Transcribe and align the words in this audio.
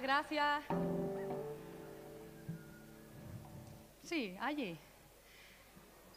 Gracias. 0.00 0.64
Sí, 4.02 4.36
allí. 4.40 4.78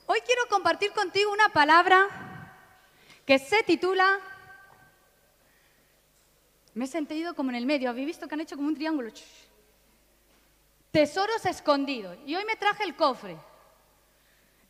Hoy 0.05 0.19
quiero 0.25 0.41
compartir 0.49 0.91
contigo 0.91 1.31
una 1.31 1.49
palabra 1.49 2.07
que 3.25 3.39
se 3.39 3.63
titula... 3.63 4.19
Me 6.73 6.85
he 6.85 6.87
sentido 6.87 7.33
como 7.33 7.49
en 7.49 7.55
el 7.55 7.65
medio. 7.65 7.89
¿Habéis 7.89 8.07
visto 8.07 8.27
que 8.27 8.35
han 8.35 8.41
hecho 8.41 8.55
como 8.55 8.67
un 8.67 8.75
triángulo? 8.75 9.11
Tesoros 10.91 11.45
escondidos. 11.45 12.17
Y 12.25 12.35
hoy 12.35 12.45
me 12.45 12.55
traje 12.55 12.83
el 12.83 12.95
cofre. 12.95 13.37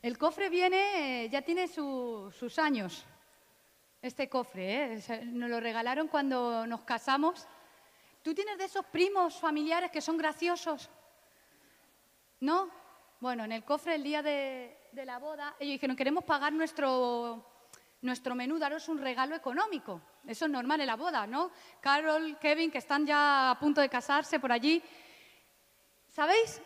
El 0.01 0.17
cofre 0.17 0.49
viene, 0.49 1.25
eh, 1.25 1.29
ya 1.29 1.41
tiene 1.41 1.67
sus 1.67 2.57
años. 2.57 3.05
Este 4.01 4.29
cofre, 4.29 4.93
¿eh? 4.93 5.25
nos 5.25 5.49
lo 5.49 5.59
regalaron 5.59 6.07
cuando 6.07 6.65
nos 6.65 6.81
casamos. 6.81 7.47
¿Tú 8.21 8.33
tienes 8.33 8.57
de 8.57 8.65
esos 8.65 8.85
primos 8.85 9.39
familiares 9.39 9.91
que 9.91 10.01
son 10.01 10.17
graciosos? 10.17 10.89
¿No? 12.41 12.69
Bueno, 13.19 13.45
en 13.45 13.53
el 13.53 13.63
cofre 13.63 13.95
el 13.95 14.03
día 14.03 14.21
de, 14.21 14.77
la 14.93 15.19
boda, 15.19 15.55
ellos 15.59 15.73
dijeron, 15.73 15.95
queremos 15.95 16.25
pagar 16.25 16.51
nuestro, 16.51 17.45
nuestro 18.01 18.35
menú, 18.35 18.59
daros 18.59 18.89
un 18.89 18.99
regalo 18.99 19.35
económico. 19.35 20.01
Eso 20.27 20.45
es 20.45 20.51
normal 20.51 20.81
en 20.81 20.87
la 20.87 20.95
boda, 20.95 21.25
¿no? 21.27 21.51
Carol, 21.79 22.37
Kevin, 22.39 22.71
que 22.71 22.77
están 22.79 23.05
ya 23.05 23.51
a 23.51 23.59
punto 23.59 23.79
de 23.79 23.89
casarse 23.89 24.39
por 24.39 24.51
allí. 24.51 24.81
¿Sabéis? 26.09 26.61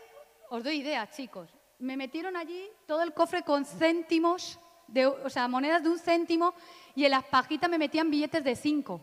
Os 0.49 0.63
doy 0.63 0.77
idea, 0.77 1.09
chicos. 1.09 1.49
Me 1.79 1.97
metieron 1.97 2.35
allí 2.35 2.67
todo 2.87 3.03
el 3.03 3.13
cofre 3.13 3.43
con 3.43 3.65
céntimos, 3.65 4.59
de, 4.87 5.05
o 5.05 5.29
sea, 5.29 5.47
monedas 5.47 5.83
de 5.83 5.89
un 5.89 5.99
céntimo, 5.99 6.55
y 6.95 7.05
en 7.05 7.11
las 7.11 7.25
pajitas 7.25 7.69
me 7.69 7.77
metían 7.77 8.09
billetes 8.09 8.43
de 8.43 8.55
cinco. 8.55 9.01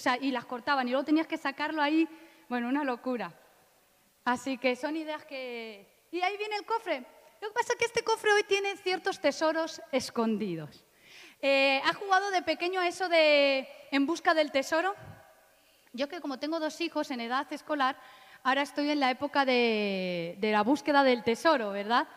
O 0.00 0.02
sea, 0.02 0.16
y 0.16 0.30
las 0.30 0.46
cortaban, 0.46 0.88
y 0.88 0.92
luego 0.92 1.04
tenías 1.04 1.26
que 1.26 1.36
sacarlo 1.36 1.82
ahí. 1.82 2.08
Bueno, 2.48 2.70
una 2.70 2.84
locura. 2.84 3.34
Así 4.24 4.56
que 4.56 4.74
son 4.74 4.96
ideas 4.96 5.26
que, 5.26 6.06
y 6.10 6.22
ahí 6.22 6.38
viene 6.38 6.56
el 6.56 6.64
cofre. 6.64 7.04
Lo 7.38 7.48
que 7.48 7.52
pasa 7.52 7.74
es 7.74 7.78
que 7.78 7.84
este 7.84 8.02
cofre 8.02 8.32
hoy 8.32 8.44
tiene 8.44 8.78
ciertos 8.78 9.20
tesoros 9.20 9.82
escondidos. 9.92 10.86
Eh, 11.42 11.82
¿Has 11.84 11.96
jugado 11.96 12.30
de 12.30 12.40
pequeño 12.40 12.80
a 12.80 12.88
eso 12.88 13.10
de 13.10 13.68
en 13.90 14.06
busca 14.06 14.32
del 14.32 14.50
tesoro? 14.50 14.94
Yo 15.92 16.08
que 16.08 16.22
como 16.22 16.38
tengo 16.38 16.58
dos 16.60 16.80
hijos 16.80 17.10
en 17.10 17.20
edad 17.20 17.46
escolar, 17.52 17.94
ahora 18.42 18.62
estoy 18.62 18.88
en 18.88 19.00
la 19.00 19.10
época 19.10 19.44
de, 19.44 20.38
la 20.40 20.62
búsqueda 20.62 21.04
del 21.04 21.22
tesoro, 21.24 21.72
¿verdad? 21.72 22.08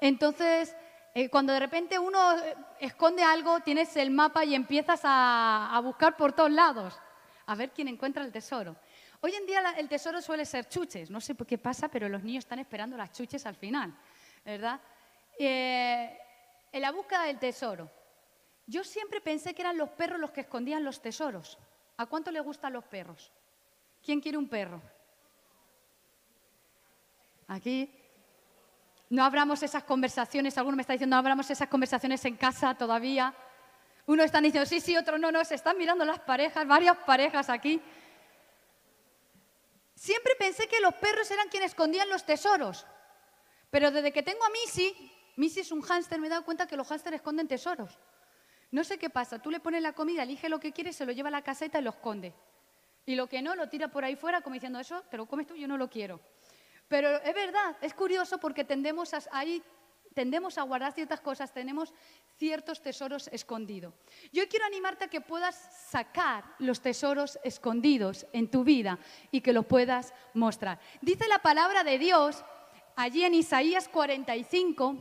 Entonces, 0.00 0.74
eh, 1.14 1.28
cuando 1.28 1.52
de 1.52 1.60
repente 1.60 1.96
uno 1.96 2.34
esconde 2.80 3.22
algo, 3.22 3.60
tienes 3.60 3.96
el 3.96 4.10
mapa 4.10 4.44
y 4.44 4.56
empiezas 4.56 5.02
a, 5.04 5.76
a 5.76 5.78
buscar 5.78 6.16
por 6.16 6.32
todos 6.32 6.50
lados, 6.50 7.00
a 7.50 7.56
ver 7.56 7.72
quién 7.72 7.88
encuentra 7.88 8.24
el 8.24 8.30
tesoro. 8.30 8.76
Hoy 9.20 9.34
en 9.34 9.44
día 9.44 9.74
el 9.76 9.88
tesoro 9.88 10.22
suele 10.22 10.46
ser 10.46 10.68
chuches. 10.68 11.10
No 11.10 11.20
sé 11.20 11.34
por 11.34 11.48
qué 11.48 11.58
pasa, 11.58 11.88
pero 11.88 12.08
los 12.08 12.22
niños 12.22 12.44
están 12.44 12.60
esperando 12.60 12.96
las 12.96 13.10
chuches 13.10 13.44
al 13.44 13.56
final, 13.56 13.92
¿verdad? 14.44 14.80
Eh, 15.36 16.16
en 16.70 16.80
la 16.80 16.92
búsqueda 16.92 17.24
del 17.24 17.40
tesoro. 17.40 17.90
Yo 18.66 18.84
siempre 18.84 19.20
pensé 19.20 19.52
que 19.52 19.62
eran 19.62 19.76
los 19.76 19.88
perros 19.90 20.20
los 20.20 20.30
que 20.30 20.42
escondían 20.42 20.84
los 20.84 21.02
tesoros. 21.02 21.58
¿A 21.96 22.06
cuánto 22.06 22.30
le 22.30 22.38
gustan 22.38 22.72
los 22.72 22.84
perros? 22.84 23.32
¿Quién 24.00 24.20
quiere 24.20 24.38
un 24.38 24.48
perro? 24.48 24.80
Aquí 27.48 27.92
no 29.08 29.24
abramos 29.24 29.60
esas 29.64 29.82
conversaciones, 29.82 30.56
alguno 30.56 30.76
me 30.76 30.82
está 30.82 30.92
diciendo, 30.92 31.16
no 31.16 31.18
abramos 31.18 31.50
esas 31.50 31.68
conversaciones 31.68 32.24
en 32.26 32.36
casa 32.36 32.76
todavía. 32.76 33.34
Uno 34.10 34.24
está 34.24 34.40
diciendo, 34.40 34.68
sí, 34.68 34.80
sí, 34.80 34.96
otro 34.96 35.18
no, 35.18 35.30
no, 35.30 35.44
se 35.44 35.54
están 35.54 35.78
mirando 35.78 36.04
las 36.04 36.18
parejas, 36.18 36.66
varias 36.66 36.96
parejas 37.06 37.48
aquí. 37.48 37.80
Siempre 39.94 40.34
pensé 40.36 40.66
que 40.66 40.80
los 40.80 40.94
perros 40.94 41.30
eran 41.30 41.48
quienes 41.48 41.70
escondían 41.70 42.08
los 42.08 42.26
tesoros. 42.26 42.88
Pero 43.70 43.92
desde 43.92 44.12
que 44.12 44.24
tengo 44.24 44.44
a 44.44 44.50
Missy, 44.50 45.12
Missy 45.36 45.60
es 45.60 45.70
un 45.70 45.80
hámster, 45.82 46.18
me 46.18 46.26
he 46.26 46.30
dado 46.30 46.44
cuenta 46.44 46.66
que 46.66 46.76
los 46.76 46.88
hámsters 46.88 47.14
esconden 47.14 47.46
tesoros. 47.46 47.96
No 48.72 48.82
sé 48.82 48.98
qué 48.98 49.10
pasa, 49.10 49.38
tú 49.38 49.48
le 49.48 49.60
pones 49.60 49.80
la 49.80 49.92
comida, 49.92 50.24
elige 50.24 50.48
lo 50.48 50.58
que 50.58 50.72
quiere, 50.72 50.92
se 50.92 51.06
lo 51.06 51.12
lleva 51.12 51.28
a 51.28 51.30
la 51.30 51.42
caseta 51.42 51.78
y 51.78 51.82
lo 51.82 51.90
esconde. 51.90 52.34
Y 53.06 53.14
lo 53.14 53.28
que 53.28 53.40
no, 53.42 53.54
lo 53.54 53.68
tira 53.68 53.92
por 53.92 54.04
ahí 54.04 54.16
fuera 54.16 54.40
como 54.40 54.54
diciendo, 54.54 54.80
eso 54.80 55.04
te 55.08 55.18
lo 55.18 55.26
comes 55.26 55.46
tú, 55.46 55.54
yo 55.54 55.68
no 55.68 55.76
lo 55.76 55.88
quiero. 55.88 56.18
Pero 56.88 57.22
es 57.22 57.32
verdad, 57.32 57.76
es 57.80 57.94
curioso 57.94 58.38
porque 58.38 58.64
tendemos 58.64 59.14
a, 59.14 59.44
tendemos 60.14 60.58
a 60.58 60.62
guardar 60.62 60.92
ciertas 60.92 61.20
cosas, 61.20 61.52
tenemos 61.52 61.92
ciertos 62.36 62.82
tesoros 62.82 63.28
escondidos. 63.28 63.94
Yo 64.32 64.48
quiero 64.48 64.64
animarte 64.64 65.04
a 65.04 65.08
que 65.08 65.20
puedas 65.20 65.56
sacar 65.90 66.44
los 66.58 66.80
tesoros 66.80 67.38
escondidos 67.44 68.26
en 68.32 68.50
tu 68.50 68.64
vida 68.64 68.98
y 69.30 69.40
que 69.40 69.52
los 69.52 69.66
puedas 69.66 70.12
mostrar. 70.34 70.80
Dice 71.00 71.28
la 71.28 71.40
palabra 71.40 71.84
de 71.84 71.98
Dios 71.98 72.44
allí 72.96 73.24
en 73.24 73.34
Isaías 73.34 73.88
45, 73.88 74.96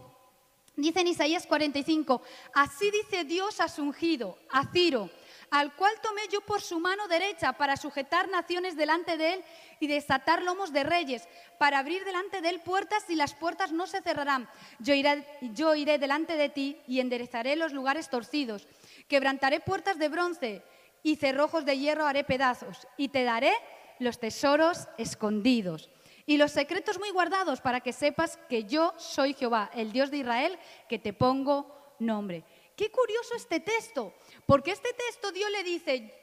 dice 0.75 1.01
en 1.01 1.07
Isaías 1.07 1.47
45, 1.47 2.21
así 2.53 2.91
dice 2.91 3.23
Dios 3.23 3.59
a 3.59 3.67
su 3.67 3.83
ungido, 3.83 4.37
a 4.49 4.65
Ciro, 4.71 5.09
al 5.51 5.75
cual 5.75 5.93
tomé 6.01 6.21
yo 6.31 6.41
por 6.41 6.61
su 6.61 6.79
mano 6.79 7.07
derecha 7.07 7.53
para 7.53 7.77
sujetar 7.77 8.29
naciones 8.29 8.75
delante 8.75 9.17
de 9.17 9.33
él 9.33 9.43
y 9.79 9.87
desatar 9.87 10.43
lomos 10.43 10.71
de 10.71 10.83
reyes, 10.83 11.27
para 11.57 11.79
abrir 11.79 12.03
delante 12.05 12.41
de 12.41 12.49
él 12.49 12.61
puertas 12.61 13.09
y 13.09 13.15
las 13.15 13.33
puertas 13.33 13.71
no 13.71 13.87
se 13.87 14.01
cerrarán. 14.01 14.49
Yo 14.79 14.93
iré, 14.93 15.97
delante 15.97 16.35
de 16.35 16.49
ti 16.49 16.77
y 16.87 16.99
enderezaré 16.99 17.55
los 17.55 17.73
lugares 17.73 18.09
torcidos, 18.09 18.67
quebrantaré 19.07 19.59
puertas 19.59 19.97
de 19.97 20.09
bronce 20.09 20.63
y 21.03 21.15
cerrojos 21.15 21.65
de 21.65 21.77
hierro 21.77 22.05
haré 22.05 22.23
pedazos 22.23 22.87
y 22.97 23.09
te 23.09 23.23
daré 23.23 23.53
los 23.99 24.19
tesoros 24.19 24.87
escondidos 24.97 25.89
y 26.25 26.37
los 26.37 26.51
secretos 26.51 26.99
muy 26.99 27.09
guardados 27.09 27.59
para 27.59 27.81
que 27.81 27.91
sepas 27.91 28.37
que 28.49 28.65
yo 28.65 28.93
soy 28.97 29.33
Jehová, 29.33 29.71
el 29.73 29.91
Dios 29.91 30.11
de 30.11 30.17
Israel, 30.17 30.59
que 30.87 30.99
te 30.99 31.11
pongo 31.11 31.95
nombre. 31.99 32.43
Qué 32.79 32.89
curioso 32.89 33.35
este 33.35 33.59
texto, 33.59 34.13
porque 34.45 34.71
este 34.71 34.93
texto 34.93 35.33
Dios 35.33 35.51
le 35.51 35.65
dice, 35.65 36.13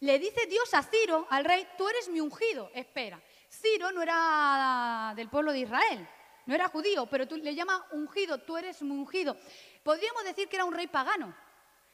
le 0.00 0.18
dice 0.18 0.44
Dios 0.44 0.74
a 0.74 0.82
Ciro, 0.82 1.26
al 1.30 1.42
rey, 1.42 1.66
tú 1.78 1.88
eres 1.88 2.10
mi 2.10 2.20
ungido. 2.20 2.70
Espera, 2.74 3.18
Ciro 3.50 3.90
no 3.92 4.02
era 4.02 5.14
del 5.16 5.30
pueblo 5.30 5.52
de 5.52 5.60
Israel, 5.60 6.06
no 6.44 6.54
era 6.54 6.68
judío, 6.68 7.06
pero 7.06 7.26
tú 7.26 7.38
le 7.38 7.54
llamas 7.54 7.80
ungido, 7.92 8.36
tú 8.36 8.58
eres 8.58 8.82
mi 8.82 8.90
ungido. 8.90 9.38
Podríamos 9.82 10.22
decir 10.24 10.48
que 10.48 10.56
era 10.56 10.66
un 10.66 10.74
rey 10.74 10.86
pagano. 10.86 11.34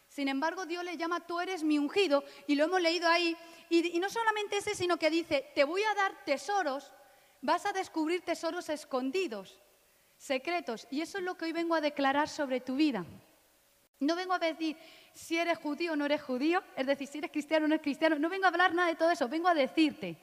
Sin 0.09 0.27
embargo, 0.27 0.67
Dios 0.67 0.83
le 0.83 0.97
llama, 0.97 1.25
tú 1.25 1.39
eres 1.39 1.63
mi 1.63 1.79
ungido, 1.79 2.25
y 2.49 2.57
lo 2.57 2.65
hemos 2.65 2.81
leído 2.81 3.09
ahí. 3.09 3.37
Y, 3.71 3.97
y 3.97 4.01
no 4.01 4.11
solamente 4.11 4.57
ese, 4.57 4.75
sino 4.75 4.97
que 4.97 5.11
dice, 5.11 5.53
te 5.55 5.63
voy 5.63 5.85
a 5.85 5.95
dar 5.95 6.25
tesoros, 6.25 6.93
vas 7.41 7.67
a 7.67 7.73
descubrir 7.73 8.23
tesoros 8.23 8.69
escondidos, 8.69 9.61
secretos. 10.17 10.89
Y 10.91 11.03
eso 11.03 11.19
es 11.19 11.25
lo 11.25 11.37
que 11.37 11.45
hoy 11.45 11.53
vengo 11.53 11.77
a 11.77 11.81
declarar 11.81 12.29
sobre 12.29 12.61
tu 12.61 12.75
vida. 12.75 13.07
No 14.03 14.17
vengo 14.17 14.35
a 14.35 14.39
decir 14.39 14.77
si 15.15 15.37
eres 15.37 15.59
judío 15.59 15.93
o 15.93 15.97
no 15.97 16.07
eres 16.07 16.23
judío, 16.23 16.63
es 16.77 16.87
decir, 16.87 17.07
si 17.07 17.19
eres 17.19 17.31
cristiano 17.31 17.67
o 17.67 17.69
no 17.69 17.75
eres 17.75 17.85
cristiano. 17.85 18.19
No 18.19 18.29
vengo 18.29 18.47
a 18.47 18.49
hablar 18.49 18.75
nada 18.75 18.89
de 18.89 18.97
todo 18.97 19.11
eso, 19.11 19.29
vengo 19.29 19.49
a 19.49 19.55
decirte, 19.55 20.17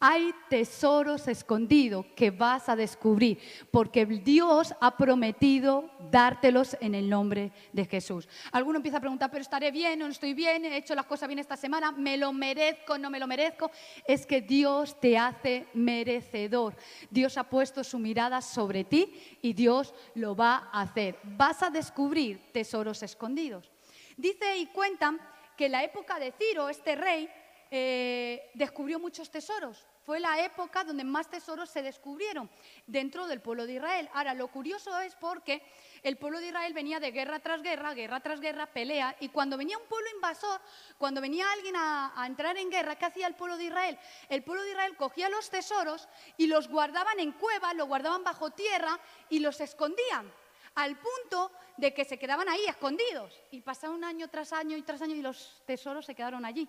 hay 0.00 0.34
tesoros 0.48 1.28
escondidos 1.28 2.06
que 2.16 2.30
vas 2.30 2.70
a 2.70 2.74
descubrir, 2.74 3.38
porque 3.70 4.06
Dios 4.06 4.74
ha 4.80 4.96
prometido 4.96 5.90
dártelos 6.10 6.74
en 6.80 6.94
el 6.94 7.08
nombre 7.10 7.52
de 7.74 7.84
Jesús. 7.84 8.26
Alguno 8.50 8.78
empieza 8.78 8.96
a 8.96 9.00
preguntar, 9.00 9.30
pero 9.30 9.42
estaré 9.42 9.70
bien 9.70 10.00
o 10.00 10.06
no 10.06 10.10
estoy 10.10 10.32
bien, 10.32 10.64
he 10.64 10.78
hecho 10.78 10.94
las 10.94 11.04
cosas 11.04 11.28
bien 11.28 11.38
esta 11.38 11.56
semana, 11.56 11.92
me 11.92 12.16
lo 12.16 12.32
merezco, 12.32 12.96
no 12.96 13.10
me 13.10 13.20
lo 13.20 13.26
merezco. 13.26 13.70
Es 14.06 14.24
que 14.24 14.40
Dios 14.40 14.98
te 14.98 15.18
hace 15.18 15.66
merecedor. 15.74 16.74
Dios 17.10 17.36
ha 17.36 17.44
puesto 17.44 17.84
su 17.84 17.98
mirada 17.98 18.40
sobre 18.40 18.84
ti 18.84 19.12
y 19.42 19.52
Dios 19.52 19.94
lo 20.14 20.34
va 20.34 20.70
a 20.72 20.80
hacer. 20.80 21.18
Vas 21.22 21.62
a 21.62 21.68
descubrir 21.68 22.40
tesoros 22.52 23.02
escondidos. 23.02 23.70
Dice 24.16 24.56
y 24.56 24.66
cuentan 24.66 25.20
que 25.58 25.66
en 25.66 25.72
la 25.72 25.84
época 25.84 26.18
de 26.18 26.32
Ciro, 26.32 26.70
este 26.70 26.96
rey, 26.96 27.28
eh, 27.70 28.50
descubrió 28.54 28.98
muchos 28.98 29.30
tesoros. 29.30 29.86
Fue 30.10 30.18
la 30.18 30.44
época 30.44 30.82
donde 30.82 31.04
más 31.04 31.30
tesoros 31.30 31.70
se 31.70 31.82
descubrieron 31.82 32.50
dentro 32.84 33.28
del 33.28 33.40
pueblo 33.40 33.64
de 33.64 33.74
Israel. 33.74 34.10
Ahora, 34.12 34.34
lo 34.34 34.48
curioso 34.48 34.98
es 34.98 35.14
porque 35.14 35.62
el 36.02 36.16
pueblo 36.16 36.40
de 36.40 36.48
Israel 36.48 36.72
venía 36.72 36.98
de 36.98 37.12
guerra 37.12 37.38
tras 37.38 37.62
guerra, 37.62 37.94
guerra 37.94 38.18
tras 38.18 38.40
guerra, 38.40 38.66
pelea, 38.66 39.14
y 39.20 39.28
cuando 39.28 39.56
venía 39.56 39.78
un 39.78 39.86
pueblo 39.86 40.10
invasor, 40.12 40.60
cuando 40.98 41.20
venía 41.20 41.52
alguien 41.52 41.76
a, 41.76 42.24
entrar 42.26 42.56
en 42.56 42.70
guerra, 42.70 42.96
¿qué 42.96 43.04
hacía 43.04 43.28
el 43.28 43.36
pueblo 43.36 43.56
de 43.56 43.66
Israel? 43.66 43.96
El 44.28 44.42
pueblo 44.42 44.64
de 44.64 44.70
Israel 44.70 44.96
cogía 44.96 45.28
los 45.28 45.48
tesoros 45.48 46.08
y 46.36 46.48
los 46.48 46.66
guardaban 46.66 47.20
en 47.20 47.30
cuevas, 47.30 47.76
los 47.76 47.86
guardaban 47.86 48.24
bajo 48.24 48.50
tierra 48.50 48.98
y 49.28 49.38
los 49.38 49.60
escondían 49.60 50.28
al 50.74 50.98
punto 50.98 51.52
de 51.76 51.94
que 51.94 52.04
se 52.04 52.18
quedaban 52.18 52.48
ahí 52.48 52.64
escondidos. 52.66 53.40
Y 53.52 53.60
pasaron 53.60 54.02
año 54.02 54.26
tras 54.26 54.52
año 54.52 54.76
y 54.76 54.82
tras 54.82 55.02
año 55.02 55.14
y 55.14 55.22
los 55.22 55.62
tesoros 55.66 56.04
se 56.04 56.16
quedaron 56.16 56.44
allí. 56.44 56.68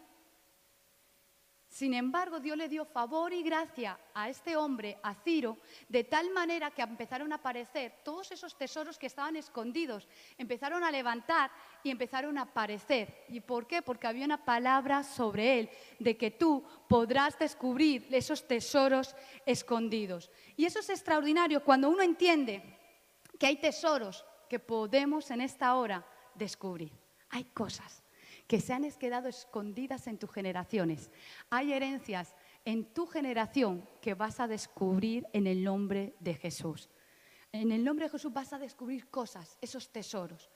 Sin 1.72 1.94
embargo, 1.94 2.42
Dios 2.42 2.58
le 2.58 2.68
dio 2.68 2.84
favor 2.84 3.32
y 3.32 3.44
gracia 3.44 3.98
a 4.14 4.28
este 4.28 4.58
hombre, 4.58 4.98
a 5.02 5.16
Ciro, 5.16 5.58
de 5.88 6.04
tal 6.04 6.30
manera 6.32 6.70
que 6.70 6.82
empezaron 6.82 7.32
a 7.32 7.38
aparecer 7.38 8.02
todos 8.04 8.30
esos 8.34 8.58
tesoros 8.58 9.00
que 9.00 9.08
estaban 9.08 9.38
escondidos, 9.38 10.06
empezaron 10.38 10.84
a 10.84 10.92
levantar 10.92 11.50
y 11.82 11.90
empezaron 11.90 12.38
a 12.38 12.42
aparecer. 12.42 13.24
¿Y 13.30 13.40
por 13.40 13.68
qué? 13.68 13.82
Porque 13.82 14.06
había 14.06 14.26
una 14.26 14.44
palabra 14.44 15.02
sobre 15.06 15.60
él, 15.60 15.70
de 15.98 16.18
que 16.18 16.30
tú 16.30 16.62
podrás 16.90 17.40
descubrir 17.40 18.06
esos 18.12 18.46
tesoros 18.46 19.16
escondidos. 19.46 20.30
Y 20.58 20.66
eso 20.66 20.80
es 20.80 20.90
extraordinario 20.90 21.64
cuando 21.64 21.90
uno 21.90 22.04
entiende 22.04 22.78
que 23.40 23.48
hay 23.48 23.56
tesoros 23.56 24.26
que 24.50 24.60
podemos 24.60 25.32
en 25.32 25.40
esta 25.40 25.74
hora 25.76 26.06
descubrir. 26.36 26.92
Hay 27.30 27.46
cosas 27.46 28.01
que 28.52 28.60
se 28.60 28.74
han 28.74 28.84
quedado 28.92 29.30
escondidas 29.30 30.08
en 30.08 30.18
tus 30.18 30.30
generaciones. 30.30 31.10
Hay 31.50 31.72
herencias 31.72 32.36
en 32.66 32.84
tu 32.94 33.08
generación 33.08 33.88
que 34.02 34.14
vas 34.14 34.42
a 34.42 34.48
descubrir 34.50 35.26
en 35.32 35.48
el 35.48 35.64
nombre 35.64 36.16
de 36.20 36.34
Jesús. 36.34 36.90
En 37.54 37.72
el 37.72 37.82
nombre 37.82 38.08
de 38.08 38.12
Jesús 38.12 38.34
vas 38.34 38.52
a 38.52 38.60
descubrir 38.60 39.08
cosas, 39.08 39.58
esos 39.62 39.90
tesoros. 39.90 40.50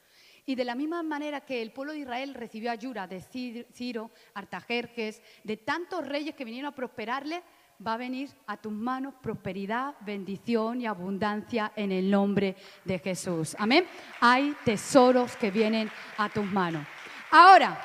Y 0.46 0.56
de 0.56 0.66
la 0.66 0.76
misma 0.76 1.04
manera 1.04 1.46
que 1.46 1.62
el 1.62 1.72
pueblo 1.72 1.94
de 1.94 2.00
Israel 2.00 2.34
recibió 2.34 2.70
ayuda 2.70 3.08
de 3.08 3.22
Ciro, 3.22 4.12
Artajerjes, 4.34 5.22
de 5.46 5.56
tantos 5.56 6.06
reyes 6.06 6.36
que 6.36 6.44
vinieron 6.44 6.74
a 6.74 6.76
prosperarle, 6.76 7.44
va 7.86 7.94
a 7.94 7.98
venir 7.98 8.30
a 8.48 8.58
tus 8.58 8.74
manos 8.74 9.14
prosperidad, 9.22 9.96
bendición 10.02 10.82
y 10.82 10.86
abundancia 10.86 11.72
en 11.78 11.94
el 11.94 12.12
nombre 12.12 12.58
de 12.84 13.00
Jesús. 13.00 13.56
Amén. 13.58 13.86
Hay 14.20 14.54
tesoros 14.66 15.38
que 15.38 15.50
vienen 15.50 15.90
a 16.18 16.28
tus 16.28 16.46
manos. 16.46 16.86
Ahora, 17.32 17.80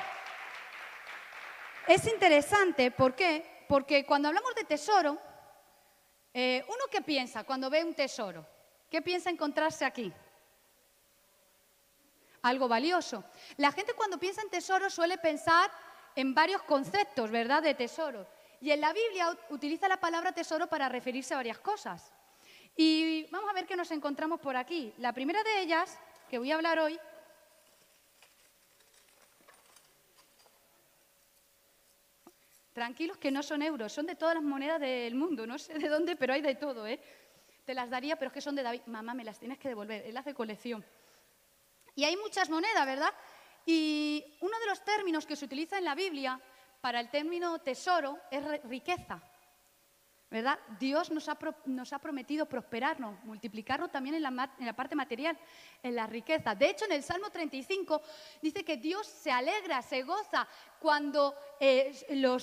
es 1.87 2.05
interesante, 2.07 2.91
¿por 2.91 3.15
qué? 3.15 3.65
Porque 3.67 4.05
cuando 4.05 4.27
hablamos 4.27 4.53
de 4.55 4.63
tesoro, 4.63 5.17
eh, 6.33 6.63
¿uno 6.67 6.85
qué 6.89 7.01
piensa 7.01 7.43
cuando 7.43 7.69
ve 7.69 7.83
un 7.83 7.93
tesoro? 7.93 8.45
¿Qué 8.89 9.01
piensa 9.01 9.29
encontrarse 9.29 9.85
aquí? 9.85 10.11
Algo 12.43 12.67
valioso. 12.67 13.23
La 13.57 13.71
gente 13.71 13.93
cuando 13.93 14.17
piensa 14.17 14.41
en 14.41 14.49
tesoro 14.49 14.89
suele 14.89 15.17
pensar 15.17 15.71
en 16.15 16.33
varios 16.33 16.61
conceptos, 16.63 17.31
¿verdad?, 17.31 17.63
de 17.63 17.73
tesoro. 17.73 18.27
Y 18.59 18.71
en 18.71 18.81
la 18.81 18.93
Biblia 18.93 19.35
utiliza 19.49 19.87
la 19.87 19.97
palabra 19.97 20.31
tesoro 20.31 20.67
para 20.67 20.89
referirse 20.89 21.33
a 21.33 21.37
varias 21.37 21.59
cosas. 21.59 22.13
Y 22.75 23.27
vamos 23.31 23.49
a 23.49 23.53
ver 23.53 23.65
qué 23.65 23.75
nos 23.75 23.91
encontramos 23.91 24.39
por 24.39 24.55
aquí. 24.55 24.93
La 24.97 25.13
primera 25.13 25.43
de 25.43 25.61
ellas, 25.61 25.97
que 26.29 26.37
voy 26.37 26.51
a 26.51 26.55
hablar 26.55 26.79
hoy, 26.79 26.99
Tranquilos 32.81 33.19
que 33.19 33.29
no 33.29 33.43
son 33.43 33.61
euros, 33.61 33.93
son 33.93 34.07
de 34.07 34.15
todas 34.15 34.33
las 34.33 34.43
monedas 34.43 34.79
del 34.79 35.13
mundo, 35.13 35.45
no 35.45 35.59
sé 35.59 35.77
de 35.77 35.87
dónde, 35.87 36.15
pero 36.15 36.33
hay 36.33 36.41
de 36.41 36.55
todo, 36.55 36.87
¿eh? 36.87 36.99
Te 37.63 37.75
las 37.75 37.91
daría, 37.91 38.15
pero 38.15 38.29
es 38.29 38.33
que 38.33 38.41
son 38.41 38.55
de 38.55 38.63
David. 38.63 38.81
Mamá, 38.87 39.13
me 39.13 39.23
las 39.23 39.37
tienes 39.37 39.59
que 39.59 39.67
devolver, 39.67 40.03
él 40.03 40.17
hace 40.17 40.33
colección. 40.33 40.83
Y 41.93 42.05
hay 42.05 42.17
muchas 42.17 42.49
monedas, 42.49 42.83
¿verdad? 42.83 43.13
Y 43.67 44.25
uno 44.41 44.59
de 44.59 44.65
los 44.65 44.83
términos 44.83 45.27
que 45.27 45.35
se 45.35 45.45
utiliza 45.45 45.77
en 45.77 45.85
la 45.85 45.93
Biblia 45.93 46.41
para 46.81 46.99
el 46.99 47.11
término 47.11 47.59
tesoro 47.59 48.17
es 48.31 48.63
riqueza. 48.63 49.21
¿Verdad? 50.31 50.57
Dios 50.79 51.11
nos 51.11 51.27
ha, 51.27 51.99
prometido 51.99 52.45
prosperarnos, 52.45 53.21
multiplicarnos 53.25 53.91
también 53.91 54.15
en 54.15 54.23
la, 54.23 54.73
parte 54.73 54.95
material, 54.95 55.37
en 55.83 55.93
la 55.93 56.07
riqueza. 56.07 56.55
De 56.55 56.69
hecho, 56.69 56.85
en 56.85 56.93
el 56.93 57.03
Salmo 57.03 57.29
35 57.29 58.01
dice 58.41 58.63
que 58.63 58.77
Dios 58.77 59.05
se 59.05 59.29
alegra, 59.29 59.81
se 59.81 60.03
goza 60.03 60.47
cuando 60.79 61.35
eh, 61.59 61.91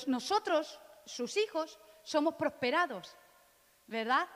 nosotros, 0.07 0.79
sus 1.07 1.35
hijos, 1.39 1.79
somos 2.03 2.35
prosperados, 2.35 3.17
¿verdad? 3.87 4.29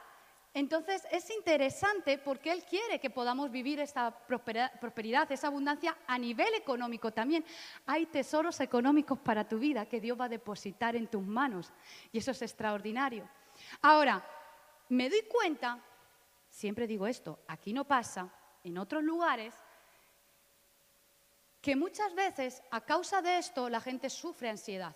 Entonces 0.54 1.06
es 1.10 1.28
interesante 1.30 2.16
porque 2.16 2.52
Él 2.52 2.64
quiere 2.64 3.00
que 3.00 3.10
podamos 3.10 3.50
vivir 3.50 3.80
esta 3.80 4.10
prosperidad, 4.26 5.30
esa 5.30 5.48
abundancia 5.48 5.98
a 6.06 6.18
nivel 6.18 6.54
económico 6.54 7.12
también. 7.12 7.44
Hay 7.84 8.06
tesoros 8.06 8.60
económicos 8.60 9.18
para 9.18 9.46
tu 9.46 9.58
vida 9.58 9.84
que 9.84 10.00
Dios 10.00 10.18
va 10.18 10.24
a 10.24 10.30
depositar 10.30 10.96
en 10.96 11.06
tus 11.08 11.22
manos 11.22 11.70
y 12.12 12.18
eso 12.18 12.30
es 12.30 12.40
extraordinario. 12.40 13.28
Ahora, 13.80 14.24
me 14.88 15.08
doy 15.08 15.22
cuenta, 15.22 15.82
siempre 16.48 16.86
digo 16.86 17.06
esto, 17.06 17.40
aquí 17.48 17.72
no 17.72 17.86
pasa, 17.86 18.30
en 18.64 18.78
otros 18.78 19.02
lugares, 19.02 19.54
que 21.60 21.76
muchas 21.76 22.14
veces 22.14 22.62
a 22.70 22.80
causa 22.82 23.22
de 23.22 23.38
esto 23.38 23.68
la 23.68 23.80
gente 23.80 24.10
sufre 24.10 24.50
ansiedad. 24.50 24.94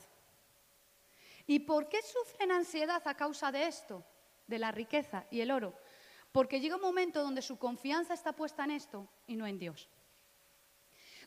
¿Y 1.46 1.60
por 1.60 1.88
qué 1.88 2.02
sufren 2.02 2.50
ansiedad 2.50 3.02
a 3.06 3.14
causa 3.14 3.52
de 3.52 3.68
esto, 3.68 4.04
de 4.48 4.58
la 4.58 4.72
riqueza 4.72 5.26
y 5.30 5.40
el 5.40 5.52
oro? 5.52 5.74
Porque 6.32 6.60
llega 6.60 6.76
un 6.76 6.82
momento 6.82 7.22
donde 7.22 7.40
su 7.40 7.56
confianza 7.56 8.14
está 8.14 8.32
puesta 8.32 8.64
en 8.64 8.72
esto 8.72 9.08
y 9.26 9.36
no 9.36 9.46
en 9.46 9.58
Dios. 9.58 9.88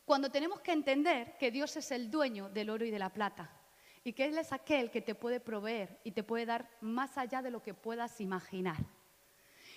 Cuando 0.04 0.30
tenemos 0.30 0.60
que 0.60 0.72
entender 0.72 1.36
que 1.38 1.50
Dios 1.50 1.76
es 1.76 1.90
el 1.90 2.10
dueño 2.10 2.50
del 2.50 2.70
oro 2.70 2.84
y 2.84 2.90
de 2.90 2.98
la 2.98 3.10
plata, 3.10 3.50
y 4.04 4.12
que 4.12 4.24
Él 4.24 4.38
es 4.38 4.52
aquel 4.52 4.90
que 4.90 5.00
te 5.00 5.14
puede 5.14 5.40
proveer 5.40 6.00
y 6.04 6.12
te 6.12 6.22
puede 6.22 6.46
dar 6.46 6.68
más 6.80 7.18
allá 7.18 7.42
de 7.42 7.50
lo 7.50 7.62
que 7.62 7.74
puedas 7.74 8.20
imaginar. 8.20 8.78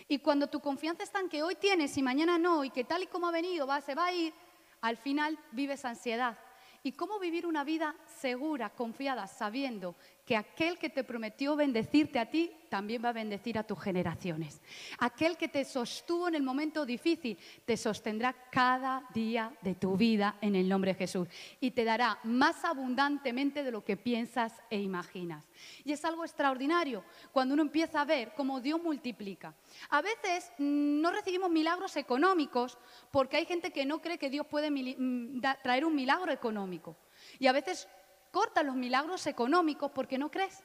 Y 0.07 0.19
cuando 0.19 0.47
tu 0.47 0.59
confianza 0.59 1.03
está 1.03 1.19
en 1.19 1.29
que 1.29 1.43
hoy 1.43 1.55
tienes 1.55 1.97
y 1.97 2.01
mañana 2.01 2.37
no, 2.37 2.63
y 2.63 2.69
que 2.69 2.83
tal 2.83 3.03
y 3.03 3.07
como 3.07 3.27
ha 3.27 3.31
venido 3.31 3.67
va, 3.67 3.81
se 3.81 3.95
va 3.95 4.05
a 4.05 4.13
ir, 4.13 4.33
al 4.81 4.97
final 4.97 5.37
vives 5.51 5.85
ansiedad. 5.85 6.37
¿Y 6.85 6.91
cómo 6.91 7.19
vivir 7.19 7.45
una 7.45 7.63
vida 7.63 7.95
segura, 8.05 8.69
confiada, 8.69 9.27
sabiendo 9.27 9.95
que 10.25 10.37
aquel 10.37 10.77
que 10.77 10.89
te 10.89 11.03
prometió 11.03 11.55
bendecirte 11.55 12.17
a 12.17 12.29
ti 12.29 12.51
también 12.69 13.03
va 13.03 13.09
a 13.09 13.13
bendecir 13.13 13.57
a 13.57 13.63
tus 13.63 13.79
generaciones. 13.79 14.61
Aquel 14.97 15.37
que 15.37 15.47
te 15.47 15.65
sostuvo 15.65 16.27
en 16.27 16.35
el 16.35 16.43
momento 16.43 16.85
difícil 16.85 17.37
te 17.65 17.77
sostendrá 17.77 18.33
cada 18.49 19.07
día 19.13 19.53
de 19.61 19.75
tu 19.75 19.97
vida 19.97 20.37
en 20.41 20.55
el 20.55 20.67
nombre 20.67 20.93
de 20.93 20.99
Jesús 20.99 21.27
y 21.59 21.71
te 21.71 21.83
dará 21.83 22.19
más 22.23 22.63
abundantemente 22.63 23.63
de 23.63 23.71
lo 23.71 23.83
que 23.83 23.97
piensas 23.97 24.53
e 24.69 24.79
imaginas. 24.79 25.43
Y 25.83 25.91
es 25.91 26.03
algo 26.05 26.23
extraordinario 26.23 27.03
cuando 27.31 27.53
uno 27.53 27.63
empieza 27.63 28.01
a 28.01 28.05
ver 28.05 28.33
cómo 28.35 28.61
Dios 28.61 28.81
multiplica. 28.81 29.53
A 29.89 30.01
veces 30.01 30.51
mm, 30.57 31.01
no 31.01 31.11
recibimos 31.11 31.51
milagros 31.51 31.95
económicos 31.97 32.77
porque 33.11 33.37
hay 33.37 33.45
gente 33.45 33.71
que 33.71 33.85
no 33.85 34.01
cree 34.01 34.17
que 34.17 34.29
Dios 34.29 34.47
puede 34.47 34.71
mm, 34.71 35.41
traer 35.61 35.85
un 35.85 35.95
milagro 35.95 36.31
económico. 36.31 36.95
Y 37.39 37.47
a 37.47 37.51
veces 37.51 37.87
corta 38.33 38.63
los 38.63 38.75
milagros 38.75 39.27
económicos 39.27 39.91
porque 39.91 40.17
no 40.17 40.31
crees. 40.31 40.63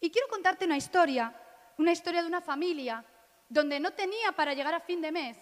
Y 0.00 0.10
quiero 0.10 0.28
contarte 0.28 0.64
una 0.64 0.78
historia, 0.78 1.38
una 1.76 1.92
historia 1.92 2.22
de 2.22 2.28
una 2.28 2.40
familia 2.40 3.04
donde 3.50 3.78
no 3.78 3.92
tenía 3.92 4.32
para 4.32 4.54
llegar 4.54 4.72
a 4.74 4.80
fin 4.80 5.02
de 5.02 5.12
mes 5.12 5.36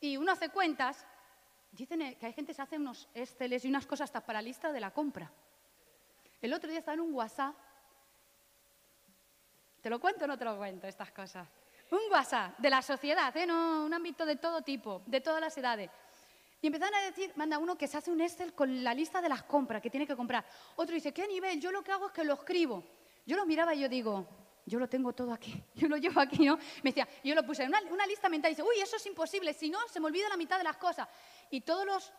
y 0.00 0.18
uno 0.18 0.32
hace 0.32 0.50
cuentas, 0.50 1.06
dicen 1.72 2.14
que 2.18 2.26
hay 2.26 2.32
gente 2.34 2.50
que 2.50 2.56
se 2.56 2.62
hace 2.62 2.76
unos 2.76 3.08
esteles 3.14 3.64
y 3.64 3.68
unas 3.68 3.86
cosas 3.86 4.10
hasta 4.10 4.20
para 4.20 4.42
lista 4.42 4.70
de 4.70 4.80
la 4.80 4.90
compra. 4.90 5.32
El 6.42 6.52
otro 6.52 6.68
día 6.68 6.80
estaba 6.80 6.94
en 6.94 7.00
un 7.00 7.14
WhatsApp, 7.14 7.54
¿te 9.80 9.88
lo 9.88 9.98
cuento 9.98 10.26
o 10.26 10.28
no 10.28 10.36
te 10.36 10.44
lo 10.44 10.58
cuento 10.58 10.86
estas 10.86 11.10
cosas? 11.10 11.48
Un 11.90 12.12
WhatsApp 12.12 12.58
de 12.58 12.68
la 12.68 12.82
sociedad, 12.82 13.34
¿eh? 13.34 13.46
no, 13.46 13.86
un 13.86 13.94
ámbito 13.94 14.26
de 14.26 14.36
todo 14.36 14.60
tipo, 14.60 15.02
de 15.06 15.22
todas 15.22 15.40
las 15.40 15.56
edades. 15.56 15.90
Y 16.62 16.66
empezaron 16.66 16.94
a 16.94 17.02
decir, 17.02 17.32
manda 17.36 17.58
uno 17.58 17.76
que 17.76 17.86
se 17.86 17.96
hace 17.96 18.10
un 18.10 18.20
Excel 18.20 18.52
con 18.52 18.84
la 18.84 18.92
lista 18.92 19.22
de 19.22 19.28
las 19.28 19.44
compras 19.44 19.80
que 19.80 19.88
tiene 19.88 20.06
que 20.06 20.14
comprar. 20.14 20.44
Otro 20.76 20.94
dice, 20.94 21.12
¿qué 21.12 21.26
nivel? 21.26 21.60
Yo 21.60 21.72
lo 21.72 21.82
que 21.82 21.92
hago 21.92 22.08
es 22.08 22.12
que 22.12 22.24
lo 22.24 22.34
escribo. 22.34 22.84
Yo 23.24 23.36
lo 23.36 23.46
miraba 23.46 23.74
y 23.74 23.80
yo 23.80 23.88
digo, 23.88 24.26
yo 24.66 24.78
lo 24.78 24.88
tengo 24.88 25.12
todo 25.12 25.32
aquí, 25.32 25.62
yo 25.74 25.88
lo 25.88 25.96
llevo 25.96 26.20
aquí, 26.20 26.44
¿no? 26.44 26.56
Me 26.82 26.90
decía, 26.90 27.08
yo 27.24 27.34
lo 27.34 27.44
puse 27.44 27.64
en 27.64 27.72
una, 27.90 28.06
lista 28.06 28.28
mental 28.28 28.50
y 28.50 28.54
dice, 28.54 28.62
uy, 28.62 28.80
eso 28.80 28.96
es 28.96 29.06
imposible, 29.06 29.52
si 29.52 29.70
no, 29.70 29.78
se 29.88 30.00
me 30.00 30.06
olvida 30.06 30.28
la 30.28 30.36
mitad 30.36 30.58
de 30.58 30.64
las 30.64 30.76
cosas. 30.76 31.08
Y 31.50 31.62
todos 31.62 31.86
los, 31.86 32.12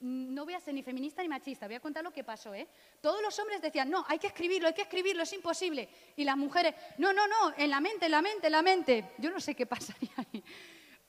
no 0.00 0.44
voy 0.44 0.54
a 0.54 0.60
ser 0.60 0.74
ni 0.74 0.82
feminista 0.82 1.22
ni 1.22 1.28
machista, 1.28 1.66
voy 1.66 1.76
a 1.76 1.80
contar 1.80 2.04
lo 2.04 2.12
que 2.12 2.24
pasó, 2.24 2.54
¿eh? 2.54 2.68
Todos 3.00 3.22
los 3.22 3.38
hombres 3.38 3.60
decían, 3.60 3.90
no, 3.90 4.04
hay 4.08 4.18
que 4.18 4.28
escribirlo, 4.28 4.68
hay 4.68 4.74
que 4.74 4.82
escribirlo, 4.82 5.22
es 5.22 5.32
imposible. 5.32 5.88
Y 6.16 6.24
las 6.24 6.36
mujeres, 6.36 6.74
no, 6.98 7.12
no, 7.12 7.26
no, 7.26 7.54
en 7.56 7.70
la 7.70 7.80
mente, 7.80 8.06
en 8.06 8.12
la 8.12 8.22
mente, 8.22 8.46
en 8.46 8.52
la 8.52 8.62
mente. 8.62 9.12
Yo 9.18 9.30
no 9.30 9.40
sé 9.40 9.54
qué 9.54 9.66
pasaría 9.66 10.12
ahí. 10.16 10.42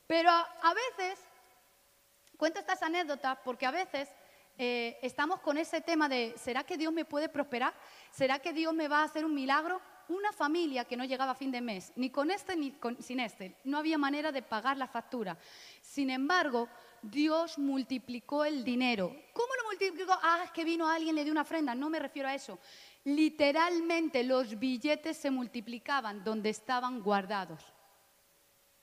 Pero 0.08 0.32
a 0.32 0.74
veces 0.74 1.20
Cuento 2.38 2.60
estas 2.60 2.84
anécdotas 2.84 3.39
porque 3.44 3.65
a 3.65 3.72
veces 3.72 4.10
eh, 4.60 5.00
estamos 5.01 5.39
con 5.39 5.58
ese 5.58 5.82
tema 5.82 6.08
de, 6.08 6.36
¿será 6.38 6.63
que 6.63 6.77
Dios 6.77 6.94
me 6.94 7.03
puede 7.03 7.29
prosperar? 7.29 7.74
¿Será 8.12 8.39
que 8.39 8.53
Dios 8.53 8.74
me 8.75 8.88
va 8.88 9.01
a 9.01 9.06
hacer 9.06 9.25
un 9.25 9.34
milagro? 9.34 9.82
Una 10.08 10.32
familia 10.32 10.86
que 10.86 10.96
no 10.96 11.03
llegaba 11.03 11.32
a 11.32 11.36
fin 11.36 11.51
de 11.51 11.62
mes, 11.62 11.91
ni 11.96 12.10
con 12.10 12.32
este 12.32 12.56
ni 12.56 12.74
sin 13.00 13.20
este, 13.20 13.58
no 13.65 13.77
había 13.77 13.98
manera 13.98 14.32
de 14.32 14.41
pagar 14.41 14.77
la 14.77 14.88
factura. 14.88 15.38
Sin 15.82 16.10
embargo, 16.10 16.70
Dios 17.01 17.58
multiplicó 17.58 18.46
el 18.46 18.63
dinero. 18.63 19.15
¿Cómo 19.34 19.50
lo 19.62 19.70
multiplicó? 19.70 20.13
Ah, 20.22 20.44
es 20.46 20.51
que 20.51 20.63
vino 20.63 20.88
alguien, 20.88 21.15
le 21.15 21.24
dio 21.24 21.34
una 21.34 21.41
ofrenda. 21.41 21.75
No 21.75 21.89
me 21.89 22.00
refiero 22.00 22.29
a 22.29 22.36
eso. 22.36 22.58
Literalmente 23.03 24.24
los 24.24 24.58
billetes 24.58 25.17
se 25.17 25.29
multiplicaban 25.29 26.24
donde 26.24 26.50
estaban 26.50 27.01
guardados. 27.01 27.62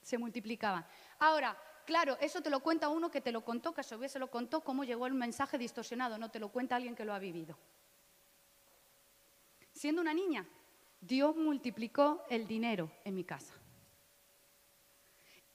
Se 0.03 0.19
multiplicaban. 0.19 0.87
Ahora, 1.19 1.57
Claro, 1.85 2.17
eso 2.21 2.41
te 2.41 2.51
lo 2.51 2.61
cuenta 2.61 2.89
uno 2.89 3.11
que 3.11 3.21
te 3.21 3.31
lo 3.31 3.45
contó, 3.45 3.75
que 3.75 3.83
a 3.83 3.85
su 3.85 3.99
vez 3.99 4.13
se 4.13 4.19
lo 4.19 4.31
contó 4.31 4.63
cómo 4.63 4.85
llegó 4.85 5.07
el 5.07 5.15
mensaje 5.15 5.59
distorsionado, 5.59 6.17
no 6.19 6.31
te 6.31 6.39
lo 6.39 6.49
cuenta 6.49 6.77
alguien 6.77 6.97
que 6.97 7.05
lo 7.05 7.13
ha 7.13 7.19
vivido. 7.19 7.57
siendo 9.73 10.01
una 10.01 10.15
niña, 10.15 10.47
Dios 11.01 11.37
multiplicó 11.37 12.25
el 12.31 12.47
dinero 12.47 12.91
en 13.05 13.15
mi 13.15 13.25
casa. 13.25 13.53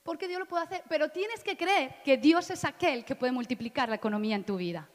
Porque 0.03 0.27
Dios 0.27 0.39
lo 0.39 0.45
puede 0.45 0.63
hacer, 0.63 0.83
pero 0.89 1.09
tienes 1.09 1.43
que 1.43 1.57
creer 1.57 2.03
que 2.03 2.17
Dios 2.17 2.49
es 2.49 2.65
aquel 2.65 3.05
que 3.05 3.15
puede 3.15 3.31
multiplicar 3.31 3.89
la 3.89 3.95
economía 3.95 4.35
en 4.35 4.43
tu 4.43 4.57
vida. 4.57 4.89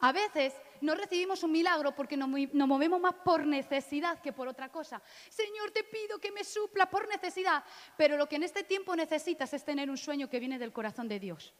A 0.00 0.12
veces 0.12 0.54
no 0.84 0.94
recibimos 0.94 1.42
un 1.42 1.52
milagro 1.52 1.94
porque 1.94 2.16
nos, 2.16 2.28
movemos 2.28 3.00
más 3.00 3.14
por 3.24 3.46
necesidad 3.46 4.20
que 4.20 4.32
por 4.32 4.46
otra 4.46 4.70
cosa. 4.70 5.02
Señor, 5.28 5.70
te 5.70 5.82
pido 5.84 6.18
que 6.18 6.30
me 6.30 6.44
supla 6.44 6.88
por 6.88 7.08
necesidad, 7.08 7.64
pero 7.96 8.16
lo 8.16 8.28
que 8.28 8.36
en 8.36 8.42
este 8.42 8.62
tiempo 8.62 8.94
necesitas 8.94 9.52
es 9.54 9.64
tener 9.64 9.90
un 9.90 9.96
sueño 9.96 10.28
que 10.28 10.38
viene 10.38 10.58
del 10.58 10.72
corazón 10.72 11.08
de 11.08 11.18
Dios. 11.18 11.54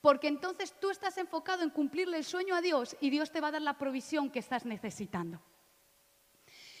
Porque 0.00 0.28
entonces 0.28 0.74
tú 0.80 0.90
estás 0.90 1.18
enfocado 1.18 1.62
en 1.62 1.70
cumplirle 1.70 2.16
el 2.16 2.24
sueño 2.24 2.54
a 2.54 2.60
Dios 2.60 2.96
y 3.00 3.10
Dios 3.10 3.30
te 3.30 3.40
va 3.40 3.48
a 3.48 3.52
dar 3.52 3.62
la 3.62 3.78
provisión 3.78 4.30
que 4.30 4.38
estás 4.38 4.64
necesitando. 4.64 5.40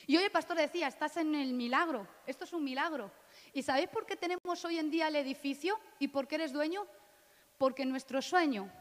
Y 0.06 0.16
hoy 0.16 0.24
el 0.24 0.32
pastor 0.32 0.56
decía, 0.56 0.88
estás 0.88 1.18
en 1.18 1.34
el 1.34 1.52
milagro, 1.52 2.08
esto 2.26 2.44
es 2.44 2.52
un 2.52 2.64
milagro. 2.64 3.12
¿Y 3.52 3.62
sabéis 3.62 3.88
por 3.90 4.06
qué 4.06 4.16
tenemos 4.16 4.64
hoy 4.64 4.78
en 4.78 4.90
día 4.90 5.08
el 5.08 5.16
edificio 5.16 5.78
y 5.98 6.08
por 6.08 6.26
qué 6.26 6.36
eres 6.36 6.52
dueño? 6.52 6.86
Porque 7.58 7.84
nuestro 7.84 8.20
sueño 8.22 8.72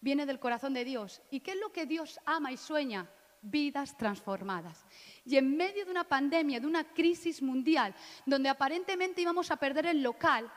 viene 0.00 0.26
del 0.26 0.38
corazón 0.38 0.74
de 0.74 0.84
Dios. 0.84 1.22
¿Y 1.30 1.40
qué 1.40 1.52
es 1.52 1.60
lo 1.60 1.72
que 1.72 1.86
Dios 1.86 2.18
ama 2.24 2.52
y 2.52 2.56
sueña? 2.56 3.08
Vidas 3.40 3.96
transformadas. 3.96 4.84
Y 5.24 5.36
en 5.36 5.56
medio 5.56 5.84
de 5.84 5.90
una 5.90 6.04
pandemia, 6.04 6.60
de 6.60 6.66
una 6.66 6.84
crisis 6.84 7.40
mundial, 7.40 7.94
donde 8.26 8.48
aparentemente 8.48 9.22
íbamos 9.22 9.50
a 9.50 9.56
perder 9.56 9.86
el 9.86 10.02
local, 10.02 10.50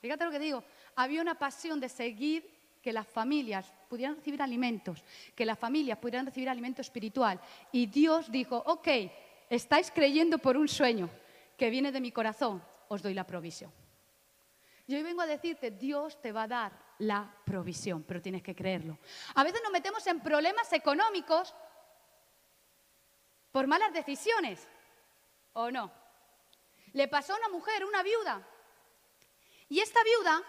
fíjate 0.00 0.24
lo 0.24 0.30
que 0.30 0.38
digo, 0.38 0.64
había 0.96 1.22
una 1.22 1.38
pasión 1.38 1.80
de 1.80 1.88
seguir 1.88 2.54
que 2.80 2.92
las 2.92 3.08
familias 3.08 3.72
pudieran 3.88 4.16
recibir 4.16 4.42
alimentos, 4.42 5.02
que 5.34 5.46
las 5.46 5.58
familias 5.58 5.98
pudieran 5.98 6.26
recibir 6.26 6.48
alimento 6.48 6.82
espiritual. 6.82 7.40
Y 7.72 7.86
Dios 7.86 8.30
dijo, 8.30 8.62
ok, 8.66 8.88
estáis 9.48 9.90
creyendo 9.90 10.38
por 10.38 10.56
un 10.56 10.68
sueño 10.68 11.08
que 11.56 11.70
viene 11.70 11.90
de 11.90 12.00
mi 12.00 12.12
corazón, 12.12 12.62
os 12.88 13.02
doy 13.02 13.14
la 13.14 13.26
provisión. 13.26 13.72
Y 14.86 14.94
hoy 14.94 15.02
vengo 15.02 15.22
a 15.22 15.26
decirte, 15.26 15.70
Dios 15.70 16.20
te 16.20 16.30
va 16.30 16.42
a 16.42 16.48
dar 16.48 16.83
la 16.98 17.30
provisión, 17.44 18.02
pero 18.02 18.22
tienes 18.22 18.42
que 18.42 18.54
creerlo. 18.54 18.98
A 19.34 19.44
veces 19.44 19.60
nos 19.62 19.72
metemos 19.72 20.06
en 20.06 20.20
problemas 20.20 20.72
económicos 20.72 21.54
por 23.52 23.66
malas 23.66 23.92
decisiones, 23.92 24.66
¿o 25.52 25.70
no? 25.70 25.92
Le 26.92 27.08
pasó 27.08 27.34
a 27.34 27.38
una 27.38 27.48
mujer, 27.48 27.84
una 27.84 28.02
viuda, 28.02 28.46
y 29.68 29.80
esta 29.80 30.02
viuda 30.04 30.42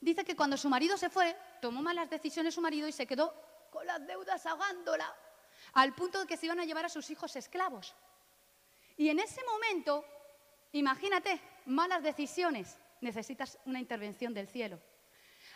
dice 0.00 0.24
que 0.24 0.36
cuando 0.36 0.56
su 0.56 0.68
marido 0.68 0.96
se 0.96 1.08
fue, 1.08 1.36
tomó 1.60 1.80
malas 1.80 2.10
decisiones 2.10 2.54
su 2.54 2.60
marido 2.60 2.88
y 2.88 2.92
se 2.92 3.06
quedó 3.06 3.34
con 3.70 3.86
las 3.86 4.04
deudas 4.06 4.44
ahogándola, 4.46 5.16
al 5.74 5.94
punto 5.94 6.20
de 6.20 6.26
que 6.26 6.36
se 6.36 6.46
iban 6.46 6.60
a 6.60 6.64
llevar 6.64 6.84
a 6.84 6.88
sus 6.88 7.08
hijos 7.10 7.34
esclavos. 7.36 7.94
Y 8.96 9.08
en 9.08 9.20
ese 9.20 9.42
momento, 9.44 10.04
imagínate, 10.72 11.40
malas 11.66 12.02
decisiones, 12.02 12.76
necesitas 13.02 13.58
una 13.66 13.80
intervención 13.80 14.32
del 14.32 14.48
cielo. 14.48 14.80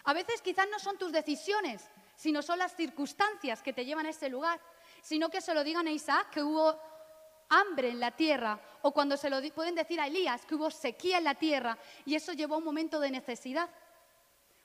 A 0.05 0.13
veces 0.13 0.43
quizás 0.43 0.69
no 0.71 0.79
son 0.79 0.99
tus 0.99 1.11
decisiones, 1.13 1.89
sino 2.17 2.43
son 2.43 2.59
las 2.59 2.77
circunstancias 2.77 3.63
que 3.63 3.73
te 3.73 3.85
llevan 3.85 4.07
a 4.07 4.11
ese 4.11 4.29
lugar, 4.29 4.61
sino 5.03 5.29
que 5.29 5.41
se 5.41 5.55
lo 5.55 5.65
digan 5.65 5.87
a 5.87 5.93
Isaac 5.93 6.31
que 6.31 6.43
hubo 6.43 6.79
hambre 7.49 7.91
en 7.91 8.01
la 8.01 8.11
tierra, 8.11 8.61
o 8.83 8.93
cuando 8.93 9.17
se 9.17 9.31
lo 9.31 9.41
pueden 9.53 9.75
decir 9.75 10.01
a 10.01 10.07
Elías 10.07 10.45
que 10.45 10.55
hubo 10.55 10.71
sequía 10.71 11.19
en 11.19 11.25
la 11.25 11.35
tierra, 11.35 11.79
y 12.05 12.15
eso 12.15 12.33
llevó 12.33 12.57
a 12.57 12.59
un 12.59 12.65
momento 12.65 13.01
de 13.01 13.11
necesidad 13.11 13.71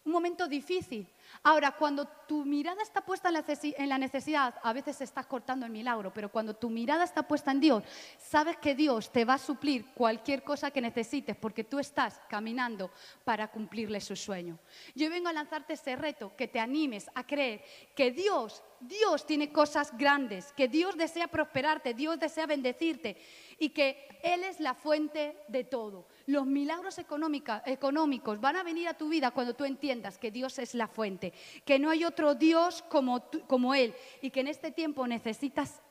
un 0.04 0.12
momento 0.12 0.48
difícil. 0.48 1.08
Ahora, 1.44 1.72
cuando 1.72 2.06
tu 2.28 2.44
mirada 2.44 2.82
está 2.82 3.02
puesta 3.02 3.30
en 3.30 3.90
la 3.90 3.98
necesidad, 3.98 4.56
a 4.64 4.74
veces 4.74 5.00
estás 5.02 5.28
cortando 5.28 5.66
el 5.66 5.72
milagro, 5.72 6.12
pero 6.14 6.32
cuando 6.32 6.56
tu 6.56 6.70
mirada 6.70 7.04
está 7.04 7.28
puesta 7.28 7.52
en 7.52 7.60
Dios, 7.60 7.84
sabes 8.18 8.58
que 8.58 8.76
Dios 8.76 9.12
te 9.12 9.26
va 9.26 9.36
a 9.36 9.40
suplir 9.40 9.86
cualquier 9.94 10.44
cosa 10.44 10.72
que 10.72 10.82
necesites 10.82 11.36
porque 11.38 11.64
tú 11.64 11.80
estás 11.80 12.20
caminando 12.30 12.92
para 13.24 13.50
cumplirle 13.50 14.02
su 14.02 14.16
sueño. 14.16 14.58
Yo 14.96 15.10
vengo 15.10 15.30
a 15.30 15.34
lanzarte 15.34 15.74
ese 15.74 15.96
reto, 15.96 16.36
que 16.36 16.48
te 16.48 16.60
animes 16.60 17.10
a 17.14 17.26
creer 17.26 17.64
que 17.96 18.12
Dios, 18.12 18.64
Dios 18.82 19.26
tiene 19.26 19.52
cosas 19.52 19.96
grandes, 19.98 20.52
que 20.54 20.68
Dios 20.68 20.98
desea 20.98 21.28
prosperarte, 21.28 21.94
Dios 21.94 22.20
desea 22.20 22.46
bendecirte 22.46 23.18
y 23.60 23.70
que 23.70 24.08
Él 24.24 24.44
es 24.44 24.60
la 24.60 24.74
fuente 24.74 25.38
de 25.48 25.64
todo. 25.64 26.08
Los 26.26 26.46
milagros 26.46 26.98
económicos 26.98 28.42
van 28.42 28.56
a 28.56 28.64
venir 28.64 28.88
a 28.88 28.96
tu 28.96 29.10
vida 29.10 29.32
cuando 29.32 29.56
tú 29.56 29.66
entiendas 29.66 30.18
que 30.18 30.32
Dios 30.32 30.60
es 30.60 30.74
la 30.74 30.88
fuente, 30.88 31.34
que 31.66 31.80
no 31.80 31.90
hay 31.90 32.04
otro 32.04 32.36
Dios 32.36 32.84
como, 32.84 33.24
como 33.48 33.74
Él 33.76 33.94
y 34.22 34.32
que 34.32 34.42
en 34.42 34.48
este 34.48 34.72
tiempo 34.72 35.08
necesitas 35.08 35.82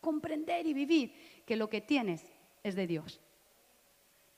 comprender 0.00 0.66
y 0.66 0.74
vivir 0.74 1.42
que 1.46 1.56
lo 1.56 1.68
que 1.68 1.80
tienes 1.80 2.24
es 2.62 2.74
de 2.74 2.86
Dios. 2.86 3.20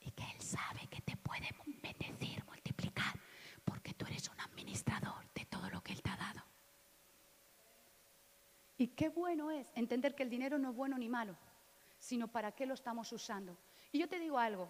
Y 0.01 0.11
que 0.11 0.25
Él 0.25 0.41
sabe 0.41 0.89
que 0.91 1.01
te 1.01 1.17
puede 1.17 1.49
bendecir, 1.81 2.45
multiplicar, 2.47 3.15
porque 3.65 3.95
tú 3.95 4.07
eres 4.07 4.29
un 4.29 4.41
administrador 4.41 5.25
de 5.35 5.45
todo 5.47 5.71
lo 5.71 5.83
que 5.83 5.93
Él 5.93 6.03
te. 6.03 6.12
Y 8.83 8.89
qué 8.89 9.11
bueno 9.11 9.53
es 9.53 9.65
entender 9.77 10.15
que 10.17 10.25
el 10.25 10.31
dinero 10.31 10.59
no 10.59 10.71
es 10.71 10.77
bueno 10.77 10.99
ni 10.99 11.09
malo 11.09 11.37
sino 12.03 12.27
para 12.27 12.51
qué 12.51 12.67
lo 12.67 12.75
estamos 12.75 13.13
usando. 13.13 13.57
Y 13.93 14.01
yo 14.01 14.09
te 14.09 14.19
digo 14.19 14.37
algo, 14.37 14.69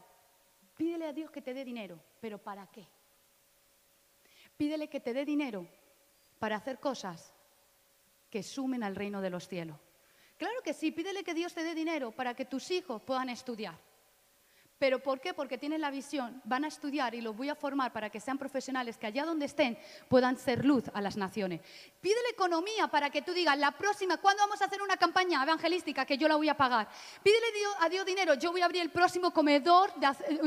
pídele 0.77 1.07
a 1.07 1.15
Dios 1.15 1.31
que 1.31 1.41
te 1.41 1.55
dé 1.55 1.65
dinero, 1.65 1.99
pero 2.21 2.37
¿para 2.37 2.67
qué? 2.67 2.87
Pídele 4.55 4.91
que 4.91 5.01
te 5.01 5.15
dé 5.15 5.25
dinero 5.25 5.67
para 6.39 6.57
hacer 6.57 6.79
cosas 6.79 7.33
que 8.29 8.43
sumen 8.43 8.83
al 8.83 8.95
reino 8.95 9.23
de 9.23 9.31
los 9.31 9.49
cielos. 9.49 9.79
Claro 10.37 10.61
que 10.63 10.75
sí, 10.75 10.93
pídele 10.93 11.25
que 11.25 11.33
Dios 11.33 11.55
te 11.55 11.65
dé 11.65 11.75
dinero 11.75 12.13
para 12.13 12.35
que 12.35 12.45
tus 12.45 12.71
hijos 12.71 13.01
puedan 13.01 13.31
estudiar. 13.31 13.79
¿Pero 14.83 14.99
por 14.99 15.21
qué? 15.21 15.33
Porque 15.33 15.59
tienen 15.59 15.81
la 15.81 15.93
visión, 15.93 16.43
van 16.43 16.65
a 16.65 16.67
estudiar 16.67 17.15
y 17.15 17.21
los 17.21 17.37
voy 17.37 17.49
a 17.49 17.55
formar 17.55 17.93
para 17.93 18.11
que 18.11 18.19
sean 18.19 18.37
profesionales, 18.37 18.99
que 18.99 19.07
allá 19.07 19.25
donde 19.25 19.47
estén 19.47 19.79
puedan 20.09 20.37
ser 20.37 20.65
luz 20.65 20.87
a 20.93 21.01
las 21.01 21.17
naciones. 21.17 21.61
Pídele 22.01 22.31
economía 22.33 22.89
para 22.89 23.09
que 23.09 23.23
tú 23.23 23.33
digas, 23.33 23.57
la 23.57 23.71
próxima, 23.71 24.17
¿cuándo 24.17 24.43
vamos 24.43 24.61
a 24.61 24.65
hacer 24.65 24.83
una 24.83 24.97
campaña 24.97 25.41
evangelística 25.41 26.05
que 26.05 26.19
yo 26.19 26.27
la 26.27 26.35
voy 26.35 26.49
a 26.49 26.57
pagar? 26.57 26.89
Pídele 27.23 27.47
a 27.79 27.89
Dios 27.89 28.05
dinero, 28.05 28.35
yo 28.35 28.51
voy 28.51 28.63
a 28.63 28.65
abrir 28.65 28.83
el 28.83 28.91
próximo 28.91 29.33
comedor, 29.33 29.93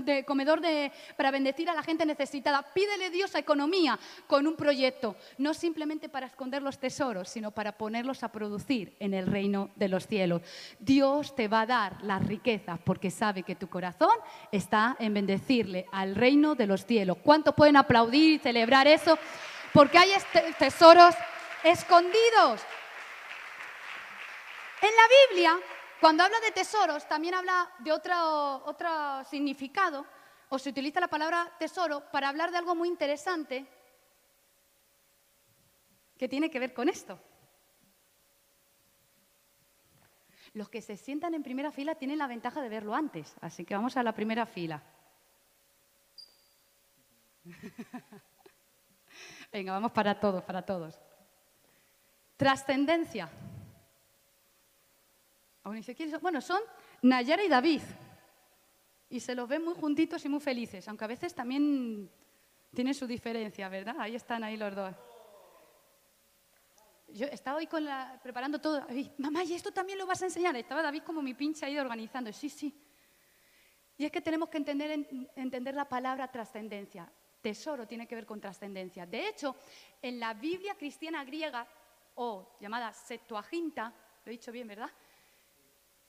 de, 0.03 0.25
comedor 0.25 0.59
de, 0.59 0.91
para 1.15 1.31
bendecir 1.31 1.69
a 1.69 1.73
la 1.73 1.81
gente 1.81 2.05
necesitada. 2.05 2.61
Pídele 2.61 3.09
Dios 3.11 3.35
a 3.35 3.39
economía 3.39 3.97
con 4.27 4.47
un 4.47 4.57
proyecto, 4.57 5.15
no 5.37 5.53
simplemente 5.53 6.09
para 6.09 6.27
esconder 6.27 6.61
los 6.61 6.77
tesoros, 6.77 7.29
sino 7.29 7.51
para 7.51 7.77
ponerlos 7.77 8.21
a 8.21 8.33
producir 8.33 8.97
en 8.99 9.13
el 9.13 9.27
reino 9.27 9.69
de 9.77 9.87
los 9.87 10.07
cielos. 10.07 10.41
Dios 10.77 11.33
te 11.37 11.47
va 11.47 11.61
a 11.61 11.65
dar 11.65 12.03
las 12.03 12.21
riquezas 12.27 12.81
porque 12.83 13.09
sabe 13.09 13.43
que 13.43 13.55
tu 13.55 13.69
corazón 13.69 14.24
está 14.51 14.95
en 14.99 15.13
bendecirle 15.13 15.85
al 15.91 16.15
reino 16.15 16.55
de 16.55 16.67
los 16.67 16.85
cielos. 16.85 17.17
¿Cuántos 17.23 17.55
pueden 17.55 17.77
aplaudir 17.77 18.33
y 18.33 18.39
celebrar 18.39 18.87
eso? 18.87 19.17
Porque 19.73 19.97
hay 19.97 20.11
este, 20.11 20.53
tesoros 20.59 21.15
escondidos. 21.63 22.61
En 24.81 24.91
la 24.95 25.03
Biblia, 25.29 25.59
cuando 25.99 26.23
habla 26.23 26.39
de 26.39 26.51
tesoros, 26.51 27.07
también 27.07 27.33
habla 27.33 27.71
de 27.79 27.91
otro, 27.91 28.63
otro 28.65 29.23
significado, 29.29 30.05
o 30.49 30.59
se 30.59 30.69
utiliza 30.69 30.99
la 30.99 31.07
palabra 31.07 31.51
tesoro 31.57 32.03
para 32.11 32.29
hablar 32.29 32.51
de 32.51 32.57
algo 32.57 32.75
muy 32.75 32.87
interesante 32.87 33.65
que 36.17 36.29
tiene 36.29 36.49
que 36.49 36.59
ver 36.59 36.73
con 36.73 36.89
esto. 36.89 37.19
Los 40.55 40.69
que 40.69 40.81
se 40.81 40.95
sientan 40.95 41.33
en 41.33 41.43
primera 41.43 41.69
fila 41.69 41.95
tienen 41.95 42.17
la 42.17 42.27
ventaja 42.27 42.61
de 42.61 42.69
verlo 42.69 42.95
antes, 42.95 43.35
así 43.41 43.65
que 43.65 43.75
vamos 43.75 43.97
a 43.97 44.03
la 44.03 44.13
primera 44.13 44.45
fila. 44.45 44.81
Venga, 49.51 49.73
vamos 49.73 49.91
para 49.91 50.17
todos, 50.17 50.41
para 50.45 50.61
todos. 50.61 50.97
Trascendencia. 52.37 53.29
Bueno, 56.21 56.39
son 56.39 56.61
Nayara 57.01 57.43
y 57.43 57.49
David. 57.49 57.81
Y 59.09 59.19
se 59.19 59.35
los 59.35 59.49
ven 59.49 59.61
muy 59.61 59.75
juntitos 59.75 60.23
y 60.23 60.29
muy 60.29 60.39
felices, 60.39 60.87
aunque 60.87 61.03
a 61.03 61.07
veces 61.07 61.35
también 61.35 62.09
tienen 62.73 62.93
su 62.93 63.05
diferencia, 63.05 63.67
¿verdad? 63.67 63.97
Ahí 63.99 64.15
están 64.15 64.45
ahí 64.45 64.55
los 64.55 64.73
dos 64.73 64.95
yo 67.15 67.27
estaba 67.27 67.57
hoy 67.57 67.67
con 67.67 67.85
la, 67.85 68.19
preparando 68.21 68.59
todo. 68.59 68.85
Mamá, 69.17 69.43
¿y 69.45 69.53
esto 69.53 69.71
también 69.71 69.97
lo 69.97 70.05
vas 70.05 70.21
a 70.21 70.25
enseñar? 70.25 70.53
Estaba 70.57 70.81
David 70.81 71.03
como 71.03 71.21
mi 71.21 71.33
pinche 71.33 71.65
ahí 71.65 71.77
organizando. 71.77 72.31
Sí, 72.33 72.49
sí. 72.49 72.75
Y 73.97 74.03
es 74.03 74.11
que 74.11 74.19
tenemos 74.19 74.49
que 74.49 74.57
entender, 74.57 75.07
entender 75.35 75.75
la 75.75 75.87
palabra 75.87 76.29
trascendencia. 76.29 77.09
Tesoro 77.41 77.87
tiene 77.87 78.05
que 78.05 78.15
ver 78.15 78.25
con 78.25 78.41
trascendencia. 78.41 79.05
De 79.05 79.29
hecho, 79.29 79.55
en 80.01 80.19
la 80.19 80.33
Biblia 80.33 80.75
cristiana 80.75 81.23
griega, 81.23 81.65
o 82.15 82.57
llamada 82.59 82.91
Septuaginta, 82.91 83.93
lo 84.25 84.29
he 84.29 84.31
dicho 84.31 84.51
bien, 84.51 84.67
¿verdad? 84.67 84.89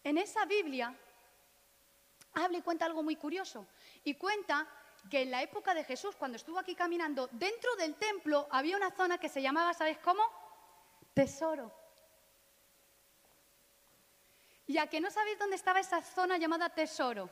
En 0.02 0.18
esa 0.18 0.44
Biblia 0.44 0.92
habla 2.32 2.58
y 2.58 2.62
cuenta 2.62 2.84
algo 2.84 3.04
muy 3.04 3.14
curioso. 3.14 3.68
Y 4.02 4.14
cuenta 4.14 4.66
que 5.08 5.22
en 5.22 5.30
la 5.30 5.40
época 5.40 5.72
de 5.72 5.84
Jesús, 5.84 6.16
cuando 6.16 6.36
estuvo 6.36 6.58
aquí 6.58 6.74
caminando, 6.74 7.28
dentro 7.30 7.76
del 7.76 7.94
templo 7.94 8.48
había 8.50 8.76
una 8.76 8.90
zona 8.90 9.18
que 9.18 9.28
se 9.28 9.40
llamaba, 9.40 9.72
¿sabes 9.72 9.98
cómo? 9.98 10.45
Tesoro. 11.16 11.72
¿Y 14.66 14.76
a 14.76 14.86
que 14.86 15.00
no 15.00 15.10
sabéis 15.10 15.38
dónde 15.38 15.56
estaba 15.56 15.80
esa 15.80 16.02
zona 16.02 16.36
llamada 16.36 16.68
tesoro? 16.68 17.30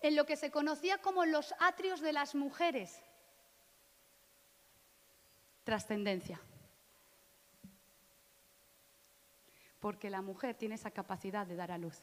En 0.00 0.14
lo 0.14 0.24
que 0.24 0.36
se 0.36 0.52
conocía 0.52 0.98
como 0.98 1.24
los 1.24 1.52
atrios 1.58 2.00
de 2.00 2.12
las 2.12 2.36
mujeres. 2.36 3.02
Trascendencia. 5.64 6.40
Porque 9.80 10.08
la 10.08 10.22
mujer 10.22 10.54
tiene 10.54 10.76
esa 10.76 10.92
capacidad 10.92 11.46
de 11.46 11.56
dar 11.56 11.72
a 11.72 11.78
luz. 11.78 12.00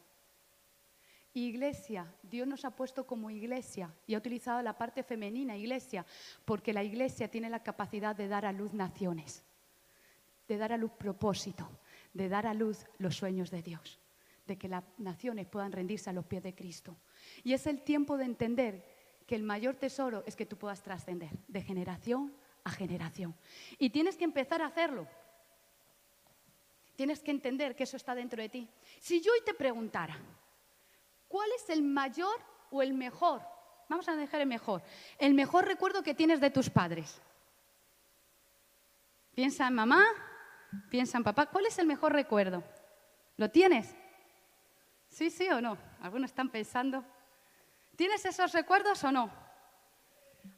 Iglesia, 1.33 2.13
Dios 2.21 2.45
nos 2.45 2.65
ha 2.65 2.71
puesto 2.71 3.07
como 3.07 3.29
iglesia 3.29 3.93
y 4.05 4.15
ha 4.15 4.17
utilizado 4.17 4.61
la 4.61 4.77
parte 4.77 5.03
femenina, 5.03 5.55
iglesia, 5.55 6.05
porque 6.43 6.73
la 6.73 6.83
iglesia 6.83 7.31
tiene 7.31 7.49
la 7.49 7.63
capacidad 7.63 8.13
de 8.13 8.27
dar 8.27 8.45
a 8.45 8.51
luz 8.51 8.73
naciones, 8.73 9.45
de 10.51 10.57
dar 10.57 10.73
a 10.73 10.77
luz 10.77 10.91
propósito, 10.91 11.69
de 12.13 12.27
dar 12.27 12.45
a 12.45 12.53
luz 12.53 12.85
los 12.97 13.15
sueños 13.15 13.49
de 13.51 13.61
Dios, 13.61 14.01
de 14.45 14.57
que 14.57 14.67
las 14.67 14.83
naciones 14.97 15.47
puedan 15.47 15.71
rendirse 15.71 16.09
a 16.09 16.13
los 16.13 16.25
pies 16.25 16.43
de 16.43 16.53
Cristo. 16.53 16.97
Y 17.45 17.53
es 17.53 17.67
el 17.67 17.83
tiempo 17.83 18.17
de 18.17 18.25
entender 18.25 18.83
que 19.25 19.35
el 19.35 19.43
mayor 19.43 19.75
tesoro 19.75 20.23
es 20.25 20.35
que 20.35 20.45
tú 20.45 20.57
puedas 20.57 20.81
trascender 20.81 21.29
de 21.47 21.61
generación 21.61 22.33
a 22.65 22.71
generación. 22.71 23.33
Y 23.79 23.91
tienes 23.91 24.17
que 24.17 24.25
empezar 24.25 24.61
a 24.61 24.65
hacerlo. 24.65 25.07
Tienes 26.97 27.21
que 27.23 27.31
entender 27.31 27.73
que 27.73 27.83
eso 27.83 27.95
está 27.95 28.13
dentro 28.13 28.41
de 28.41 28.49
ti. 28.49 28.67
Si 28.99 29.21
yo 29.21 29.31
hoy 29.31 29.39
te 29.45 29.53
preguntara, 29.53 30.17
¿cuál 31.29 31.49
es 31.55 31.69
el 31.69 31.81
mayor 31.81 32.41
o 32.71 32.81
el 32.81 32.93
mejor? 32.93 33.41
Vamos 33.87 34.09
a 34.09 34.17
dejar 34.17 34.41
el 34.41 34.47
mejor. 34.47 34.83
El 35.17 35.33
mejor 35.33 35.65
recuerdo 35.65 36.03
que 36.03 36.13
tienes 36.13 36.41
de 36.41 36.51
tus 36.51 36.69
padres. 36.69 37.21
Piensa 39.33 39.67
en 39.69 39.75
mamá, 39.75 40.05
piensa 40.89 41.17
en 41.17 41.23
papá. 41.23 41.47
¿Cuál 41.47 41.65
es 41.65 41.77
el 41.79 41.87
mejor 41.87 42.13
recuerdo? 42.13 42.63
¿Lo 43.37 43.49
tienes? 43.49 43.95
¿Sí, 45.09 45.29
sí 45.29 45.49
o 45.49 45.61
no? 45.61 45.77
Algunos 46.01 46.31
están 46.31 46.49
pensando. 46.49 47.03
¿Tienes 47.95 48.25
esos 48.25 48.51
recuerdos 48.53 49.03
o 49.03 49.11
no? 49.11 49.31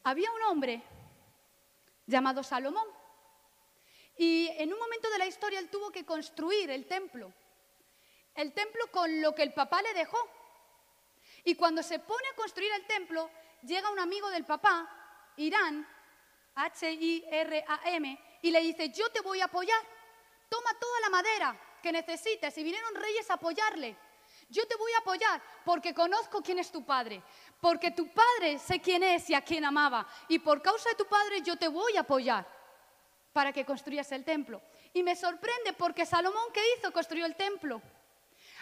Había 0.04 0.32
un 0.32 0.44
hombre 0.44 0.84
llamado 2.06 2.44
Salomón. 2.44 2.88
Y 4.18 4.50
en 4.58 4.72
un 4.72 4.80
momento 4.80 5.10
de 5.10 5.18
la 5.18 5.26
historia 5.26 5.60
él 5.60 5.70
tuvo 5.70 5.92
que 5.92 6.06
construir 6.06 6.70
el 6.70 6.86
templo. 6.86 7.34
El 8.36 8.54
templo 8.54 8.88
con 8.92 9.22
lo 9.22 9.34
que 9.34 9.44
el 9.44 9.54
papá 9.54 9.82
le 9.82 9.94
dejó. 9.94 10.18
Y 11.44 11.56
cuando 11.56 11.84
se 11.84 12.00
pone 12.00 12.28
a 12.32 12.36
construir 12.36 12.72
el 12.74 12.86
templo, 12.86 13.30
llega 13.64 13.92
un 13.92 14.00
amigo 14.00 14.30
del 14.30 14.46
papá, 14.46 14.88
Irán, 15.38 15.88
H-I-R-A-M, 16.56 18.20
y 18.42 18.52
le 18.52 18.62
dice, 18.62 18.90
yo 18.90 19.10
te 19.12 19.22
voy 19.22 19.42
a 19.42 19.46
apoyar. 19.46 19.82
Toma 20.50 20.74
toda 20.80 21.00
la 21.02 21.10
madera 21.10 21.60
que 21.82 21.92
necesites. 21.92 22.58
Y 22.58 22.64
vinieron 22.64 22.96
reyes 22.96 23.30
a 23.30 23.36
apoyarle. 23.36 23.98
Yo 24.50 24.68
te 24.68 24.76
voy 24.76 24.92
a 24.94 25.00
apoyar 25.00 25.42
porque 25.66 25.94
conozco 25.94 26.42
quién 26.42 26.60
es 26.60 26.72
tu 26.72 26.86
padre, 26.86 27.24
porque 27.60 27.92
tu 27.92 28.08
padre 28.14 28.60
sé 28.60 28.80
quién 28.80 29.02
es 29.04 29.30
y 29.30 29.34
a 29.34 29.42
quién 29.42 29.66
amaba, 29.66 30.08
y 30.28 30.38
por 30.40 30.62
causa 30.62 30.90
de 30.90 30.96
tu 30.96 31.06
padre 31.06 31.42
yo 31.42 31.56
te 31.56 31.68
voy 31.68 31.98
a 31.98 32.02
apoyar 32.02 32.46
para 33.32 33.52
que 33.52 33.66
construyas 33.66 34.12
el 34.12 34.24
templo. 34.24 34.62
Y 34.94 35.02
me 35.02 35.16
sorprende 35.16 35.74
porque 35.74 36.06
Salomón, 36.06 36.52
¿qué 36.54 36.62
hizo? 36.78 36.92
Construyó 36.92 37.26
el 37.26 37.36
templo. 37.36 37.82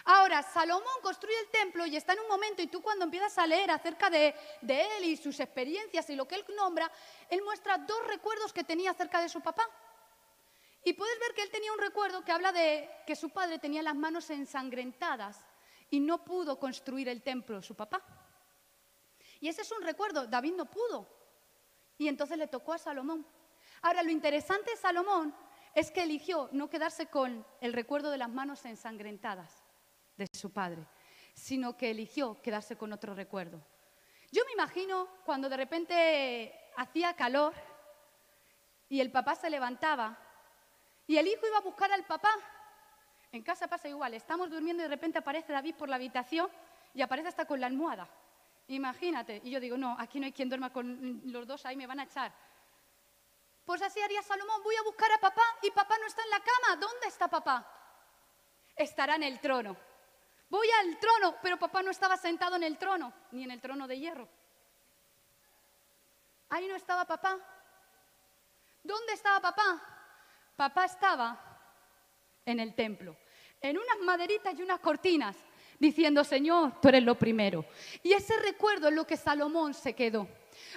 Ahora, 0.04 0.42
Salomón 0.42 1.00
construye 1.02 1.38
el 1.40 1.48
templo 1.50 1.86
y 1.86 1.96
está 1.96 2.14
en 2.14 2.20
un 2.20 2.28
momento, 2.28 2.62
y 2.62 2.66
tú 2.66 2.82
cuando 2.82 3.04
empiezas 3.04 3.36
a 3.38 3.46
leer 3.46 3.70
acerca 3.70 4.10
de, 4.10 4.34
él 4.62 5.04
y 5.04 5.16
sus 5.16 5.38
experiencias 5.38 6.08
y 6.10 6.16
lo 6.16 6.26
que 6.26 6.34
él 6.36 6.44
nombra, 6.56 6.90
él 7.28 7.42
muestra 7.42 7.78
dos 7.78 8.04
recuerdos 8.06 8.52
que 8.52 8.64
tenía 8.64 8.90
acerca 8.90 9.20
de 9.20 9.28
su 9.28 9.40
papá. 9.40 9.68
Y 10.84 10.94
puedes 10.94 11.18
ver 11.20 11.34
que 11.34 11.42
él 11.42 11.50
tenía 11.50 11.72
un 11.72 11.78
recuerdo 11.78 12.24
que 12.24 12.32
habla 12.32 12.52
de 12.52 12.90
que 13.06 13.14
su 13.14 13.30
padre 13.30 13.58
tenía 13.58 13.82
las 13.82 13.94
manos 13.94 14.28
ensangrentadas 14.30 15.44
y 15.90 16.00
no 16.00 16.24
pudo 16.24 16.58
construir 16.58 17.08
el 17.08 17.22
templo 17.22 17.62
su 17.62 17.74
papá. 17.74 18.02
Y 19.40 19.48
ese 19.48 19.62
es 19.62 19.72
un 19.72 19.82
recuerdo, 19.82 20.26
David 20.26 20.54
no 20.54 20.70
pudo. 20.70 21.08
Y 21.98 22.08
entonces 22.08 22.38
le 22.38 22.48
tocó 22.48 22.72
a 22.72 22.78
Salomón. 22.78 23.26
Ahora, 23.82 24.02
lo 24.02 24.10
interesante 24.10 24.70
de 24.70 24.76
Salomón 24.76 25.34
es 25.74 25.90
que 25.90 26.02
eligió 26.02 26.48
no 26.52 26.68
quedarse 26.68 27.06
con 27.06 27.44
el 27.60 27.72
recuerdo 27.72 28.10
de 28.10 28.18
las 28.18 28.28
manos 28.28 28.64
ensangrentadas 28.64 29.64
de 30.16 30.26
su 30.32 30.52
padre, 30.52 30.86
sino 31.34 31.76
que 31.76 31.90
eligió 31.90 32.40
quedarse 32.42 32.76
con 32.76 32.92
otro 32.92 33.14
recuerdo. 33.14 33.60
Yo 34.30 34.44
me 34.46 34.52
imagino 34.52 35.08
cuando 35.24 35.48
de 35.48 35.56
repente 35.56 36.70
hacía 36.76 37.14
calor 37.14 37.52
y 38.88 39.00
el 39.00 39.10
papá 39.10 39.34
se 39.34 39.50
levantaba 39.50 40.18
y 41.06 41.16
el 41.16 41.26
hijo 41.26 41.46
iba 41.46 41.58
a 41.58 41.62
buscar 41.62 41.92
al 41.92 42.04
papá 42.04 42.30
en 43.32 43.42
casa 43.42 43.66
pasa 43.66 43.88
igual, 43.88 44.12
estamos 44.12 44.50
durmiendo 44.50 44.82
y 44.82 44.84
de 44.84 44.90
repente 44.90 45.18
aparece 45.18 45.54
David 45.54 45.76
por 45.76 45.88
la 45.88 45.96
habitación 45.96 46.50
y 46.92 47.00
aparece 47.00 47.28
hasta 47.28 47.46
con 47.46 47.58
la 47.60 47.66
almohada. 47.66 48.06
Imagínate. 48.68 49.40
Y 49.42 49.50
yo 49.50 49.58
digo, 49.58 49.78
no, 49.78 49.96
aquí 49.98 50.20
no 50.20 50.26
hay 50.26 50.32
quien 50.32 50.50
duerma 50.50 50.70
con 50.70 51.22
los 51.24 51.46
dos, 51.46 51.64
ahí 51.64 51.74
me 51.74 51.86
van 51.86 52.00
a 52.00 52.04
echar. 52.04 52.30
Pues 53.64 53.80
así 53.80 54.02
haría 54.02 54.22
Salomón, 54.22 54.62
voy 54.62 54.76
a 54.76 54.82
buscar 54.82 55.10
a 55.12 55.18
papá 55.18 55.42
y 55.62 55.70
papá 55.70 55.96
no 55.98 56.06
está 56.06 56.22
en 56.22 56.30
la 56.30 56.40
cama. 56.40 56.76
¿Dónde 56.76 57.06
está 57.06 57.28
papá? 57.28 57.66
Estará 58.76 59.14
en 59.14 59.22
el 59.22 59.40
trono. 59.40 59.78
Voy 60.50 60.68
al 60.80 60.98
trono, 60.98 61.36
pero 61.40 61.58
papá 61.58 61.82
no 61.82 61.90
estaba 61.90 62.18
sentado 62.18 62.56
en 62.56 62.64
el 62.64 62.76
trono, 62.76 63.14
ni 63.30 63.44
en 63.44 63.50
el 63.50 63.62
trono 63.62 63.88
de 63.88 63.98
hierro. 63.98 64.28
Ahí 66.50 66.68
no 66.68 66.76
estaba 66.76 67.06
papá. 67.06 67.38
¿Dónde 68.82 69.14
estaba 69.14 69.40
papá? 69.40 69.91
Papá 70.62 70.84
estaba 70.84 71.40
en 72.46 72.60
el 72.60 72.72
templo 72.72 73.16
en 73.60 73.76
unas 73.76 73.98
maderitas 74.04 74.56
y 74.56 74.62
unas 74.62 74.78
cortinas, 74.78 75.36
diciendo, 75.76 76.22
Señor, 76.22 76.80
tú 76.80 76.88
eres 76.88 77.02
lo 77.02 77.16
primero. 77.16 77.64
Y 78.04 78.12
ese 78.12 78.36
recuerdo 78.36 78.86
es 78.86 78.94
lo 78.94 79.04
que 79.04 79.16
Salomón 79.16 79.74
se 79.74 79.94
quedó. 79.94 80.28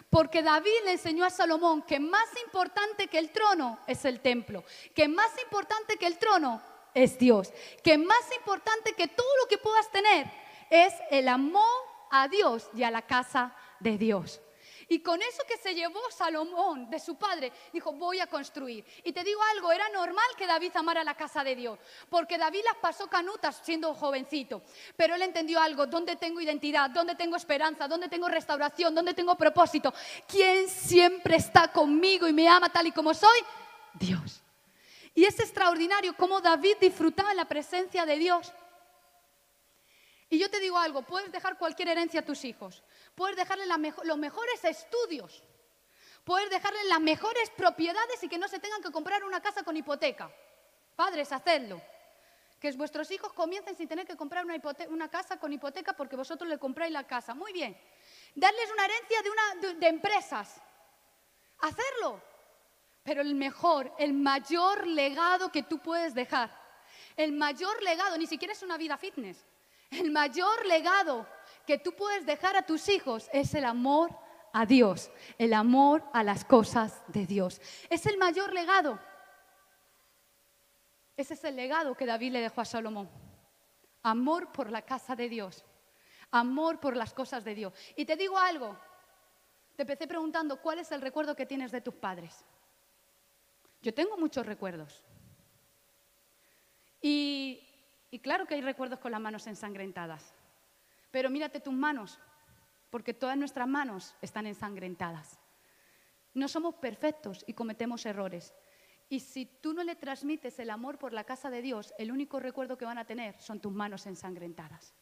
Porque 0.09 0.41
David 0.41 0.85
le 0.85 0.93
enseñó 0.93 1.23
a 1.23 1.29
Salomón 1.29 1.83
que 1.83 1.99
más 1.99 2.27
importante 2.43 3.05
que 3.05 3.19
el 3.19 3.29
trono 3.29 3.77
es 3.85 4.05
el 4.05 4.21
templo, 4.21 4.63
que 4.95 5.07
más 5.07 5.31
importante 5.43 5.97
que 5.97 6.07
el 6.07 6.17
trono 6.17 6.63
es 6.95 7.19
Dios, 7.19 7.53
que 7.83 7.99
más 7.99 8.35
importante 8.35 8.93
que 8.93 9.07
todo 9.07 9.37
lo 9.39 9.47
que 9.47 9.59
puedas 9.59 9.91
tener 9.91 10.25
es 10.71 10.95
el 11.11 11.27
amor 11.27 11.63
a 12.09 12.27
Dios 12.27 12.71
y 12.73 12.81
a 12.81 12.89
la 12.89 13.03
casa 13.03 13.55
de 13.79 13.99
Dios. 13.99 14.41
Y 14.87 14.99
con 14.99 15.21
eso 15.21 15.43
que 15.47 15.57
se 15.57 15.73
llevó 15.73 15.99
Salomón 16.11 16.89
de 16.89 16.99
su 16.99 17.15
padre, 17.15 17.51
dijo, 17.73 17.91
voy 17.93 18.19
a 18.19 18.27
construir. 18.27 18.85
Y 19.03 19.11
te 19.11 19.23
digo 19.23 19.41
algo, 19.53 19.71
era 19.71 19.89
normal 19.89 20.25
que 20.37 20.45
David 20.45 20.71
amara 20.75 21.03
la 21.03 21.15
casa 21.15 21.43
de 21.43 21.55
Dios, 21.55 21.79
porque 22.09 22.37
David 22.37 22.61
las 22.65 22.77
pasó 22.77 23.07
canutas 23.07 23.61
siendo 23.63 23.93
jovencito. 23.93 24.61
Pero 24.95 25.15
él 25.15 25.21
entendió 25.21 25.59
algo, 25.59 25.87
¿dónde 25.87 26.15
tengo 26.15 26.41
identidad? 26.41 26.89
¿Dónde 26.89 27.15
tengo 27.15 27.35
esperanza? 27.35 27.87
¿Dónde 27.87 28.09
tengo 28.09 28.27
restauración? 28.27 28.93
¿Dónde 28.93 29.13
tengo 29.13 29.35
propósito? 29.35 29.93
¿Quién 30.27 30.69
siempre 30.69 31.37
está 31.37 31.71
conmigo 31.71 32.27
y 32.27 32.33
me 32.33 32.47
ama 32.47 32.69
tal 32.69 32.87
y 32.87 32.91
como 32.91 33.13
soy? 33.13 33.39
Dios. 33.93 34.41
Y 35.13 35.23
es 35.23 35.39
extraordinario 35.39 36.15
cómo 36.17 36.41
David 36.41 36.75
disfrutaba 36.79 37.33
la 37.33 37.45
presencia 37.45 38.05
de 38.05 38.17
Dios. 38.17 38.51
Y 40.29 40.39
yo 40.39 40.49
te 40.49 40.59
digo 40.59 40.77
algo, 40.77 41.03
puedes 41.03 41.31
dejar 41.31 41.57
cualquier 41.57 41.87
herencia 41.89 42.19
a 42.19 42.25
tus 42.25 42.43
hijos, 42.43 42.83
puedes 43.15 43.35
dejarles 43.35 43.67
los 44.03 44.17
mejores 44.17 44.63
estudios, 44.63 45.43
puedes 46.23 46.49
dejarles 46.49 46.85
las 46.85 46.99
mejores 46.99 47.49
propiedades 47.51 48.21
y 48.23 48.29
que 48.29 48.37
no 48.37 48.47
se 48.47 48.59
tengan 48.59 48.81
que 48.81 48.91
comprar 48.91 49.23
una 49.23 49.41
casa 49.41 49.63
con 49.63 49.75
hipoteca. 49.77 50.31
Padres, 50.95 51.31
hacedlo. 51.31 51.81
Que 52.59 52.71
vuestros 52.71 53.11
hijos 53.11 53.33
comiencen 53.33 53.75
sin 53.75 53.87
tener 53.87 54.07
que 54.07 54.15
comprar 54.15 54.45
una, 54.89 55.09
casa 55.09 55.37
con 55.37 55.53
hipoteca 55.53 55.93
porque 55.93 56.15
vosotros 56.15 56.49
le 56.49 56.57
compráis 56.57 56.91
la 56.91 57.05
casa. 57.05 57.35
Muy 57.35 57.53
bien. 57.53 57.77
Darles 58.33 58.71
una 58.71 58.85
herencia 58.85 59.77
de 59.77 59.87
empresas. 59.87 60.61
Hacerlo. 61.59 62.21
Pero 63.03 63.21
el 63.21 63.35
mejor, 63.35 63.93
el 63.99 64.13
mayor 64.13 64.87
legado 64.87 65.51
que 65.51 65.61
tú 65.61 65.77
puedes 65.79 66.15
dejar, 66.15 66.49
el 67.15 67.33
mayor 67.33 67.83
legado, 67.83 68.17
ni 68.17 68.25
siquiera 68.25 68.53
es 68.53 68.63
una 68.63 68.77
vida 68.77 68.97
fitness, 68.97 69.45
el 69.91 70.09
mayor 70.09 70.65
legado 70.65 71.27
que 71.65 71.77
tú 71.77 71.93
puedes 71.93 72.25
dejar 72.25 72.55
a 72.55 72.65
tus 72.65 72.89
hijos 72.89 73.29
es 73.33 73.53
el 73.53 73.65
amor 73.65 74.17
a 74.53 74.65
Dios, 74.65 75.11
el 75.37 75.53
amor 75.53 76.03
a 76.13 76.23
las 76.23 76.45
cosas 76.45 77.01
de 77.07 77.25
Dios. 77.25 77.61
Es 77.89 78.05
el 78.05 78.17
mayor 78.17 78.53
legado. 78.53 78.99
Ese 81.17 81.33
es 81.33 81.43
el 81.43 81.55
legado 81.55 81.95
que 81.95 82.05
David 82.05 82.33
le 82.33 82.41
dejó 82.41 82.61
a 82.61 82.65
Salomón. 82.65 83.09
Amor 84.03 84.51
por 84.51 84.69
la 84.69 84.81
casa 84.81 85.15
de 85.15 85.29
Dios. 85.29 85.65
Amor 86.31 86.79
por 86.79 86.95
las 86.95 87.13
cosas 87.13 87.43
de 87.43 87.55
Dios. 87.55 87.73
Y 87.95 88.05
te 88.05 88.15
digo 88.15 88.37
algo. 88.37 88.77
Te 89.75 89.83
empecé 89.83 90.07
preguntando, 90.07 90.61
¿cuál 90.61 90.79
es 90.79 90.91
el 90.91 91.01
recuerdo 91.01 91.35
que 91.35 91.45
tienes 91.45 91.71
de 91.71 91.81
tus 91.81 91.95
padres? 91.95 92.45
Yo 93.81 93.93
tengo 93.93 94.17
muchos 94.17 94.45
recuerdos. 94.45 95.03
Y 97.01 97.65
y 98.15 98.19
claro 98.19 98.45
que 98.45 98.55
hay 98.55 98.61
recuerdos 98.61 98.99
con 98.99 99.11
las 99.11 99.19
manos 99.19 99.47
ensangrentadas. 99.47 100.34
Pero 101.15 101.29
mírate 101.29 101.61
tus 101.61 101.73
manos, 101.73 102.19
porque 102.89 103.13
todas 103.13 103.37
nuestras 103.37 103.69
manos 103.69 104.13
están 104.21 104.47
ensangrentadas. 104.47 105.39
No 106.33 106.49
somos 106.49 106.75
perfectos 106.75 107.45
y 107.47 107.53
cometemos 107.53 108.05
errores. 108.05 108.53
Y 109.07 109.21
si 109.21 109.45
tú 109.45 109.73
no 109.73 109.81
le 109.85 109.95
transmites 109.95 110.59
el 110.59 110.69
amor 110.69 110.99
por 110.99 111.13
la 111.13 111.23
casa 111.23 111.49
de 111.49 111.61
Dios, 111.61 111.93
el 111.97 112.11
único 112.11 112.41
recuerdo 112.41 112.77
que 112.77 112.83
van 112.83 112.97
a 112.97 113.05
tener 113.05 113.39
son 113.39 113.61
tus 113.61 113.71
manos 113.71 114.05
ensangrentadas. 114.07 114.93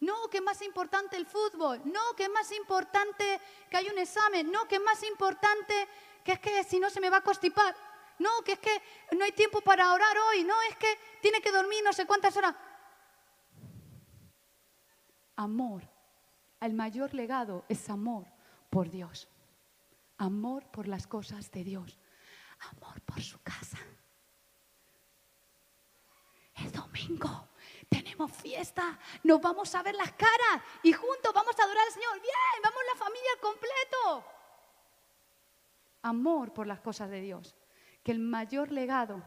No, 0.00 0.30
que 0.30 0.38
es 0.38 0.42
más 0.42 0.62
importante 0.62 1.18
el 1.18 1.26
fútbol. 1.26 1.82
No, 1.84 2.16
que 2.16 2.22
es 2.22 2.30
más 2.30 2.50
importante 2.52 3.38
que 3.68 3.76
hay 3.76 3.90
un 3.90 3.98
examen. 3.98 4.50
No, 4.50 4.66
que 4.66 4.76
es 4.76 4.82
más 4.82 5.02
importante 5.02 5.74
que 6.24 6.32
es 6.32 6.40
que 6.40 6.64
si 6.64 6.80
no 6.80 6.88
se 6.88 7.02
me 7.02 7.10
va 7.10 7.18
a 7.18 7.22
constipar. 7.22 7.76
No, 8.18 8.42
que 8.44 8.52
es 8.52 8.58
que 8.58 8.82
no 9.12 9.24
hay 9.24 9.32
tiempo 9.32 9.60
para 9.60 9.92
orar 9.92 10.16
hoy. 10.30 10.44
No, 10.44 10.54
es 10.62 10.76
que 10.76 10.98
tiene 11.20 11.40
que 11.40 11.52
dormir 11.52 11.82
no 11.84 11.92
sé 11.92 12.06
cuántas 12.06 12.36
horas. 12.36 12.54
Amor. 15.36 15.82
El 16.60 16.74
mayor 16.74 17.14
legado 17.14 17.64
es 17.68 17.88
amor 17.88 18.26
por 18.70 18.90
Dios. 18.90 19.28
Amor 20.16 20.64
por 20.70 20.88
las 20.88 21.06
cosas 21.06 21.50
de 21.52 21.62
Dios. 21.62 21.98
Amor 22.72 23.00
por 23.02 23.22
su 23.22 23.40
casa. 23.42 23.78
El 26.56 26.72
domingo 26.72 27.48
tenemos 27.88 28.32
fiesta, 28.32 28.98
nos 29.22 29.40
vamos 29.40 29.72
a 29.74 29.82
ver 29.82 29.94
las 29.94 30.12
caras 30.12 30.62
y 30.82 30.92
juntos 30.92 31.32
vamos 31.32 31.58
a 31.58 31.62
adorar 31.62 31.86
al 31.86 31.92
Señor. 31.92 32.14
Bien, 32.20 32.62
vamos 32.62 32.80
la 32.92 32.98
familia 32.98 33.30
al 33.34 33.40
completo. 33.40 34.24
Amor 36.02 36.52
por 36.52 36.66
las 36.66 36.80
cosas 36.80 37.08
de 37.10 37.20
Dios. 37.20 37.54
Que 38.08 38.12
el 38.12 38.20
mayor 38.20 38.72
legado, 38.72 39.22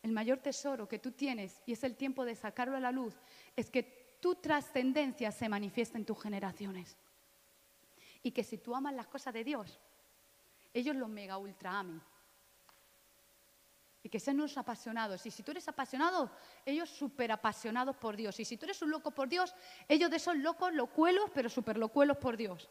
el 0.00 0.12
mayor 0.12 0.38
tesoro 0.38 0.86
que 0.86 1.00
tú 1.00 1.10
tienes, 1.10 1.60
y 1.66 1.72
es 1.72 1.82
el 1.82 1.96
tiempo 1.96 2.24
de 2.24 2.36
sacarlo 2.36 2.76
a 2.76 2.80
la 2.80 2.92
luz, 2.92 3.18
es 3.56 3.72
que 3.72 4.18
tu 4.20 4.36
trascendencia 4.36 5.32
se 5.32 5.48
manifiesta 5.48 5.98
en 5.98 6.04
tus 6.04 6.22
generaciones. 6.22 6.96
Y 8.22 8.30
que 8.30 8.44
si 8.44 8.58
tú 8.58 8.72
amas 8.72 8.94
las 8.94 9.08
cosas 9.08 9.34
de 9.34 9.42
Dios, 9.42 9.80
ellos 10.72 10.94
los 10.94 11.08
mega 11.08 11.38
ultra 11.38 11.76
amen 11.76 12.00
y 14.00 14.08
que 14.08 14.20
sean 14.20 14.36
unos 14.36 14.56
apasionados. 14.58 15.26
Y 15.26 15.32
si 15.32 15.42
tú 15.42 15.50
eres 15.50 15.66
apasionado, 15.66 16.30
ellos 16.64 16.90
súper 16.90 17.32
apasionados 17.32 17.96
por 17.96 18.16
Dios. 18.16 18.38
Y 18.38 18.44
si 18.44 18.56
tú 18.56 18.66
eres 18.66 18.80
un 18.80 18.92
loco 18.92 19.10
por 19.10 19.28
Dios, 19.28 19.52
ellos 19.88 20.08
de 20.08 20.18
esos 20.18 20.36
locos 20.36 20.72
locuelos, 20.72 21.32
pero 21.34 21.48
súper 21.48 21.78
locuelos 21.78 22.18
por 22.18 22.36
Dios. 22.36 22.70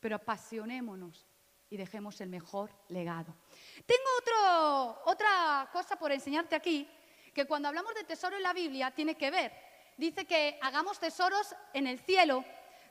Pero 0.00 0.16
apasionémonos 0.16 1.26
y 1.70 1.76
dejemos 1.76 2.20
el 2.20 2.28
mejor 2.28 2.70
legado. 2.88 3.34
Tengo 3.84 4.08
otro, 4.20 5.02
otra 5.06 5.68
cosa 5.72 5.96
por 5.96 6.12
enseñarte 6.12 6.54
aquí, 6.54 6.88
que 7.34 7.46
cuando 7.46 7.68
hablamos 7.68 7.94
de 7.94 8.04
tesoro 8.04 8.36
en 8.36 8.42
la 8.42 8.52
Biblia 8.52 8.90
tiene 8.90 9.16
que 9.16 9.30
ver. 9.30 9.52
Dice 9.96 10.26
que 10.26 10.58
hagamos 10.62 10.98
tesoros 10.98 11.54
en 11.72 11.86
el 11.86 11.98
cielo, 11.98 12.44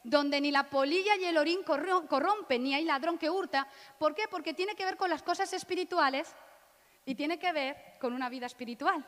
donde 0.03 0.39
ni 0.39 0.51
la 0.51 0.69
polilla 0.69 1.15
y 1.15 1.25
el 1.25 1.37
orín 1.37 1.63
corrompen, 1.63 2.63
ni 2.63 2.73
hay 2.73 2.85
ladrón 2.85 3.17
que 3.17 3.29
hurta. 3.29 3.67
¿Por 3.97 4.13
qué? 4.13 4.27
Porque 4.29 4.53
tiene 4.53 4.75
que 4.75 4.85
ver 4.85 4.97
con 4.97 5.09
las 5.09 5.23
cosas 5.23 5.51
espirituales 5.53 6.35
y 7.05 7.15
tiene 7.15 7.39
que 7.39 7.51
ver 7.51 7.75
con 7.99 8.13
una 8.13 8.29
vida 8.29 8.45
espiritual. 8.45 9.03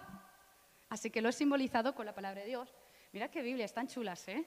Así 0.89 1.12
que 1.12 1.21
lo 1.21 1.30
he 1.30 1.34
simbolizado 1.34 1.93
con 1.93 2.06
la 2.06 2.15
palabra 2.15 2.41
de 2.41 2.47
Dios. 2.47 2.73
Mira 3.12 3.30
qué 3.30 3.41
Biblia, 3.41 3.65
están 3.65 3.88
chulas, 3.88 4.27
¿eh? 4.27 4.45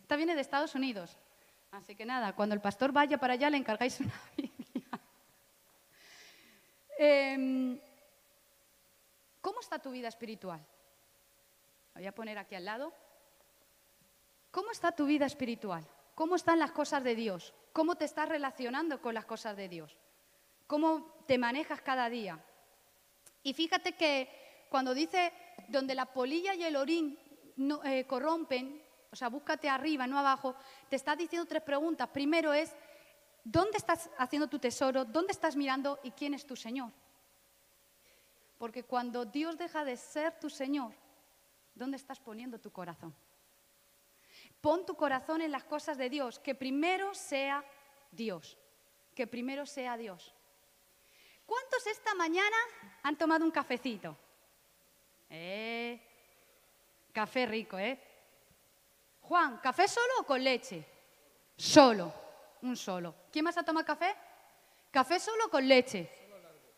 Esta 0.00 0.16
viene 0.16 0.34
de 0.34 0.40
Estados 0.40 0.74
Unidos. 0.74 1.18
Así 1.70 1.94
que 1.94 2.04
nada, 2.04 2.34
cuando 2.34 2.54
el 2.54 2.60
pastor 2.60 2.92
vaya 2.92 3.18
para 3.18 3.34
allá 3.34 3.48
le 3.50 3.56
encargáis 3.56 4.00
una 4.00 4.12
Biblia. 4.36 4.49
Em, 7.02 7.80
¿Cómo 9.40 9.60
está 9.60 9.78
tu 9.78 9.90
vida 9.90 10.08
espiritual? 10.08 10.60
voy 11.94 12.06
a 12.06 12.14
poner 12.14 12.36
aquí 12.36 12.56
al 12.56 12.66
lado. 12.66 12.92
¿Cómo 14.50 14.70
está 14.70 14.92
tu 14.92 15.06
vida 15.06 15.24
espiritual? 15.24 15.82
¿Cómo 16.14 16.36
están 16.36 16.58
las 16.58 16.72
cosas 16.72 17.02
de 17.02 17.14
Dios? 17.14 17.54
¿Cómo 17.72 17.94
te 17.94 18.04
estás 18.04 18.28
relacionando 18.28 19.00
con 19.00 19.14
las 19.14 19.24
cosas 19.24 19.56
de 19.56 19.70
Dios? 19.70 19.96
¿Cómo 20.66 21.24
te 21.26 21.38
manejas 21.38 21.80
cada 21.80 22.10
día? 22.10 22.38
Y 23.42 23.54
fíjate 23.54 23.92
que 23.92 24.66
cuando 24.68 24.92
dice 24.92 25.32
donde 25.68 25.94
la 25.94 26.04
polilla 26.04 26.54
y 26.54 26.64
el 26.64 26.76
orín 26.76 27.18
no, 27.56 27.82
eh, 27.82 28.04
corrompen, 28.06 28.78
o 29.10 29.16
sea, 29.16 29.30
búscate 29.30 29.70
arriba, 29.70 30.06
no 30.06 30.18
abajo, 30.18 30.54
te 30.90 30.96
está 30.96 31.16
diciendo 31.16 31.48
tres 31.48 31.62
preguntas. 31.62 32.08
Primero 32.08 32.52
es, 32.52 32.76
¿dónde 33.44 33.78
estás 33.78 34.10
haciendo 34.18 34.48
tu 34.48 34.58
tesoro? 34.58 35.04
¿Dónde 35.04 35.32
estás 35.32 35.56
mirando? 35.56 35.98
¿Y 36.02 36.10
quién 36.12 36.34
es 36.34 36.46
tu 36.46 36.56
Señor? 36.56 36.90
Porque 38.58 38.84
cuando 38.84 39.24
Dios 39.24 39.56
deja 39.56 39.84
de 39.84 39.96
ser 39.96 40.38
tu 40.38 40.50
Señor, 40.50 40.92
¿dónde 41.74 41.96
estás 41.96 42.20
poniendo 42.20 42.58
tu 42.58 42.70
corazón? 42.70 43.14
Pon 44.60 44.84
tu 44.84 44.94
corazón 44.94 45.40
en 45.40 45.50
las 45.50 45.64
cosas 45.64 45.96
de 45.96 46.10
Dios, 46.10 46.38
que 46.38 46.54
primero 46.54 47.14
sea 47.14 47.64
Dios, 48.10 48.58
que 49.14 49.26
primero 49.26 49.64
sea 49.64 49.96
Dios. 49.96 50.34
¿Cuántos 51.46 51.86
esta 51.86 52.14
mañana 52.14 52.56
han 53.02 53.16
tomado 53.16 53.44
un 53.44 53.50
cafecito? 53.50 54.16
Eh, 55.30 55.98
café 57.12 57.46
rico, 57.46 57.78
¿eh? 57.78 57.98
Juan, 59.22 59.58
¿café 59.58 59.88
solo 59.88 60.12
o 60.20 60.24
con 60.24 60.42
leche? 60.42 60.84
Solo, 61.56 62.12
un 62.62 62.76
solo. 62.76 63.14
¿Quién 63.30 63.44
más 63.44 63.56
ha 63.56 63.62
tomado 63.62 63.86
café? 63.86 64.14
¿Café 64.90 65.18
solo 65.20 65.48
con 65.50 65.66
leche? 65.66 66.10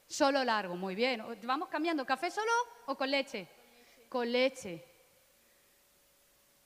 Solo 0.07 0.45
largo, 0.45 0.77
muy 0.77 0.95
bien. 0.95 1.25
Vamos 1.43 1.69
cambiando, 1.69 2.05
¿café 2.05 2.31
solo 2.31 2.53
o 2.87 2.97
con 2.97 3.11
leche? 3.11 3.49
Con 4.09 4.31
leche. 4.31 4.85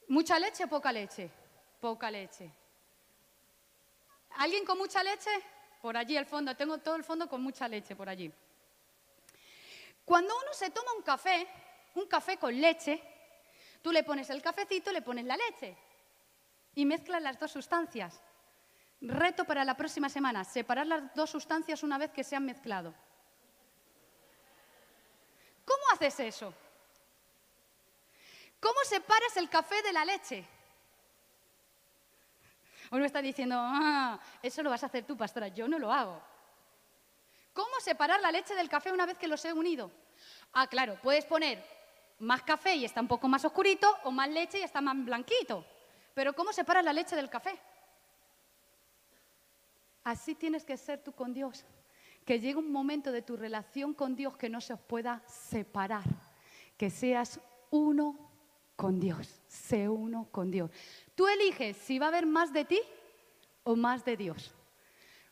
¿Mucha 0.09 0.39
leche 0.39 0.65
o 0.65 0.69
poca 0.69 0.93
leche? 0.93 1.31
Poca 1.81 2.11
leche. 2.11 2.51
¿Alguien 4.31 4.65
con 4.65 4.79
mucha 4.79 5.03
leche? 5.03 5.31
por 5.87 5.97
allí 5.97 6.17
al 6.17 6.27
fondo, 6.27 6.57
tengo 6.57 6.79
todo 6.79 6.97
el 6.97 7.05
fondo 7.05 7.29
con 7.29 7.41
mucha 7.41 7.69
leche 7.69 7.95
por 7.95 8.09
allí. 8.09 8.29
Cuando 10.05 10.35
uno 10.37 10.53
se 10.53 10.71
toma 10.71 10.93
un 10.97 11.03
café, 11.03 11.47
un 11.95 12.07
café 12.07 12.39
con 12.39 12.61
leche, 12.61 13.01
tú 13.83 13.93
le 13.93 14.03
pones 14.03 14.29
el 14.31 14.43
cafecito, 14.43 14.91
le 14.91 15.01
pones 15.01 15.25
la 15.25 15.37
leche 15.37 15.77
y 16.75 16.85
mezclas 16.85 17.23
las 17.23 17.39
dos 17.39 17.53
sustancias. 17.53 18.21
Reto 19.01 19.45
para 19.45 19.65
la 19.65 19.77
próxima 19.77 20.09
semana, 20.09 20.45
separar 20.45 20.87
las 20.87 21.15
dos 21.15 21.31
sustancias 21.31 21.83
una 21.83 21.99
vez 21.99 22.11
que 22.11 22.25
se 22.25 22.35
han 22.35 22.45
mezclado. 22.45 22.95
¿Cómo 25.65 25.83
haces 25.93 26.19
eso? 26.21 26.55
¿Cómo 28.61 28.79
separas 28.85 29.37
el 29.37 29.51
café 29.51 29.83
de 29.83 29.93
la 29.93 30.05
leche? 30.05 30.47
Uno 32.91 33.05
está 33.05 33.21
diciendo, 33.21 33.57
ah, 33.59 34.19
eso 34.43 34.63
lo 34.63 34.71
vas 34.71 34.83
a 34.83 34.87
hacer 34.87 35.05
tú, 35.05 35.17
pastora, 35.17 35.49
yo 35.49 35.69
no 35.69 35.79
lo 35.79 35.93
hago. 35.93 36.23
¿Cómo 37.53 37.81
separar 37.81 38.21
la 38.21 38.31
leche 38.31 38.55
del 38.55 38.69
café 38.69 38.93
una 38.93 39.07
vez 39.07 39.19
que 39.19 39.29
los 39.29 39.45
he 39.45 39.53
unido? 39.53 39.91
Ah, 40.53 40.67
claro, 40.67 40.99
puedes 41.03 41.25
poner 41.25 41.65
más 42.21 42.43
café 42.43 42.75
y 42.75 42.85
está 42.85 43.01
un 43.01 43.09
poco 43.09 43.29
más 43.29 43.45
oscurito 43.45 43.95
o 44.05 44.11
más 44.11 44.29
leche 44.29 44.59
y 44.59 44.63
está 44.63 44.81
más 44.81 44.97
blanquito. 45.05 45.65
Pero 46.15 46.33
¿cómo 46.33 46.53
separas 46.53 46.85
la 46.85 46.93
leche 46.93 47.17
del 47.17 47.29
café? 47.29 47.59
Así 50.07 50.37
tienes 50.37 50.65
que 50.65 50.77
ser 50.77 51.03
tú 51.03 51.11
con 51.11 51.35
Dios. 51.35 51.65
Que 52.25 52.39
llegue 52.39 52.59
un 52.59 52.71
momento 52.71 53.11
de 53.11 53.23
tu 53.23 53.37
relación 53.37 53.93
con 53.93 54.15
Dios 54.15 54.37
que 54.37 54.49
no 54.49 54.61
se 54.61 54.73
os 54.73 54.79
pueda 54.79 55.21
separar. 55.27 56.05
Que 56.77 56.91
seas 56.91 57.41
uno 57.71 58.17
con 58.77 59.01
Dios. 59.01 59.43
Sé 59.49 59.89
uno 59.89 60.29
con 60.31 60.53
Dios. 60.53 60.71
Tú 61.17 61.27
eliges 61.27 61.77
si 61.77 61.99
va 61.99 62.07
a 62.07 62.09
haber 62.11 62.25
más 62.25 62.53
de 62.53 62.65
ti 62.65 62.79
o 63.65 63.75
más 63.75 64.05
de 64.05 64.17
Dios. 64.17 64.55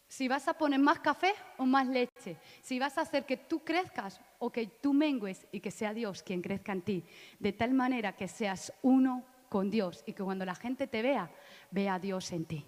Si 0.08 0.26
vas 0.26 0.48
a 0.48 0.54
poner 0.54 0.80
más 0.80 0.98
café 0.98 1.36
o 1.56 1.64
más 1.64 1.86
leche. 1.86 2.36
Si 2.60 2.80
vas 2.80 2.98
a 2.98 3.02
hacer 3.02 3.24
que 3.24 3.36
tú 3.36 3.60
crezcas 3.62 4.20
o 4.40 4.50
que 4.50 4.66
tú 4.66 4.92
mengues 4.92 5.46
y 5.52 5.60
que 5.60 5.70
sea 5.70 5.94
Dios 5.94 6.20
quien 6.24 6.42
crezca 6.42 6.72
en 6.72 6.82
ti. 6.82 7.04
De 7.38 7.52
tal 7.52 7.74
manera 7.74 8.16
que 8.16 8.26
seas 8.26 8.72
uno 8.82 9.22
con 9.48 9.70
Dios 9.70 10.02
y 10.04 10.14
que 10.14 10.24
cuando 10.24 10.44
la 10.44 10.56
gente 10.56 10.88
te 10.88 11.00
vea, 11.00 11.30
vea 11.70 11.94
a 11.94 12.00
Dios 12.00 12.32
en 12.32 12.44
ti. 12.44 12.66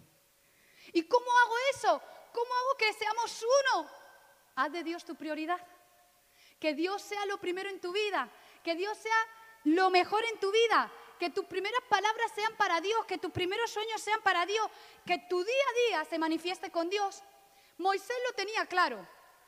¿Y 0.96 1.02
cómo 1.02 1.26
hago 1.40 1.54
eso? 1.74 2.02
¿Cómo 2.32 2.54
hago 2.54 2.76
que 2.78 2.90
seamos 2.94 3.44
uno? 3.60 3.90
Haz 4.54 4.72
de 4.72 4.82
Dios 4.82 5.04
tu 5.04 5.14
prioridad. 5.14 5.60
Que 6.58 6.72
Dios 6.72 7.02
sea 7.02 7.26
lo 7.26 7.36
primero 7.36 7.68
en 7.68 7.82
tu 7.82 7.92
vida. 7.92 8.30
Que 8.64 8.74
Dios 8.74 8.96
sea 8.96 9.20
lo 9.64 9.90
mejor 9.90 10.24
en 10.24 10.40
tu 10.40 10.50
vida 10.50 10.90
que 11.18 11.30
tus 11.30 11.46
primeras 11.46 11.80
palabras 11.88 12.30
sean 12.34 12.54
para 12.56 12.80
Dios, 12.80 13.04
que 13.06 13.16
tus 13.16 13.30
primeros 13.30 13.70
sueños 13.70 14.02
sean 14.02 14.20
para 14.22 14.44
Dios, 14.44 14.68
que 15.06 15.18
tu 15.30 15.42
día 15.42 15.64
a 15.70 15.88
día 15.88 16.04
se 16.04 16.18
manifieste 16.18 16.70
con 16.70 16.90
Dios. 16.90 17.22
Moisés 17.78 18.16
lo 18.28 18.34
tenía 18.34 18.66
claro, 18.66 19.06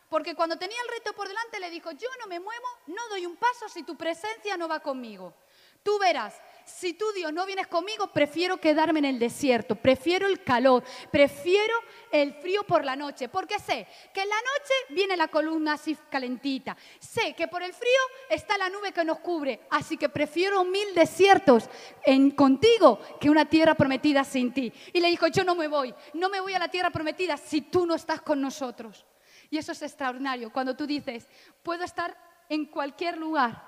porque 0.08 0.34
cuando 0.34 0.56
tenía 0.56 0.80
el 0.80 0.88
reto 0.88 1.12
por 1.12 1.28
delante 1.28 1.60
le 1.60 1.68
dijo, 1.68 1.90
yo 1.92 2.08
no 2.20 2.26
me 2.26 2.40
muevo, 2.40 2.66
no 2.86 3.06
doy 3.08 3.26
un 3.26 3.36
paso 3.36 3.68
si 3.68 3.82
tu 3.82 3.96
presencia 3.96 4.56
no 4.56 4.66
va 4.66 4.80
conmigo. 4.80 5.34
Tú 5.82 5.98
verás, 5.98 6.40
si 6.68 6.94
tú 6.94 7.06
Dios 7.14 7.32
no 7.32 7.46
vienes 7.46 7.66
conmigo, 7.66 8.08
prefiero 8.08 8.58
quedarme 8.58 8.98
en 9.00 9.06
el 9.06 9.18
desierto, 9.18 9.74
prefiero 9.74 10.26
el 10.26 10.42
calor, 10.44 10.84
prefiero 11.10 11.74
el 12.12 12.34
frío 12.34 12.62
por 12.64 12.84
la 12.84 12.94
noche, 12.94 13.28
porque 13.28 13.58
sé 13.58 13.86
que 14.12 14.22
en 14.22 14.28
la 14.28 14.36
noche 14.36 14.74
viene 14.90 15.16
la 15.16 15.28
columna 15.28 15.74
así 15.74 15.96
calentita, 16.10 16.76
sé 16.98 17.34
que 17.34 17.48
por 17.48 17.62
el 17.62 17.72
frío 17.72 17.90
está 18.28 18.58
la 18.58 18.68
nube 18.68 18.92
que 18.92 19.04
nos 19.04 19.20
cubre, 19.20 19.60
así 19.70 19.96
que 19.96 20.08
prefiero 20.08 20.64
mil 20.64 20.94
desiertos 20.94 21.68
en, 22.04 22.30
contigo 22.32 23.00
que 23.20 23.30
una 23.30 23.46
tierra 23.46 23.74
prometida 23.74 24.24
sin 24.24 24.52
ti. 24.52 24.72
Y 24.92 25.00
le 25.00 25.08
dijo, 25.08 25.26
yo 25.28 25.44
no 25.44 25.54
me 25.54 25.68
voy, 25.68 25.94
no 26.14 26.28
me 26.28 26.40
voy 26.40 26.54
a 26.54 26.58
la 26.58 26.68
tierra 26.68 26.90
prometida 26.90 27.36
si 27.36 27.62
tú 27.62 27.86
no 27.86 27.94
estás 27.94 28.20
con 28.20 28.40
nosotros. 28.40 29.06
Y 29.50 29.56
eso 29.56 29.72
es 29.72 29.82
extraordinario, 29.82 30.52
cuando 30.52 30.76
tú 30.76 30.86
dices, 30.86 31.26
puedo 31.62 31.84
estar 31.84 32.16
en 32.48 32.66
cualquier 32.66 33.16
lugar, 33.16 33.67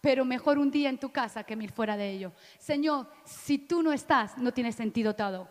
pero 0.00 0.24
mejor 0.24 0.58
un 0.58 0.70
día 0.70 0.88
en 0.88 0.98
tu 0.98 1.10
casa 1.10 1.44
que 1.44 1.56
mil 1.56 1.70
fuera 1.70 1.96
de 1.96 2.10
ello. 2.10 2.32
Señor, 2.58 3.10
si 3.24 3.58
tú 3.58 3.82
no 3.82 3.92
estás, 3.92 4.38
no 4.38 4.52
tiene 4.52 4.72
sentido 4.72 5.14
todo. 5.14 5.50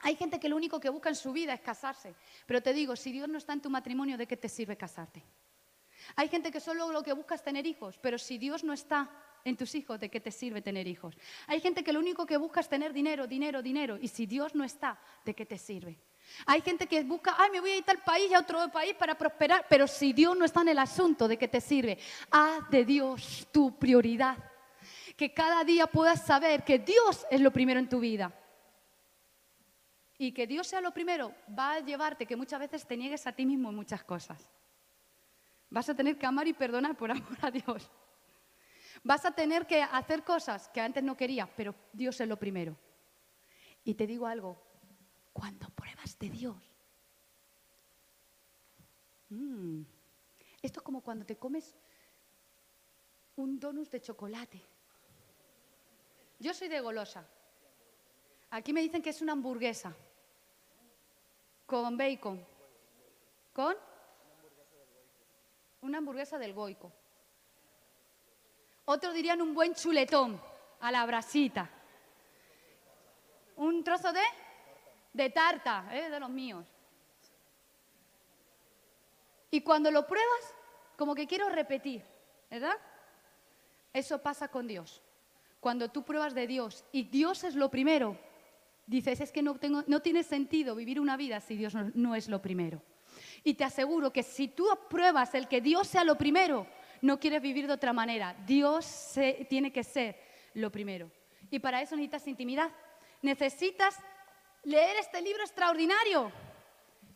Hay 0.00 0.16
gente 0.16 0.40
que 0.40 0.48
lo 0.48 0.56
único 0.56 0.80
que 0.80 0.88
busca 0.88 1.10
en 1.10 1.14
su 1.14 1.32
vida 1.32 1.52
es 1.52 1.60
casarse, 1.60 2.14
pero 2.46 2.62
te 2.62 2.72
digo, 2.72 2.96
si 2.96 3.12
Dios 3.12 3.28
no 3.28 3.38
está 3.38 3.52
en 3.52 3.60
tu 3.60 3.68
matrimonio, 3.68 4.16
¿de 4.16 4.26
qué 4.26 4.36
te 4.36 4.48
sirve 4.48 4.76
casarte? 4.76 5.22
Hay 6.16 6.28
gente 6.28 6.50
que 6.50 6.60
solo 6.60 6.90
lo 6.90 7.02
que 7.02 7.12
busca 7.12 7.34
es 7.34 7.42
tener 7.42 7.66
hijos, 7.66 7.98
pero 7.98 8.18
si 8.18 8.38
Dios 8.38 8.64
no 8.64 8.72
está 8.72 9.10
en 9.44 9.56
tus 9.56 9.74
hijos, 9.74 10.00
¿de 10.00 10.08
qué 10.08 10.18
te 10.18 10.30
sirve 10.30 10.62
tener 10.62 10.86
hijos? 10.86 11.16
Hay 11.46 11.60
gente 11.60 11.84
que 11.84 11.92
lo 11.92 12.00
único 12.00 12.24
que 12.24 12.38
busca 12.38 12.60
es 12.60 12.68
tener 12.68 12.94
dinero, 12.94 13.26
dinero, 13.26 13.60
dinero, 13.62 13.98
y 14.00 14.08
si 14.08 14.24
Dios 14.24 14.54
no 14.54 14.64
está, 14.64 14.98
¿de 15.24 15.34
qué 15.34 15.44
te 15.44 15.58
sirve? 15.58 15.98
Hay 16.46 16.60
gente 16.62 16.86
que 16.86 17.02
busca, 17.02 17.34
ay, 17.38 17.50
me 17.50 17.60
voy 17.60 17.70
a 17.70 17.76
ir 17.76 17.82
a 17.82 17.86
tal 17.86 17.98
país, 17.98 18.32
a 18.32 18.40
otro 18.40 18.70
país 18.70 18.94
para 18.94 19.16
prosperar, 19.16 19.66
pero 19.68 19.86
si 19.86 20.12
Dios 20.12 20.36
no 20.36 20.44
está 20.44 20.62
en 20.62 20.68
el 20.68 20.78
asunto, 20.78 21.28
¿de 21.28 21.36
qué 21.36 21.48
te 21.48 21.60
sirve? 21.60 21.98
Haz 22.30 22.68
de 22.70 22.84
Dios 22.84 23.48
tu 23.52 23.78
prioridad. 23.78 24.36
Que 25.16 25.34
cada 25.34 25.64
día 25.64 25.86
puedas 25.86 26.24
saber 26.24 26.64
que 26.64 26.78
Dios 26.78 27.26
es 27.30 27.40
lo 27.40 27.50
primero 27.50 27.78
en 27.78 27.88
tu 27.88 28.00
vida. 28.00 28.32
Y 30.16 30.32
que 30.32 30.46
Dios 30.46 30.66
sea 30.66 30.80
lo 30.80 30.92
primero 30.92 31.34
va 31.58 31.72
a 31.72 31.80
llevarte 31.80 32.26
que 32.26 32.36
muchas 32.36 32.60
veces 32.60 32.86
te 32.86 32.96
niegues 32.96 33.26
a 33.26 33.32
ti 33.32 33.46
mismo 33.46 33.70
en 33.70 33.74
muchas 33.74 34.04
cosas. 34.04 34.50
Vas 35.70 35.88
a 35.88 35.94
tener 35.94 36.18
que 36.18 36.26
amar 36.26 36.46
y 36.46 36.52
perdonar 36.52 36.96
por 36.96 37.10
amor 37.10 37.38
a 37.40 37.50
Dios. 37.50 37.90
Vas 39.02 39.24
a 39.24 39.30
tener 39.30 39.66
que 39.66 39.82
hacer 39.82 40.24
cosas 40.24 40.68
que 40.68 40.80
antes 40.80 41.02
no 41.02 41.16
querías, 41.16 41.48
pero 41.56 41.74
Dios 41.92 42.20
es 42.20 42.28
lo 42.28 42.36
primero. 42.36 42.76
Y 43.82 43.94
te 43.94 44.06
digo 44.06 44.26
algo, 44.26 44.60
cuando 45.32 45.68
pruebas 45.70 46.18
de 46.18 46.30
Dios. 46.30 46.56
Mm. 49.30 49.82
Esto 50.62 50.80
es 50.80 50.84
como 50.84 51.02
cuando 51.02 51.24
te 51.24 51.36
comes 51.36 51.74
un 53.36 53.58
donus 53.58 53.90
de 53.90 54.00
chocolate. 54.00 54.60
Yo 56.38 56.52
soy 56.54 56.68
de 56.68 56.80
golosa. 56.80 57.26
Aquí 58.50 58.72
me 58.72 58.80
dicen 58.80 59.02
que 59.02 59.10
es 59.10 59.22
una 59.22 59.32
hamburguesa 59.32 59.94
con 61.66 61.96
bacon. 61.96 62.44
¿Con? 63.52 63.76
Una 65.82 65.98
hamburguesa 65.98 66.38
del 66.38 66.52
goico. 66.52 66.92
Otros 68.86 69.14
dirían 69.14 69.40
un 69.40 69.54
buen 69.54 69.74
chuletón 69.74 70.40
a 70.80 70.90
la 70.90 71.06
brasita. 71.06 71.70
Un 73.56 73.84
trozo 73.84 74.12
de 74.12 74.22
de 75.12 75.30
tarta, 75.30 75.88
¿eh? 75.92 76.10
de 76.10 76.20
los 76.20 76.30
míos. 76.30 76.66
Y 79.50 79.62
cuando 79.62 79.90
lo 79.90 80.06
pruebas, 80.06 80.54
como 80.96 81.14
que 81.14 81.26
quiero 81.26 81.48
repetir, 81.48 82.04
¿verdad? 82.50 82.76
Eso 83.92 84.22
pasa 84.22 84.48
con 84.48 84.66
Dios. 84.66 85.02
Cuando 85.58 85.90
tú 85.90 86.04
pruebas 86.04 86.34
de 86.34 86.46
Dios 86.46 86.84
y 86.92 87.04
Dios 87.04 87.44
es 87.44 87.54
lo 87.54 87.70
primero, 87.70 88.16
dices, 88.86 89.20
es 89.20 89.32
que 89.32 89.42
no, 89.42 89.58
tengo, 89.58 89.82
no 89.86 90.00
tiene 90.00 90.22
sentido 90.22 90.74
vivir 90.74 91.00
una 91.00 91.16
vida 91.16 91.40
si 91.40 91.56
Dios 91.56 91.74
no, 91.74 92.14
es 92.14 92.28
lo 92.28 92.40
primero. 92.40 92.82
Y 93.42 93.54
te 93.54 93.64
aseguro 93.64 94.12
que 94.12 94.22
si 94.22 94.48
tú 94.48 94.66
pruebas 94.88 95.34
el 95.34 95.48
que 95.48 95.60
Dios 95.60 95.88
sea 95.88 96.04
lo 96.04 96.16
primero, 96.16 96.66
no 97.02 97.18
quieres 97.18 97.42
vivir 97.42 97.66
de 97.66 97.72
otra 97.72 97.92
manera. 97.92 98.36
Dios 98.46 99.14
tiene 99.48 99.72
que 99.72 99.82
ser 99.82 100.16
lo 100.54 100.70
primero. 100.70 101.10
Y 101.50 101.58
para 101.58 101.82
eso 101.82 101.96
necesitas 101.96 102.28
intimidad. 102.28 102.70
Necesitas 103.22 103.98
leer 104.64 104.96
este 104.96 105.20
libro 105.22 105.42
extraordinario. 105.42 106.32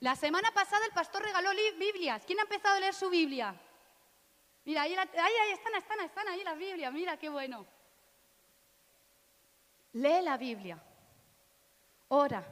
La 0.01 0.17
semana 0.17 0.51
pasada 0.53 0.85
el 0.87 0.93
pastor 0.93 1.23
regaló 1.23 1.51
Biblias. 1.79 2.25
¿Quién 2.27 2.39
ha 2.39 2.43
empezado 2.43 2.77
a 2.77 2.81
leer 2.81 2.95
su 2.95 3.09
Biblia? 3.09 3.55
Mira, 4.65 4.83
ahí, 4.83 4.95
ahí, 4.95 5.51
están, 5.53 5.75
están, 5.75 6.01
están 6.01 6.29
ahí 6.29 6.43
las 6.43 6.59
Biblias. 6.59 6.93
Mira 6.93 7.17
qué 7.17 7.29
bueno. 7.29 7.67
Lee 9.93 10.23
la 10.23 10.37
Biblia. 10.37 10.83
Ora. 12.09 12.45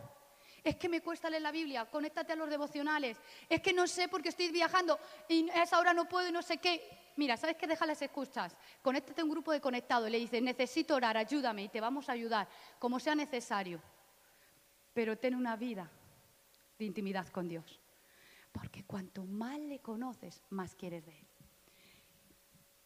Es 0.64 0.76
que 0.76 0.88
me 0.88 1.00
cuesta 1.00 1.28
leer 1.28 1.42
la 1.42 1.50
Biblia. 1.50 1.86
Conéctate 1.86 2.32
a 2.32 2.36
los 2.36 2.48
devocionales. 2.48 3.18
Es 3.48 3.60
que 3.60 3.72
no 3.72 3.86
sé 3.86 4.08
porque 4.08 4.28
estoy 4.28 4.50
viajando 4.50 4.98
y 5.28 5.50
a 5.50 5.64
esa 5.64 5.78
hora 5.78 5.92
no 5.92 6.08
puedo 6.08 6.28
y 6.28 6.32
no 6.32 6.40
sé 6.40 6.58
qué. 6.58 7.12
Mira, 7.16 7.36
¿sabes 7.36 7.56
qué? 7.56 7.66
Deja 7.66 7.84
las 7.84 8.00
escuchas. 8.00 8.56
Conéctate 8.80 9.20
a 9.20 9.24
un 9.24 9.30
grupo 9.30 9.50
de 9.50 9.60
conectados 9.60 10.08
le 10.08 10.18
dices, 10.18 10.40
necesito 10.40 10.94
orar, 10.94 11.16
ayúdame 11.16 11.64
y 11.64 11.68
te 11.68 11.80
vamos 11.80 12.08
a 12.08 12.12
ayudar, 12.12 12.48
como 12.78 13.00
sea 13.00 13.14
necesario 13.14 13.82
pero 14.92 15.18
ten 15.18 15.34
una 15.34 15.56
vida 15.56 15.90
de 16.78 16.84
intimidad 16.84 17.28
con 17.28 17.48
Dios. 17.48 17.80
Porque 18.52 18.84
cuanto 18.84 19.24
más 19.24 19.58
le 19.58 19.80
conoces, 19.80 20.42
más 20.50 20.74
quieres 20.74 21.06
de 21.06 21.18
Él. 21.18 21.26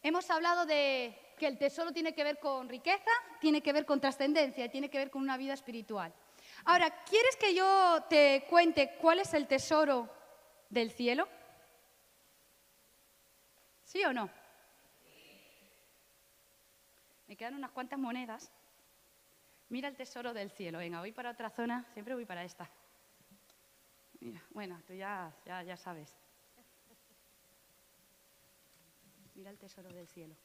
Hemos 0.01 0.29
hablado 0.29 0.65
de 0.65 1.17
que 1.37 1.47
el 1.47 1.57
tesoro 1.57 1.91
tiene 1.91 2.13
que 2.13 2.23
ver 2.23 2.39
con 2.39 2.69
riqueza, 2.69 3.11
tiene 3.41 3.61
que 3.61 3.73
ver 3.73 3.85
con 3.85 3.99
trascendencia 3.99 4.69
tiene 4.71 4.89
que 4.89 4.97
ver 4.97 5.11
con 5.11 5.21
una 5.21 5.37
vida 5.37 5.53
espiritual. 5.53 6.13
Ahora, 6.65 7.03
¿quieres 7.03 7.35
que 7.35 7.53
yo 7.53 8.03
te 8.09 8.45
cuente 8.49 8.95
cuál 9.01 9.19
es 9.19 9.33
el 9.33 9.47
tesoro 9.47 10.09
del 10.69 10.91
cielo? 10.91 11.27
¿Sí 13.83 14.03
o 14.03 14.13
no? 14.13 14.29
Me 17.27 17.35
quedan 17.35 17.55
unas 17.55 17.71
cuantas 17.71 17.99
monedas. 17.99 18.51
Mira 19.69 19.89
el 19.89 19.95
tesoro 19.95 20.33
del 20.33 20.49
cielo. 20.51 20.77
Venga, 20.79 20.99
voy 20.99 21.11
para 21.11 21.31
otra 21.31 21.49
zona, 21.49 21.85
siempre 21.93 22.13
voy 22.13 22.25
para 22.25 22.43
esta. 22.43 22.69
Mira, 24.21 24.41
bueno, 24.51 24.81
tú 24.87 24.93
ya, 24.93 25.33
ya, 25.45 25.61
ya 25.63 25.75
sabes. 25.75 26.15
Mira 29.35 29.49
el 29.51 29.57
tesoro 29.57 29.89
del 29.89 30.07
cielo. 30.07 30.35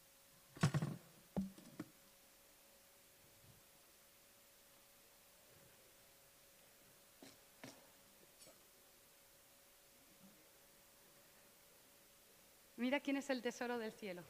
Mira 12.76 12.98
quién 12.98 13.16
es 13.16 13.30
el 13.30 13.40
tesoro 13.40 13.78
del 13.78 13.92
cielo. 13.92 14.24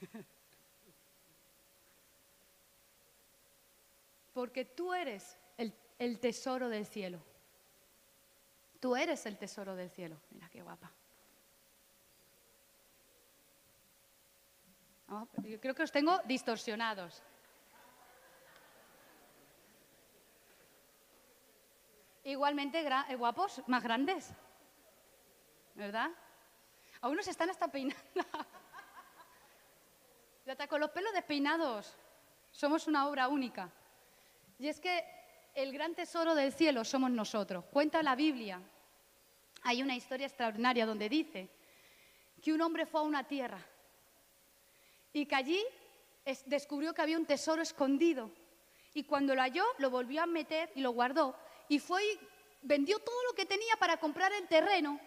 Porque 4.32 4.64
tú 4.64 4.94
eres 4.94 5.38
el, 5.98 6.18
tesoro 6.18 6.68
del 6.68 6.86
cielo. 6.86 7.22
Tú 8.80 8.96
eres 8.96 9.24
el 9.26 9.38
tesoro 9.38 9.76
del 9.76 9.90
cielo. 9.90 10.16
Mira 10.30 10.48
qué 10.48 10.62
guapa. 10.62 10.90
yo 15.42 15.60
creo 15.60 15.74
que 15.74 15.82
os 15.82 15.92
tengo 15.92 16.18
distorsionados. 16.24 17.22
Igualmente 22.24 22.82
eh, 23.08 23.16
guapos, 23.16 23.62
más 23.66 23.82
grandes. 23.82 24.32
¿Verdad? 25.74 26.10
Algunos 27.02 27.28
están 27.28 27.50
hasta 27.50 27.68
peinando. 27.68 28.00
con 30.68 30.80
los 30.80 30.90
pelos 30.90 31.12
despeinados. 31.12 31.96
Somos 32.50 32.86
una 32.86 33.08
obra 33.08 33.28
única. 33.28 33.70
Y 34.62 34.68
es 34.68 34.78
que 34.78 35.04
el 35.56 35.72
gran 35.72 35.92
tesoro 35.92 36.36
del 36.36 36.52
cielo 36.52 36.84
somos 36.84 37.10
nosotros. 37.10 37.64
Cuenta 37.64 38.00
la 38.00 38.14
Biblia. 38.14 38.62
Hay 39.62 39.82
una 39.82 39.96
historia 39.96 40.28
extraordinaria 40.28 40.86
donde 40.86 41.08
dice 41.08 41.48
que 42.40 42.52
un 42.52 42.60
hombre 42.60 42.86
fue 42.86 43.00
a 43.00 43.02
una 43.02 43.24
tierra 43.24 43.58
y 45.12 45.26
que 45.26 45.34
allí 45.34 45.60
descubrió 46.46 46.94
que 46.94 47.02
había 47.02 47.18
un 47.18 47.26
tesoro 47.26 47.60
escondido. 47.60 48.30
Y 48.94 49.02
cuando 49.02 49.34
lo 49.34 49.40
halló, 49.40 49.64
lo 49.78 49.90
volvió 49.90 50.22
a 50.22 50.26
meter 50.26 50.70
y 50.76 50.80
lo 50.80 50.92
guardó. 50.92 51.36
Y 51.68 51.80
fue 51.80 52.04
y 52.04 52.20
vendió 52.62 53.00
todo 53.00 53.20
lo 53.24 53.34
que 53.34 53.46
tenía 53.46 53.74
para 53.80 53.96
comprar 53.96 54.32
el 54.32 54.46
terreno 54.46 55.00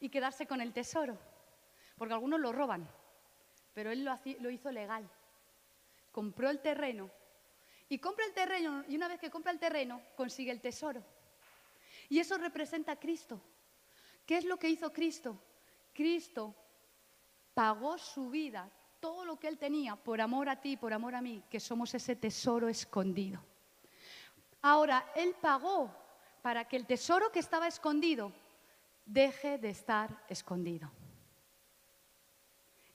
y 0.00 0.08
quedarse 0.08 0.46
con 0.46 0.62
el 0.62 0.72
tesoro. 0.72 1.18
Porque 1.98 2.14
algunos 2.14 2.40
lo 2.40 2.52
roban, 2.52 2.88
pero 3.74 3.90
él 3.90 4.02
lo 4.02 4.48
hizo 4.48 4.72
legal. 4.72 5.06
Compró 6.10 6.48
el 6.48 6.62
terreno 6.62 7.10
y 7.94 7.98
compra 8.00 8.24
el 8.24 8.32
terreno, 8.32 8.84
y 8.88 8.96
una 8.96 9.06
vez 9.06 9.20
que 9.20 9.30
compra 9.30 9.52
el 9.52 9.60
terreno, 9.60 10.02
consigue 10.16 10.50
el 10.50 10.60
tesoro. 10.60 11.00
Y 12.08 12.18
eso 12.18 12.36
representa 12.36 12.90
a 12.90 12.98
Cristo. 12.98 13.40
¿Qué 14.26 14.36
es 14.36 14.44
lo 14.44 14.56
que 14.56 14.68
hizo 14.68 14.92
Cristo? 14.92 15.40
Cristo 15.92 16.52
pagó 17.54 17.96
su 17.96 18.30
vida, 18.30 18.68
todo 18.98 19.24
lo 19.24 19.38
que 19.38 19.46
Él 19.46 19.58
tenía 19.58 19.94
por 19.94 20.20
amor 20.20 20.48
a 20.48 20.60
ti, 20.60 20.76
por 20.76 20.92
amor 20.92 21.14
a 21.14 21.22
mí, 21.22 21.44
que 21.48 21.60
somos 21.60 21.94
ese 21.94 22.16
tesoro 22.16 22.68
escondido. 22.68 23.40
Ahora, 24.60 25.12
Él 25.14 25.36
pagó 25.40 25.88
para 26.42 26.66
que 26.66 26.74
el 26.74 26.86
tesoro 26.86 27.30
que 27.30 27.38
estaba 27.38 27.68
escondido 27.68 28.32
deje 29.06 29.56
de 29.58 29.70
estar 29.70 30.24
escondido. 30.28 30.90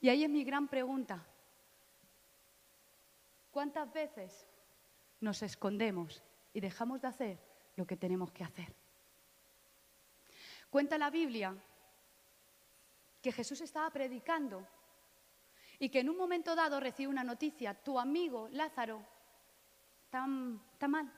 Y 0.01 0.09
ahí 0.09 0.25
es 0.25 0.29
mi 0.29 0.43
gran 0.43 0.67
pregunta. 0.67 1.25
¿Cuántas 3.49 3.89
veces 3.93 4.45
nos 5.19 5.41
escondemos 5.41 6.23
y 6.53 6.59
dejamos 6.59 7.01
de 7.01 7.07
hacer 7.07 7.39
lo 7.75 7.85
que 7.85 7.97
tenemos 7.97 8.31
que 8.31 8.43
hacer? 8.43 8.73
Cuenta 10.69 10.97
la 10.97 11.09
Biblia 11.09 11.55
que 13.21 13.31
Jesús 13.31 13.61
estaba 13.61 13.89
predicando 13.89 14.65
y 15.79 15.89
que 15.89 15.99
en 15.99 16.09
un 16.09 16.17
momento 16.17 16.55
dado 16.55 16.79
recibe 16.79 17.09
una 17.09 17.23
noticia, 17.23 17.73
tu 17.73 17.97
amigo 17.97 18.47
Lázaro 18.51 19.03
está, 20.03 20.25
mal. 20.87 21.11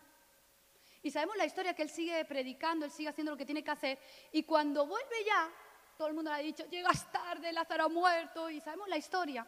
Y 1.01 1.09
sabemos 1.09 1.35
la 1.35 1.45
historia 1.45 1.73
que 1.73 1.81
él 1.81 1.89
sigue 1.89 2.23
predicando, 2.25 2.85
él 2.85 2.91
sigue 2.91 3.09
haciendo 3.09 3.31
lo 3.31 3.37
que 3.37 3.45
tiene 3.45 3.63
que 3.63 3.71
hacer. 3.71 3.99
Y 4.31 4.43
cuando 4.43 4.85
vuelve 4.85 5.23
ya, 5.25 5.49
todo 5.97 6.07
el 6.07 6.13
mundo 6.13 6.29
le 6.29 6.37
ha 6.37 6.39
dicho, 6.39 6.65
llegas 6.69 7.11
tarde, 7.11 7.51
Lázaro 7.51 7.85
ha 7.85 7.89
muerto, 7.89 8.49
y 8.49 8.61
sabemos 8.61 8.87
la 8.87 8.97
historia. 8.97 9.47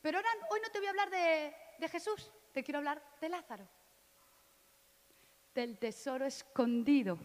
Pero 0.00 0.18
ahora, 0.18 0.30
hoy 0.50 0.60
no 0.62 0.70
te 0.70 0.78
voy 0.78 0.86
a 0.86 0.90
hablar 0.90 1.10
de 1.10 1.88
Jesús, 1.88 2.30
te 2.52 2.62
quiero 2.62 2.78
hablar 2.78 3.02
de 3.20 3.28
Lázaro. 3.28 3.68
Del 5.54 5.78
tesoro 5.78 6.26
escondido 6.26 7.18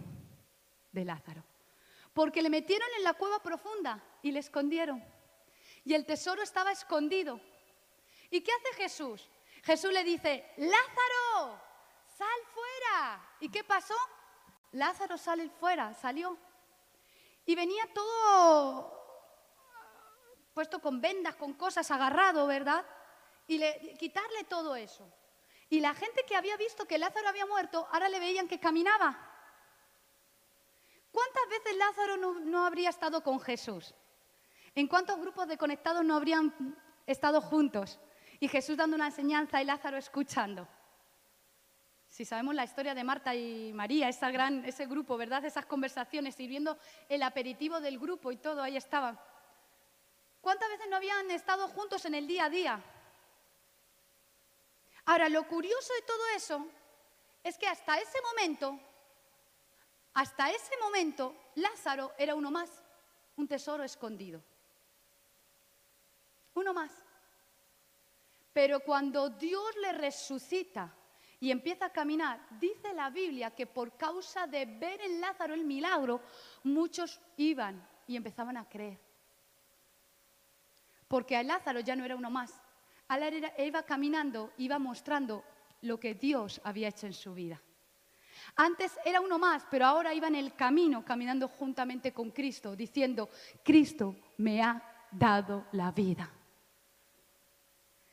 de 0.91 1.05
Lázaro. 1.05 1.43
Porque 2.13 2.41
le 2.41 2.49
metieron 2.49 2.87
en 2.97 3.03
la 3.03 3.13
cueva 3.13 3.39
profunda 3.41 4.03
y 4.21 4.31
le 4.31 4.39
escondieron. 4.39 5.03
Y 5.83 5.93
el 5.93 6.05
tesoro 6.05 6.41
estaba 6.41 6.71
escondido. 6.71 7.39
¿Y 8.29 8.41
qué 8.41 8.51
hace 8.51 8.83
Jesús? 8.83 9.29
Jesús 9.63 9.91
le 9.91 10.03
dice, 10.03 10.45
Lázaro, 10.57 11.59
sal 12.05 12.39
fuera. 12.53 13.29
¿Y 13.39 13.49
qué 13.49 13.63
pasó? 13.63 13.95
Lázaro 14.71 15.17
sale 15.17 15.49
fuera, 15.49 15.93
salió. 15.93 16.37
Y 17.45 17.55
venía 17.55 17.91
todo 17.93 18.99
puesto 20.59 20.81
con 20.81 20.99
vendas, 20.99 21.35
con 21.37 21.53
cosas, 21.53 21.89
agarrado, 21.89 22.45
¿verdad? 22.45 22.85
Y 23.47 23.57
le, 23.59 23.95
quitarle 23.97 24.43
todo 24.43 24.75
eso. 24.75 25.09
Y 25.69 25.79
la 25.79 25.93
gente 25.93 26.23
que 26.27 26.35
había 26.35 26.57
visto 26.57 26.85
que 26.85 26.97
Lázaro 26.97 27.29
había 27.29 27.45
muerto, 27.45 27.87
ahora 27.91 28.09
le 28.09 28.19
veían 28.19 28.47
que 28.47 28.59
caminaba. 28.59 29.29
¿Cuántas 31.11 31.49
veces 31.49 31.77
Lázaro 31.77 32.17
no, 32.17 32.65
habría 32.65 32.89
estado 32.89 33.21
con 33.21 33.39
Jesús? 33.39 33.93
¿En 34.75 34.87
cuántos 34.87 35.19
grupos 35.19 35.47
de 35.47 35.57
conectados 35.57 36.03
no 36.03 36.15
habrían 36.15 36.53
estado 37.05 37.41
juntos? 37.41 37.99
Y 38.39 38.47
Jesús 38.47 38.77
dando 38.77 38.95
una 38.95 39.07
enseñanza 39.07 39.61
y 39.61 39.65
Lázaro 39.65 39.97
escuchando. 39.97 40.67
Si 42.07 42.25
sabemos 42.25 42.55
la 42.55 42.63
historia 42.63 42.95
de 42.95 43.03
Marta 43.03 43.35
y 43.35 43.71
María, 43.73 44.09
esa 44.09 44.31
gran, 44.31 44.65
ese 44.65 44.87
grupo, 44.87 45.17
¿verdad? 45.17 45.45
Esas 45.45 45.67
conversaciones, 45.67 46.33
sirviendo 46.33 46.77
el 47.07 47.21
aperitivo 47.21 47.79
del 47.79 47.99
grupo 47.99 48.31
y 48.31 48.37
todo, 48.37 48.63
ahí 48.63 48.77
estaban. 48.77 49.19
¿Cuántas 50.41 50.69
veces 50.69 50.87
no 50.89 50.95
habían 50.95 51.29
estado 51.29 51.67
juntos 51.67 52.05
en 52.05 52.15
el 52.15 52.25
día 52.25 52.45
a 52.45 52.49
día? 52.49 52.83
Ahora, 55.09 55.27
lo 55.27 55.47
curioso 55.47 55.91
de 55.95 56.03
todo 56.03 56.21
eso 56.35 56.67
es 57.43 57.57
que 57.57 57.65
hasta 57.65 57.97
ese 57.97 58.21
momento, 58.21 58.79
hasta 60.13 60.51
ese 60.51 60.77
momento, 60.79 61.35
Lázaro 61.55 62.13
era 62.15 62.35
uno 62.35 62.51
más, 62.51 62.69
un 63.35 63.47
tesoro 63.47 63.83
escondido. 63.83 64.39
Uno 66.53 66.75
más. 66.75 66.91
Pero 68.53 68.81
cuando 68.81 69.31
Dios 69.31 69.75
le 69.77 69.93
resucita, 69.93 70.93
y 71.39 71.49
empieza 71.49 71.85
a 71.85 71.91
caminar, 71.91 72.45
dice 72.59 72.93
la 72.93 73.09
Biblia 73.09 73.49
que 73.49 73.65
por 73.65 73.97
causa 73.97 74.45
de 74.45 74.67
ver 74.67 75.01
en 75.01 75.19
Lázaro 75.21 75.55
el 75.55 75.65
milagro, 75.65 76.21
muchos 76.61 77.19
iban 77.35 77.83
y 78.05 78.15
empezaban 78.15 78.57
a 78.57 78.69
creer. 78.69 78.99
Porque 81.07 81.35
a 81.35 81.41
Lázaro 81.41 81.79
ya 81.79 81.95
no 81.95 82.05
era 82.05 82.15
uno 82.15 82.29
más. 82.29 82.61
Él 83.09 83.51
iba 83.65 83.83
caminando, 83.83 84.53
iba 84.57 84.77
mostrando 84.79 85.43
lo 85.81 85.99
que 85.99 86.13
Dios 86.13 86.61
había 86.63 86.89
hecho 86.89 87.07
en 87.07 87.13
su 87.13 87.33
vida. 87.33 87.61
Antes 88.55 88.97
era 89.05 89.21
uno 89.21 89.37
más, 89.37 89.65
pero 89.69 89.85
ahora 89.85 90.13
iba 90.13 90.27
en 90.27 90.35
el 90.35 90.53
camino 90.53 91.03
caminando 91.03 91.47
juntamente 91.47 92.13
con 92.13 92.31
Cristo, 92.31 92.75
diciendo, 92.75 93.29
Cristo 93.63 94.15
me 94.37 94.61
ha 94.61 95.07
dado 95.11 95.67
la 95.71 95.91
vida. 95.91 96.29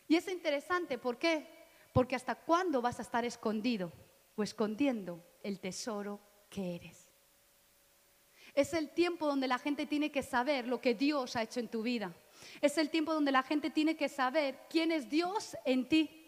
Y 0.09 0.16
es 0.16 0.28
interesante, 0.28 0.98
¿por 0.98 1.18
qué? 1.18 1.46
Porque 1.92 2.16
hasta 2.16 2.35
cuándo 2.35 2.80
vas 2.80 2.98
a 2.98 3.02
estar 3.02 3.24
escondido 3.24 3.92
o 4.37 4.42
escondiendo 4.42 5.24
el 5.42 5.59
tesoro 5.59 6.20
que 6.48 6.76
eres. 6.76 7.11
Es 8.54 8.72
el 8.72 8.90
tiempo 8.90 9.26
donde 9.26 9.48
la 9.48 9.59
gente 9.59 9.87
tiene 9.87 10.11
que 10.11 10.22
saber 10.22 10.66
lo 10.66 10.80
que 10.80 10.94
Dios 10.94 11.37
ha 11.37 11.42
hecho 11.42 11.61
en 11.61 11.68
tu 11.68 11.82
vida. 11.82 12.14
Es 12.61 12.78
el 12.78 12.90
tiempo 12.90 13.12
donde 13.12 13.32
la 13.32 13.42
gente 13.42 13.70
tiene 13.70 13.96
que 13.96 14.09
saber 14.09 14.59
quién 14.68 14.92
es 14.92 15.09
Dios 15.09 15.56
en 15.64 15.88
ti. 15.88 16.22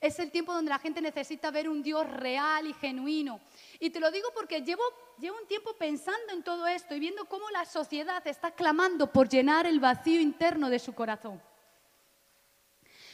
Es 0.00 0.18
el 0.18 0.30
tiempo 0.30 0.52
donde 0.52 0.68
la 0.68 0.78
gente 0.78 1.00
necesita 1.00 1.50
ver 1.50 1.68
un 1.68 1.82
Dios 1.82 2.08
real 2.08 2.66
y 2.66 2.74
genuino. 2.74 3.40
Y 3.80 3.90
te 3.90 4.00
lo 4.00 4.10
digo 4.10 4.28
porque 4.34 4.60
llevo, 4.62 4.82
llevo 5.18 5.38
un 5.40 5.48
tiempo 5.48 5.74
pensando 5.74 6.32
en 6.32 6.42
todo 6.42 6.66
esto 6.66 6.94
y 6.94 7.00
viendo 7.00 7.24
cómo 7.24 7.50
la 7.50 7.64
sociedad 7.64 8.24
está 8.26 8.52
clamando 8.52 9.12
por 9.12 9.28
llenar 9.28 9.66
el 9.66 9.80
vacío 9.80 10.20
interno 10.20 10.70
de 10.70 10.78
su 10.78 10.94
corazón. 10.94 11.42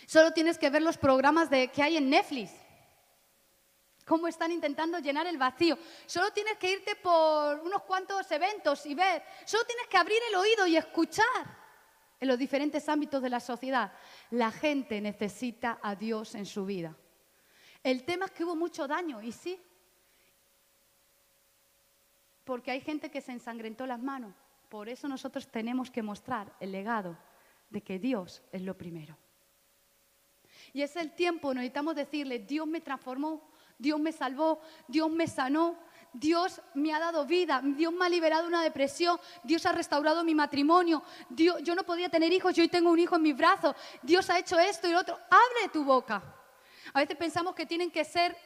Solo 0.06 0.32
tienes 0.32 0.58
que 0.58 0.68
ver 0.68 0.82
los 0.82 0.98
programas 0.98 1.48
de, 1.48 1.68
que 1.68 1.82
hay 1.82 1.96
en 1.96 2.10
Netflix. 2.10 2.50
Cómo 4.04 4.28
están 4.28 4.52
intentando 4.52 4.98
llenar 4.98 5.26
el 5.26 5.38
vacío. 5.38 5.78
Solo 6.04 6.30
tienes 6.32 6.58
que 6.58 6.72
irte 6.72 6.96
por 6.96 7.60
unos 7.60 7.82
cuantos 7.84 8.30
eventos 8.30 8.84
y 8.84 8.94
ver. 8.94 9.22
Solo 9.46 9.64
tienes 9.64 9.86
que 9.86 9.96
abrir 9.96 10.18
el 10.28 10.34
oído 10.34 10.66
y 10.66 10.76
escuchar 10.76 11.63
en 12.24 12.28
los 12.28 12.38
diferentes 12.38 12.88
ámbitos 12.88 13.20
de 13.20 13.28
la 13.28 13.38
sociedad. 13.38 13.92
La 14.30 14.50
gente 14.50 14.98
necesita 14.98 15.78
a 15.82 15.94
Dios 15.94 16.34
en 16.34 16.46
su 16.46 16.64
vida. 16.64 16.96
El 17.82 18.02
tema 18.04 18.24
es 18.24 18.30
que 18.30 18.44
hubo 18.44 18.56
mucho 18.56 18.88
daño, 18.88 19.20
y 19.20 19.30
sí, 19.30 19.60
porque 22.44 22.70
hay 22.70 22.80
gente 22.80 23.10
que 23.10 23.20
se 23.20 23.32
ensangrentó 23.32 23.86
las 23.86 24.00
manos. 24.00 24.34
Por 24.70 24.88
eso 24.88 25.06
nosotros 25.06 25.48
tenemos 25.48 25.90
que 25.90 26.02
mostrar 26.02 26.50
el 26.60 26.72
legado 26.72 27.18
de 27.68 27.82
que 27.82 27.98
Dios 27.98 28.42
es 28.52 28.62
lo 28.62 28.74
primero. 28.74 29.18
Y 30.72 30.80
es 30.80 30.96
el 30.96 31.12
tiempo, 31.12 31.52
necesitamos 31.52 31.94
decirle, 31.94 32.38
Dios 32.38 32.66
me 32.66 32.80
transformó, 32.80 33.50
Dios 33.78 34.00
me 34.00 34.12
salvó, 34.12 34.62
Dios 34.88 35.10
me 35.10 35.26
sanó, 35.26 35.78
Dios 36.14 36.62
me 36.74 36.94
ha 36.94 37.00
dado 37.00 37.26
vida, 37.26 37.60
Dios 37.62 37.92
me 37.92 38.06
ha 38.06 38.08
liberado 38.08 38.42
de 38.42 38.48
una 38.48 38.62
depresión, 38.62 39.18
Dios 39.42 39.66
ha 39.66 39.72
restaurado 39.72 40.22
mi 40.22 40.34
matrimonio, 40.34 41.02
Dios, 41.28 41.60
yo 41.62 41.74
no 41.74 41.82
podía 41.82 42.08
tener 42.08 42.32
hijos, 42.32 42.54
yo 42.54 42.62
hoy 42.62 42.68
tengo 42.68 42.90
un 42.90 42.98
hijo 43.00 43.16
en 43.16 43.22
mis 43.22 43.36
brazos, 43.36 43.74
Dios 44.00 44.30
ha 44.30 44.38
hecho 44.38 44.58
esto 44.58 44.88
y 44.88 44.92
lo 44.92 45.00
otro. 45.00 45.18
Abre 45.28 45.68
tu 45.72 45.84
boca. 45.84 46.22
A 46.92 47.00
veces 47.00 47.16
pensamos 47.16 47.54
que 47.54 47.66
tienen 47.66 47.90
que 47.90 48.04
ser 48.04 48.36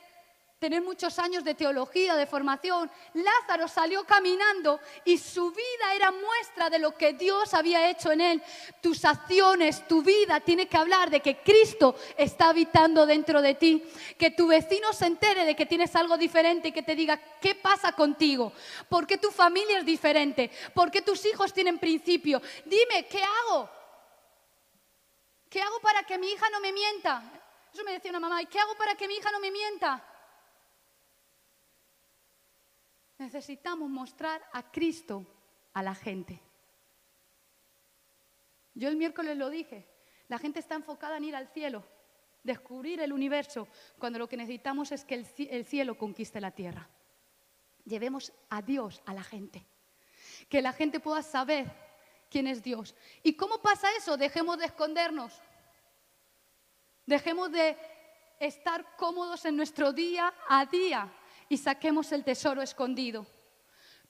tener 0.58 0.82
muchos 0.82 1.18
años 1.20 1.44
de 1.44 1.54
teología, 1.54 2.16
de 2.16 2.26
formación. 2.26 2.90
Lázaro 3.14 3.68
salió 3.68 4.04
caminando 4.04 4.80
y 5.04 5.16
su 5.16 5.52
vida 5.52 5.94
era 5.94 6.10
muestra 6.10 6.68
de 6.68 6.80
lo 6.80 6.96
que 6.96 7.12
Dios 7.12 7.54
había 7.54 7.88
hecho 7.88 8.10
en 8.10 8.20
él. 8.20 8.42
Tus 8.80 9.04
acciones, 9.04 9.86
tu 9.86 10.02
vida 10.02 10.40
tiene 10.40 10.66
que 10.66 10.76
hablar 10.76 11.10
de 11.10 11.20
que 11.20 11.38
Cristo 11.38 11.94
está 12.16 12.48
habitando 12.48 13.06
dentro 13.06 13.40
de 13.40 13.54
ti. 13.54 13.84
Que 14.18 14.32
tu 14.32 14.48
vecino 14.48 14.92
se 14.92 15.06
entere 15.06 15.44
de 15.44 15.54
que 15.54 15.66
tienes 15.66 15.94
algo 15.94 16.16
diferente 16.16 16.68
y 16.68 16.72
que 16.72 16.82
te 16.82 16.96
diga, 16.96 17.20
¿qué 17.40 17.54
pasa 17.54 17.92
contigo? 17.92 18.52
¿Por 18.88 19.06
qué 19.06 19.16
tu 19.16 19.30
familia 19.30 19.78
es 19.78 19.86
diferente? 19.86 20.50
¿Por 20.74 20.90
qué 20.90 21.02
tus 21.02 21.24
hijos 21.26 21.52
tienen 21.52 21.78
principio? 21.78 22.42
Dime, 22.64 23.06
¿qué 23.06 23.22
hago? 23.22 23.70
¿Qué 25.48 25.62
hago 25.62 25.78
para 25.80 26.02
que 26.02 26.18
mi 26.18 26.30
hija 26.32 26.50
no 26.50 26.58
me 26.60 26.72
mienta? 26.72 27.22
Eso 27.72 27.84
me 27.84 27.92
decía 27.92 28.10
una 28.10 28.20
mamá, 28.20 28.42
¿y 28.42 28.46
qué 28.46 28.58
hago 28.58 28.74
para 28.74 28.96
que 28.96 29.06
mi 29.06 29.14
hija 29.14 29.30
no 29.30 29.38
me 29.38 29.52
mienta? 29.52 30.04
Necesitamos 33.18 33.90
mostrar 33.90 34.40
a 34.52 34.70
Cristo 34.70 35.26
a 35.72 35.82
la 35.82 35.94
gente. 35.94 36.40
Yo 38.74 38.88
el 38.88 38.96
miércoles 38.96 39.36
lo 39.36 39.50
dije, 39.50 39.88
la 40.28 40.38
gente 40.38 40.60
está 40.60 40.76
enfocada 40.76 41.16
en 41.16 41.24
ir 41.24 41.34
al 41.34 41.48
cielo, 41.48 41.84
descubrir 42.44 43.00
el 43.00 43.12
universo, 43.12 43.66
cuando 43.98 44.20
lo 44.20 44.28
que 44.28 44.36
necesitamos 44.36 44.92
es 44.92 45.04
que 45.04 45.26
el 45.50 45.64
cielo 45.64 45.98
conquiste 45.98 46.40
la 46.40 46.52
tierra. 46.52 46.88
Llevemos 47.84 48.32
a 48.50 48.62
Dios 48.62 49.02
a 49.04 49.14
la 49.14 49.24
gente, 49.24 49.66
que 50.48 50.62
la 50.62 50.72
gente 50.72 51.00
pueda 51.00 51.22
saber 51.22 51.66
quién 52.30 52.46
es 52.46 52.62
Dios. 52.62 52.94
¿Y 53.24 53.32
cómo 53.34 53.60
pasa 53.60 53.88
eso? 53.96 54.16
Dejemos 54.16 54.58
de 54.58 54.66
escondernos, 54.66 55.40
dejemos 57.04 57.50
de 57.50 57.76
estar 58.38 58.94
cómodos 58.94 59.44
en 59.44 59.56
nuestro 59.56 59.92
día 59.92 60.32
a 60.48 60.66
día 60.66 61.12
y 61.48 61.56
saquemos 61.56 62.12
el 62.12 62.24
tesoro 62.24 62.62
escondido. 62.62 63.26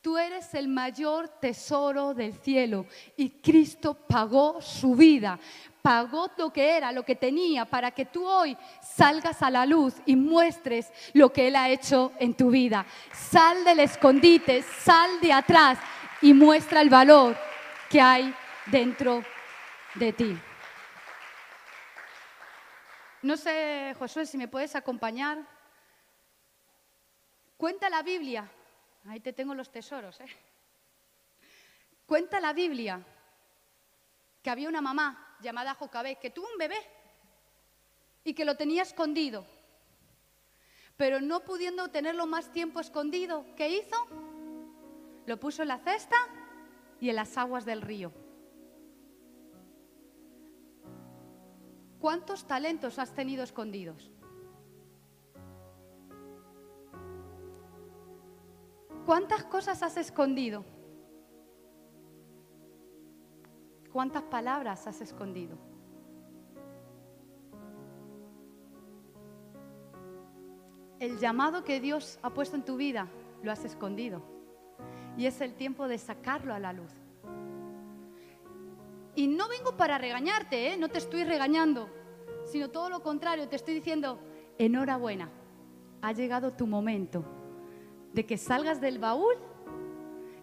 Tú 0.01 0.16
eres 0.16 0.55
el 0.55 0.68
mayor 0.68 1.28
tesoro 1.28 2.14
del 2.14 2.32
cielo 2.32 2.86
y 3.16 3.30
Cristo 3.30 3.95
pagó 3.95 4.62
su 4.62 4.95
vida, 4.95 5.41
pagó 5.82 6.30
lo 6.36 6.53
que 6.53 6.76
era, 6.76 6.93
lo 6.93 7.05
que 7.05 7.16
tenía, 7.16 7.64
para 7.64 7.91
que 7.91 8.05
tú 8.05 8.24
hoy 8.24 8.57
salgas 8.80 9.43
a 9.43 9.51
la 9.51 9.66
luz 9.66 9.95
y 10.07 10.14
muestres 10.14 10.93
lo 11.14 11.32
que 11.32 11.49
Él 11.49 11.57
ha 11.57 11.68
hecho 11.68 12.12
en 12.20 12.34
tu 12.34 12.51
vida. 12.51 12.86
Sal 13.12 13.64
del 13.64 13.80
escondite, 13.80 14.62
sal 14.62 15.20
de 15.20 15.32
atrás 15.32 15.78
y 16.22 16.32
muestra 16.32 16.80
el 16.80 16.91
valor 16.91 17.36
que 17.91 18.01
hay 18.01 18.32
dentro 18.66 19.24
de 19.97 20.12
ti. 20.12 20.39
No 23.22 23.36
sé, 23.36 23.97
Josué, 23.99 24.26
si 24.26 24.39
me 24.39 24.47
puedes 24.47 24.76
acompañar. 24.76 25.57
Cuenta 27.59 27.90
la 27.90 28.02
Biblia 28.02 28.50
Ahí 29.09 29.20
te 29.20 29.32
tengo 29.32 29.54
los 29.54 29.70
tesoros, 29.70 30.20
¿eh? 30.20 30.26
Cuenta 32.06 32.40
la 32.40 32.52
Biblia 32.52 33.04
que 34.42 34.50
había 34.50 34.68
una 34.68 34.80
mamá 34.80 35.36
llamada 35.40 35.74
Jocabé 35.74 36.16
que 36.16 36.30
tuvo 36.30 36.46
un 36.52 36.59
bebé 36.59 36.78
y 38.24 38.34
que 38.34 38.44
lo 38.44 38.56
tenía 38.56 38.82
escondido. 38.82 39.46
Pero 40.96 41.20
no 41.20 41.40
pudiendo 41.40 41.88
tenerlo 41.88 42.26
más 42.26 42.52
tiempo 42.52 42.80
escondido, 42.80 43.44
¿qué 43.56 43.68
hizo? 43.68 43.96
Lo 45.26 45.38
puso 45.38 45.62
en 45.62 45.68
la 45.68 45.78
cesta 45.78 46.16
y 47.00 47.11
en 47.11 47.16
las 47.16 47.36
aguas 47.38 47.64
del 47.64 47.82
río. 47.82 48.12
¿Cuántos 51.98 52.46
talentos 52.46 52.98
has 52.98 53.14
tenido 53.14 53.42
escondidos? 53.42 54.11
¿Cuántas 59.09 59.42
cosas 59.44 59.82
has 59.82 59.96
escondido? 59.96 60.66
¿Cuántas 63.90 64.22
palabras 64.24 64.86
has 64.86 65.00
escondido? 65.00 65.56
El 71.00 71.18
llamado 71.18 71.64
que 71.64 71.80
Dios 71.80 72.18
ha 72.20 72.28
puesto 72.28 72.54
en 72.54 72.66
tu 72.66 72.76
vida 72.76 73.09
lo 73.42 73.50
has 73.50 73.64
escondido. 73.64 74.20
Y 75.16 75.24
es 75.24 75.40
el 75.40 75.54
tiempo 75.54 75.88
de 75.88 75.96
sacarlo 75.96 76.52
a 76.52 76.59
la 76.59 76.74
luz. 76.74 76.92
Y 79.14 79.26
no 79.26 79.48
vengo 79.48 79.74
para 79.74 79.96
regañarte, 79.96 80.74
¿eh? 80.74 80.76
no 80.76 80.90
te 80.90 80.98
estoy 80.98 81.24
regañando, 81.24 81.88
sino 82.44 82.68
todo 82.68 82.90
lo 82.90 83.02
contrario, 83.02 83.48
te 83.48 83.56
estoy 83.56 83.72
diciendo, 83.72 84.20
enhorabuena, 84.59 85.30
ha 86.02 86.12
llegado 86.12 86.52
tu 86.52 86.66
momento 86.66 87.38
de 88.12 88.26
que 88.26 88.36
salgas 88.36 88.80
del 88.80 88.98
baúl 88.98 89.34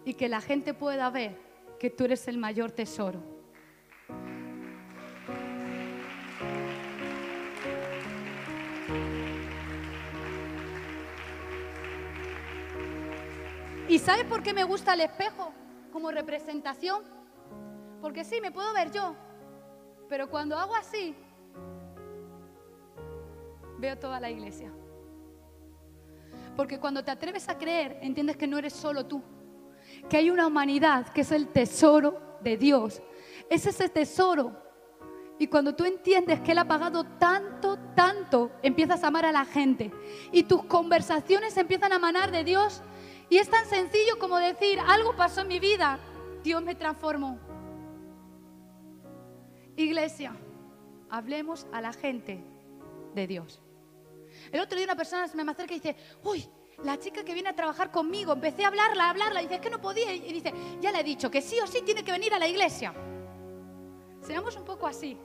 y 0.04 0.14
que 0.14 0.28
la 0.28 0.40
gente 0.40 0.74
pueda 0.74 1.10
ver 1.10 1.38
que 1.78 1.90
tú 1.90 2.04
eres 2.04 2.26
el 2.28 2.38
mayor 2.38 2.70
tesoro. 2.70 3.22
¿Y 13.88 13.98
sabes 13.98 14.24
por 14.24 14.42
qué 14.42 14.52
me 14.52 14.64
gusta 14.64 14.94
el 14.94 15.00
espejo 15.00 15.52
como 15.92 16.10
representación? 16.10 17.02
Porque 18.00 18.24
sí, 18.24 18.40
me 18.40 18.50
puedo 18.50 18.72
ver 18.74 18.90
yo, 18.90 19.14
pero 20.08 20.28
cuando 20.28 20.56
hago 20.56 20.74
así, 20.74 21.14
veo 23.78 23.96
toda 23.98 24.20
la 24.20 24.30
iglesia. 24.30 24.72
Porque 26.56 26.80
cuando 26.80 27.04
te 27.04 27.10
atreves 27.10 27.48
a 27.48 27.58
creer, 27.58 27.98
entiendes 28.00 28.36
que 28.36 28.46
no 28.46 28.58
eres 28.58 28.72
solo 28.72 29.06
tú, 29.06 29.22
que 30.08 30.16
hay 30.16 30.30
una 30.30 30.46
humanidad 30.46 31.08
que 31.08 31.20
es 31.20 31.30
el 31.30 31.48
tesoro 31.48 32.38
de 32.40 32.56
Dios. 32.56 33.02
Es 33.50 33.66
ese 33.66 33.88
tesoro. 33.88 34.64
Y 35.38 35.48
cuando 35.48 35.74
tú 35.74 35.84
entiendes 35.84 36.40
que 36.40 36.52
Él 36.52 36.58
ha 36.58 36.66
pagado 36.66 37.04
tanto, 37.04 37.78
tanto, 37.94 38.52
empiezas 38.62 39.04
a 39.04 39.08
amar 39.08 39.26
a 39.26 39.32
la 39.32 39.44
gente. 39.44 39.92
Y 40.32 40.44
tus 40.44 40.64
conversaciones 40.64 41.56
empiezan 41.58 41.92
a 41.92 41.98
manar 41.98 42.30
de 42.30 42.42
Dios. 42.42 42.82
Y 43.28 43.36
es 43.36 43.50
tan 43.50 43.66
sencillo 43.66 44.18
como 44.18 44.38
decir, 44.38 44.78
algo 44.86 45.14
pasó 45.14 45.42
en 45.42 45.48
mi 45.48 45.58
vida, 45.58 45.98
Dios 46.42 46.62
me 46.62 46.74
transformó. 46.74 47.38
Iglesia, 49.76 50.34
hablemos 51.10 51.66
a 51.72 51.82
la 51.82 51.92
gente 51.92 52.42
de 53.14 53.26
Dios. 53.26 53.60
El 54.52 54.60
otro 54.60 54.76
día 54.76 54.86
una 54.86 54.96
persona 54.96 55.28
se 55.28 55.36
me 55.36 55.50
acerca 55.50 55.74
y 55.74 55.80
dice, 55.80 55.96
uy, 56.24 56.48
la 56.84 56.98
chica 56.98 57.24
que 57.24 57.34
viene 57.34 57.48
a 57.48 57.54
trabajar 57.54 57.90
conmigo, 57.90 58.32
empecé 58.32 58.64
a 58.64 58.68
hablarla, 58.68 59.06
a 59.06 59.10
hablarla, 59.10 59.40
y 59.40 59.44
dice, 59.44 59.56
es 59.56 59.60
que 59.60 59.70
no 59.70 59.80
podía, 59.80 60.12
y 60.12 60.32
dice, 60.32 60.52
ya 60.80 60.92
le 60.92 61.00
he 61.00 61.04
dicho 61.04 61.30
que 61.30 61.40
sí 61.40 61.58
o 61.60 61.66
sí 61.66 61.82
tiene 61.82 62.04
que 62.04 62.12
venir 62.12 62.34
a 62.34 62.38
la 62.38 62.48
iglesia. 62.48 62.94
Seamos 64.20 64.56
un 64.56 64.64
poco 64.64 64.86
así. 64.86 65.18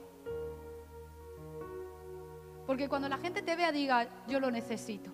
Porque 2.66 2.88
cuando 2.88 3.08
la 3.08 3.18
gente 3.18 3.42
te 3.42 3.56
vea, 3.56 3.72
diga, 3.72 4.24
yo 4.26 4.40
lo 4.40 4.50
necesito, 4.50 5.10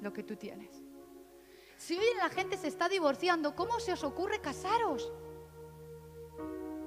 lo 0.00 0.12
que 0.12 0.22
tú 0.22 0.36
tienes. 0.36 0.82
Si 1.76 1.96
hoy 1.96 2.04
la 2.18 2.28
gente 2.28 2.56
se 2.56 2.68
está 2.68 2.88
divorciando, 2.88 3.54
¿cómo 3.54 3.78
se 3.80 3.92
os 3.92 4.04
ocurre 4.04 4.40
casaros? 4.40 5.12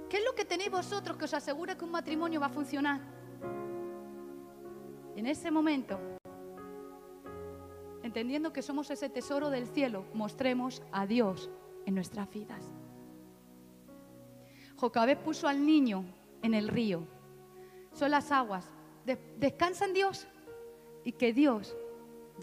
¿Qué 0.10 0.18
es 0.18 0.26
lo 0.26 0.36
que 0.36 0.45
tenéis 0.45 0.70
vosotros 0.70 1.18
que 1.18 1.26
os 1.26 1.34
asegura 1.34 1.78
que 1.78 1.86
un 1.86 1.91
matrimonio 1.91 2.39
va 2.39 2.47
a 2.47 2.49
funcionar? 2.49 3.01
En 5.16 5.28
ese 5.28 5.51
momento, 5.51 5.99
entendiendo 8.01 8.51
que 8.51 8.61
somos 8.61 8.89
ese 8.89 9.09
tesoro 9.09 9.49
del 9.49 9.68
cielo, 9.68 10.05
mostremos 10.14 10.82
a 10.91 11.05
Dios 11.05 11.49
en 11.86 11.95
nuestras 11.95 12.30
vidas. 12.30 12.74
Jocabé 14.76 15.16
puso 15.16 15.47
al 15.47 15.66
niño 15.66 16.03
en 16.41 16.53
el 16.53 16.68
río. 16.68 17.07
Son 17.93 18.11
las 18.11 18.32
aguas. 18.32 18.68
descansa 19.38 19.86
en 19.86 19.93
Dios 19.93 20.28
y 21.03 21.11
que 21.11 21.32
Dios 21.32 21.76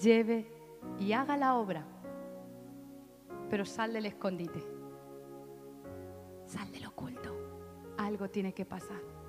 lleve 0.01 0.47
y 0.99 1.13
haga 1.13 1.37
la 1.37 1.57
obra. 1.57 1.85
Pero 3.51 3.65
sal 3.65 3.93
del 3.93 4.07
escondite. 4.07 4.65
Sal 6.47 6.71
del 6.71 6.87
oculto. 6.87 7.37
Algo 7.99 8.31
tiene 8.31 8.55
que 8.55 8.65
pasar. 8.65 9.20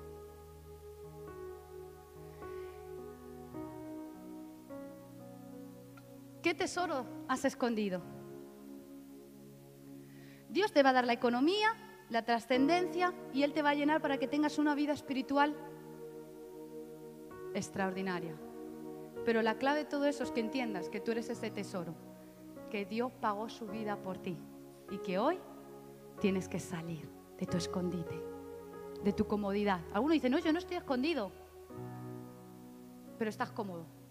¿Qué 6.42 6.54
tesoro 6.54 7.06
has 7.28 7.44
escondido? 7.44 8.02
Dios 10.48 10.72
te 10.72 10.82
va 10.82 10.90
a 10.90 10.92
dar 10.92 11.06
la 11.06 11.12
economía, 11.12 11.68
la 12.10 12.24
trascendencia 12.24 13.14
y 13.32 13.44
Él 13.44 13.52
te 13.52 13.62
va 13.62 13.70
a 13.70 13.74
llenar 13.74 14.02
para 14.02 14.18
que 14.18 14.26
tengas 14.26 14.58
una 14.58 14.74
vida 14.74 14.92
espiritual 14.92 15.56
extraordinaria. 17.54 18.34
Pero 19.24 19.40
la 19.42 19.56
clave 19.56 19.80
de 19.80 19.84
todo 19.84 20.06
eso 20.06 20.24
es 20.24 20.32
que 20.32 20.40
entiendas 20.40 20.88
que 20.88 21.00
tú 21.00 21.12
eres 21.12 21.30
ese 21.30 21.50
tesoro, 21.50 21.94
que 22.70 22.84
Dios 22.86 23.12
pagó 23.20 23.48
su 23.48 23.68
vida 23.68 23.96
por 24.02 24.18
ti 24.18 24.36
y 24.90 24.98
que 24.98 25.18
hoy 25.18 25.38
tienes 26.20 26.48
que 26.48 26.58
salir 26.58 27.08
de 27.38 27.46
tu 27.46 27.56
escondite, 27.56 28.20
de 29.04 29.12
tu 29.12 29.26
comodidad. 29.26 29.80
Algunos 29.92 30.14
dicen, 30.14 30.32
no, 30.32 30.40
yo 30.40 30.52
no 30.52 30.58
estoy 30.58 30.76
escondido, 30.76 31.30
pero 33.16 33.30
estás 33.30 33.52
cómodo. 33.52 34.01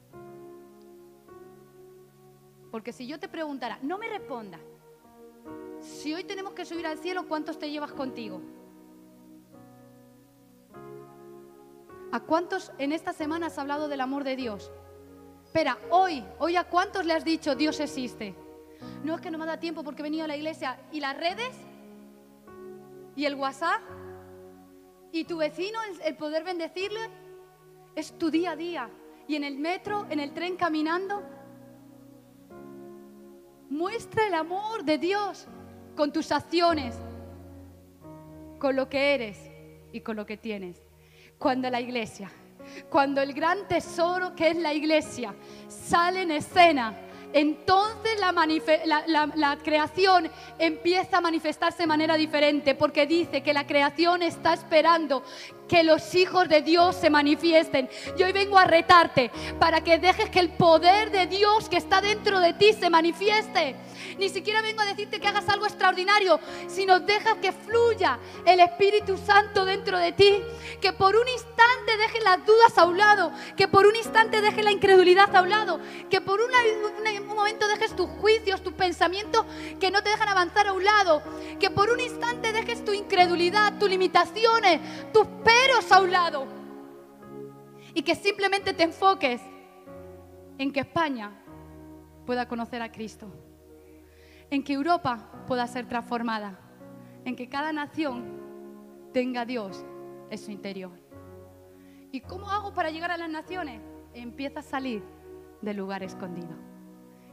Porque 2.72 2.94
si 2.94 3.06
yo 3.06 3.20
te 3.20 3.28
preguntara, 3.28 3.78
no 3.82 3.98
me 3.98 4.08
responda, 4.08 4.58
si 5.82 6.14
hoy 6.14 6.24
tenemos 6.24 6.54
que 6.54 6.66
subir 6.66 6.88
al 6.88 6.98
cielo, 6.98 7.28
¿cuántos 7.28 7.60
te 7.60 7.70
llevas 7.70 7.92
contigo? 7.92 8.42
¿A 12.14 12.20
cuántos 12.22 12.72
en 12.78 12.92
esta 12.92 13.14
semana 13.14 13.48
has 13.48 13.58
hablado 13.58 13.88
del 13.88 14.02
amor 14.02 14.24
de 14.24 14.36
Dios? 14.36 14.72
Espera, 15.46 15.78
hoy, 15.90 16.24
hoy 16.40 16.56
a 16.56 16.64
cuántos 16.66 17.06
le 17.06 17.14
has 17.14 17.26
dicho 17.26 17.56
Dios 17.56 17.80
existe. 17.80 18.36
No 19.04 19.16
es 19.16 19.22
que 19.22 19.32
no 19.32 19.38
me 19.38 19.46
da 19.46 19.60
tiempo 19.60 19.84
porque 19.84 20.02
he 20.02 20.04
venido 20.04 20.26
a 20.26 20.28
la 20.28 20.36
iglesia. 20.36 20.80
¿Y 20.92 21.00
las 21.00 21.18
redes? 21.18 21.56
¿Y 23.16 23.26
el 23.26 23.36
WhatsApp? 23.36 23.82
¿Y 25.12 25.26
tu 25.26 25.38
vecino, 25.38 25.80
el 26.04 26.16
poder 26.16 26.44
bendecirle? 26.44 27.10
Es 27.96 28.18
tu 28.18 28.32
día 28.32 28.52
a 28.52 28.56
día. 28.56 28.90
¿Y 29.28 29.36
en 29.36 29.44
el 29.44 29.58
metro, 29.58 30.06
en 30.10 30.20
el 30.20 30.34
tren 30.34 30.56
caminando? 30.56 31.22
Muestra 33.72 34.28
el 34.28 34.34
amor 34.34 34.84
de 34.84 34.98
Dios 34.98 35.48
con 35.96 36.12
tus 36.12 36.34
acciones, 36.34 36.94
con 38.60 38.76
lo 38.76 38.90
que 38.90 39.14
eres 39.14 39.38
y 39.94 40.02
con 40.02 40.18
lo 40.18 40.26
que 40.26 40.36
tienes. 40.36 40.82
Cuando 41.38 41.70
la 41.70 41.80
iglesia, 41.80 42.30
cuando 42.90 43.22
el 43.22 43.32
gran 43.34 43.70
tesoro 43.70 44.36
que 44.36 44.50
es 44.50 44.58
la 44.58 44.74
iglesia 44.74 45.34
sale 45.70 46.24
en 46.24 46.32
escena, 46.32 46.94
entonces 47.32 48.20
la, 48.20 49.58
creación 49.64 50.30
empieza 50.60 51.20
a 51.20 51.22
manifestarse 51.22 51.84
de 51.84 51.88
manera 51.88 52.16
diferente, 52.16 52.76
porque 52.76 53.08
dice 53.08 53.42
que 53.42 53.54
la 53.54 53.66
creación 53.66 54.22
está 54.22 54.54
esperando 54.54 55.24
que 55.72 55.86
los 55.86 56.14
hijos 56.16 56.50
de 56.50 56.62
Dios 56.62 56.98
se 56.98 57.10
manifiesten. 57.10 57.90
Y 58.18 58.24
hoy 58.24 58.34
vengo 58.34 58.58
a 58.58 58.66
retarte 58.66 59.32
para 59.58 59.82
que 59.82 60.00
dejes 60.00 60.30
que 60.30 60.42
el 60.42 60.50
poder 60.50 61.12
de 61.12 61.28
Dios 61.28 61.70
que 61.70 61.78
está 61.78 62.02
dentro 62.02 62.42
de 62.42 62.52
ti 62.52 62.74
se 62.74 62.90
manifieste. 62.90 63.78
Ni 64.18 64.28
siquiera 64.28 64.62
vengo 64.62 64.82
a 64.82 64.86
decirte 64.86 65.22
que 65.22 65.30
hagas 65.30 65.48
algo 65.48 65.66
extraordinario, 65.66 66.42
sino 66.68 67.00
deja 67.00 67.40
que 67.40 67.54
fluya 67.54 68.20
el 68.46 68.60
Espíritu 68.60 69.18
Santo 69.18 69.64
dentro 69.64 69.98
de 69.98 70.12
ti. 70.12 70.42
Que 70.82 70.92
por 70.92 71.16
un 71.16 71.28
instante 71.30 71.98
dejes 71.98 72.24
las 72.24 72.46
dudas 72.46 72.78
a 72.78 72.86
un 72.86 72.98
lado, 72.98 73.32
que 73.56 73.70
por 73.70 73.86
un 73.86 73.96
instante 73.96 74.42
dejes 74.42 74.66
la 74.66 74.72
incredulidad 74.72 75.34
a 75.34 75.42
un 75.42 75.50
lado, 75.50 75.80
que 76.10 76.20
por 76.20 76.42
un, 76.42 76.52
momento 77.28 77.68
dejes 77.70 77.96
tus 77.96 78.10
juicios, 78.10 78.62
tus 78.62 78.74
pensamientos 78.74 79.46
que 79.80 79.90
no 79.90 80.04
te 80.04 80.10
dejan 80.10 80.28
avanzar 80.28 80.68
a 80.68 80.74
un 80.74 80.84
lado, 80.84 81.24
que 81.60 81.70
por 81.70 81.90
un 81.90 82.00
instante 82.00 82.52
dejes 82.52 82.84
tu 82.84 82.92
incredulidad, 82.92 83.80
tus 83.80 83.90
limitaciones, 83.90 84.82
tus 85.14 85.26
peros 85.62 85.91
a 85.91 86.01
un 86.01 86.12
lado. 86.12 86.47
Y 87.93 88.01
que 88.03 88.16
simplemente 88.16 88.74
te 88.74 88.84
enfoques 88.84 89.41
en 90.57 90.72
que 90.72 90.80
España 90.82 91.32
pueda 92.26 92.47
conocer 92.47 92.82
a 92.82 92.91
Cristo 92.91 93.32
en 94.51 94.64
que 94.64 94.74
Europa 94.74 95.32
pueda 95.47 95.66
ser 95.66 95.88
transformada, 95.88 96.59
en 97.26 97.36
que 97.36 97.47
cada 97.47 97.72
nación 97.72 98.39
tenga 99.14 99.41
a 99.41 99.45
Dios 99.45 99.84
en 100.30 100.38
su 100.38 100.51
interior. 100.51 100.91
¿Y 102.12 102.20
cómo 102.20 102.51
hago 102.51 102.74
para 102.74 102.91
llegar 102.91 103.12
a 103.12 103.18
las 103.18 103.30
naciones? 103.30 103.82
Empieza 104.14 104.59
a 104.59 104.64
salir 104.64 105.01
del 105.62 105.78
lugar 105.78 106.03
escondido 106.03 106.53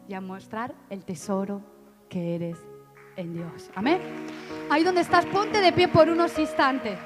y 0.07 0.15
a 0.15 0.21
mostrar 0.21 0.75
el 0.91 1.05
tesoro 1.05 1.61
que 2.09 2.37
eres 2.37 2.59
en 3.17 3.35
Dios. 3.35 3.69
Amén. 3.75 4.01
Ahí 4.71 4.85
donde 4.85 5.01
estás, 5.01 5.27
ponte 5.27 5.61
de 5.61 5.73
pie 5.73 5.89
por 5.89 6.09
unos 6.09 6.39
instantes. 6.39 6.99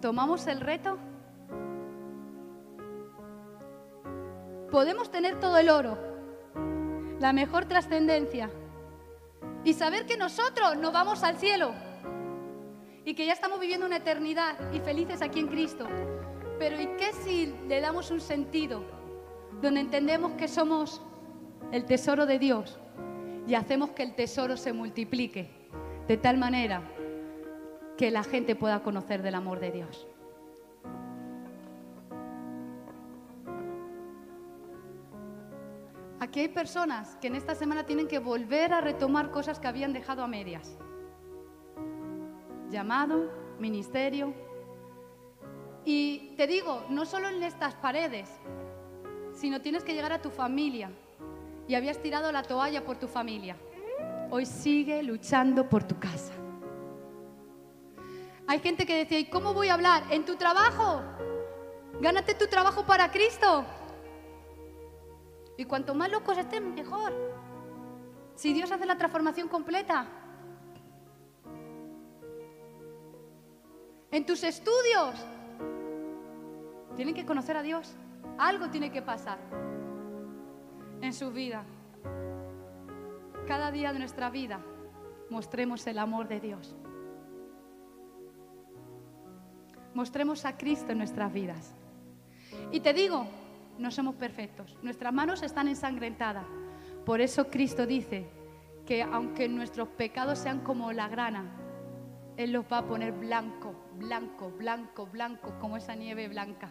¿Tomamos 0.00 0.48
el 0.48 0.60
reto? 0.60 0.98
Podemos 4.70 5.12
tener 5.12 5.38
todo 5.38 5.58
el 5.58 5.68
oro, 5.68 5.96
la 7.20 7.32
mejor 7.32 7.66
trascendencia 7.66 8.50
y 9.64 9.74
saber 9.74 10.06
que 10.06 10.16
nosotros 10.16 10.76
nos 10.76 10.92
vamos 10.92 11.22
al 11.22 11.36
cielo 11.36 11.72
y 13.04 13.14
que 13.14 13.26
ya 13.26 13.32
estamos 13.32 13.60
viviendo 13.60 13.86
una 13.86 13.98
eternidad 13.98 14.72
y 14.72 14.80
felices 14.80 15.22
aquí 15.22 15.38
en 15.38 15.46
Cristo. 15.46 15.86
Pero 16.58 16.80
¿y 16.80 16.86
qué 16.96 17.12
si 17.24 17.54
le 17.68 17.80
damos 17.80 18.10
un 18.10 18.20
sentido 18.20 18.82
donde 19.60 19.80
entendemos 19.80 20.32
que 20.32 20.48
somos 20.48 21.00
el 21.70 21.84
tesoro 21.84 22.26
de 22.26 22.40
Dios 22.40 22.80
y 23.46 23.54
hacemos 23.54 23.90
que 23.90 24.02
el 24.02 24.16
tesoro 24.16 24.56
se 24.56 24.72
multiplique 24.72 25.48
de 26.08 26.16
tal 26.16 26.38
manera 26.38 26.82
que 27.96 28.10
la 28.10 28.22
gente 28.22 28.56
pueda 28.56 28.82
conocer 28.82 29.22
del 29.22 29.34
amor 29.34 29.60
de 29.60 29.70
Dios. 29.70 30.06
Aquí 36.22 36.40
hay 36.40 36.48
personas 36.48 37.16
que 37.20 37.26
en 37.26 37.34
esta 37.34 37.54
semana 37.54 37.84
tienen 37.84 38.06
que 38.06 38.20
volver 38.20 38.72
a 38.72 38.80
retomar 38.80 39.30
cosas 39.32 39.58
que 39.58 39.66
habían 39.66 39.92
dejado 39.92 40.22
a 40.22 40.28
medias. 40.28 40.78
Llamado, 42.70 43.28
ministerio. 43.58 44.32
Y 45.84 46.32
te 46.36 46.46
digo, 46.46 46.84
no 46.88 47.06
solo 47.06 47.28
en 47.28 47.42
estas 47.42 47.74
paredes, 47.74 48.30
sino 49.32 49.60
tienes 49.60 49.82
que 49.82 49.94
llegar 49.94 50.12
a 50.12 50.22
tu 50.22 50.30
familia. 50.30 50.90
Y 51.66 51.74
habías 51.74 51.98
tirado 51.98 52.30
la 52.30 52.44
toalla 52.44 52.84
por 52.84 52.98
tu 52.98 53.08
familia. 53.08 53.56
Hoy 54.30 54.46
sigue 54.46 55.02
luchando 55.02 55.68
por 55.68 55.82
tu 55.82 55.98
casa. 55.98 56.32
Hay 58.52 58.58
gente 58.58 58.84
que 58.84 58.98
decía, 58.98 59.18
¿y 59.18 59.30
cómo 59.30 59.54
voy 59.54 59.68
a 59.68 59.72
hablar? 59.72 60.04
¿En 60.10 60.26
tu 60.26 60.36
trabajo? 60.36 61.00
Gánate 62.02 62.34
tu 62.34 62.48
trabajo 62.48 62.84
para 62.84 63.10
Cristo. 63.10 63.64
Y 65.56 65.64
cuanto 65.64 65.94
más 65.94 66.10
locos 66.10 66.36
estén, 66.36 66.74
mejor. 66.74 67.14
Si 68.34 68.52
Dios 68.52 68.70
hace 68.70 68.84
la 68.84 68.98
transformación 68.98 69.48
completa. 69.48 70.06
En 74.10 74.26
tus 74.26 74.44
estudios. 74.44 75.14
Tienen 76.94 77.14
que 77.14 77.24
conocer 77.24 77.56
a 77.56 77.62
Dios. 77.62 77.94
Algo 78.36 78.68
tiene 78.68 78.92
que 78.92 79.00
pasar 79.00 79.38
en 81.00 81.14
su 81.14 81.30
vida. 81.30 81.64
Cada 83.46 83.70
día 83.70 83.94
de 83.94 83.98
nuestra 83.98 84.28
vida 84.28 84.60
mostremos 85.30 85.86
el 85.86 85.98
amor 85.98 86.28
de 86.28 86.38
Dios. 86.38 86.76
Mostremos 89.94 90.44
a 90.44 90.56
Cristo 90.56 90.92
en 90.92 90.98
nuestras 90.98 91.32
vidas. 91.32 91.74
Y 92.70 92.80
te 92.80 92.92
digo, 92.92 93.26
no 93.78 93.90
somos 93.90 94.14
perfectos. 94.14 94.76
Nuestras 94.82 95.12
manos 95.12 95.42
están 95.42 95.68
ensangrentadas. 95.68 96.46
Por 97.04 97.20
eso 97.20 97.48
Cristo 97.48 97.86
dice 97.86 98.26
que 98.86 99.02
aunque 99.02 99.48
nuestros 99.48 99.88
pecados 99.88 100.38
sean 100.38 100.60
como 100.60 100.92
la 100.92 101.08
grana, 101.08 101.44
Él 102.36 102.52
los 102.52 102.64
va 102.64 102.78
a 102.78 102.86
poner 102.86 103.12
blanco, 103.12 103.74
blanco, 103.98 104.50
blanco, 104.50 105.06
blanco, 105.06 105.54
como 105.60 105.76
esa 105.76 105.94
nieve 105.94 106.28
blanca. 106.28 106.70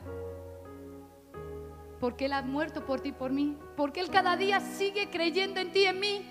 Porque 2.00 2.26
Él 2.26 2.34
ha 2.34 2.42
muerto 2.42 2.86
por 2.86 3.02
ti 3.02 3.10
y 3.10 3.14
por 3.14 3.32
mí. 3.32 3.58
Porque 3.78 4.00
Él 4.00 4.10
cada 4.10 4.36
día 4.36 4.60
sigue 4.60 5.10
creyendo 5.10 5.60
en 5.60 5.72
ti 5.72 5.82
y 5.82 5.86
en 5.86 6.00
mí. 6.00 6.26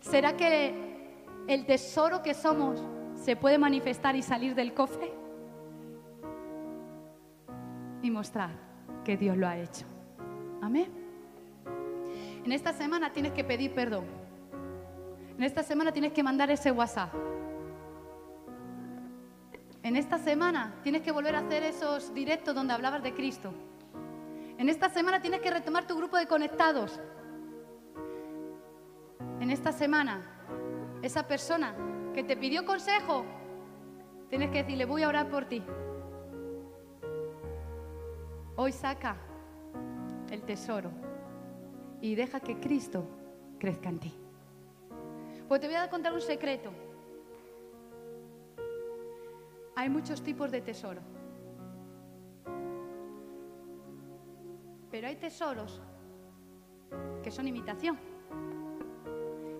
¿Será 0.00 0.36
que 0.36 0.74
el 1.48 1.66
tesoro 1.66 2.22
que 2.22 2.34
somos 2.34 2.82
se 3.16 3.36
puede 3.36 3.58
manifestar 3.58 4.14
y 4.16 4.22
salir 4.22 4.54
del 4.54 4.72
cofre? 4.72 5.19
Y 8.02 8.10
mostrar 8.10 8.50
que 9.04 9.16
Dios 9.16 9.36
lo 9.36 9.46
ha 9.46 9.56
hecho. 9.56 9.86
Amén. 10.62 10.88
En 12.44 12.52
esta 12.52 12.72
semana 12.72 13.12
tienes 13.12 13.32
que 13.32 13.44
pedir 13.44 13.74
perdón. 13.74 14.04
En 15.36 15.44
esta 15.44 15.62
semana 15.62 15.92
tienes 15.92 16.12
que 16.12 16.22
mandar 16.22 16.50
ese 16.50 16.70
WhatsApp. 16.70 17.12
En 19.82 19.96
esta 19.96 20.18
semana 20.18 20.74
tienes 20.82 21.02
que 21.02 21.12
volver 21.12 21.34
a 21.34 21.40
hacer 21.40 21.62
esos 21.62 22.12
directos 22.12 22.54
donde 22.54 22.74
hablabas 22.74 23.02
de 23.02 23.14
Cristo. 23.14 23.52
En 24.58 24.68
esta 24.68 24.90
semana 24.90 25.22
tienes 25.22 25.40
que 25.40 25.50
retomar 25.50 25.86
tu 25.86 25.96
grupo 25.96 26.18
de 26.18 26.26
conectados. 26.26 27.00
En 29.40 29.50
esta 29.50 29.72
semana, 29.72 30.20
esa 31.00 31.26
persona 31.26 31.74
que 32.14 32.22
te 32.22 32.36
pidió 32.36 32.66
consejo, 32.66 33.24
tienes 34.28 34.50
que 34.50 34.58
decirle, 34.58 34.84
voy 34.84 35.02
a 35.02 35.08
orar 35.08 35.30
por 35.30 35.46
ti. 35.46 35.62
Hoy 38.62 38.72
saca 38.72 39.16
el 40.30 40.42
tesoro 40.42 40.90
y 42.02 42.14
deja 42.14 42.40
que 42.40 42.60
Cristo 42.60 43.06
crezca 43.58 43.88
en 43.88 43.98
ti. 43.98 44.14
Pues 45.48 45.62
te 45.62 45.66
voy 45.66 45.76
a 45.76 45.88
contar 45.88 46.12
un 46.12 46.20
secreto. 46.20 46.70
Hay 49.76 49.88
muchos 49.88 50.22
tipos 50.22 50.50
de 50.50 50.60
tesoro. 50.60 51.00
Pero 54.90 55.08
hay 55.08 55.16
tesoros 55.16 55.80
que 57.22 57.30
son 57.30 57.48
imitación. 57.48 57.98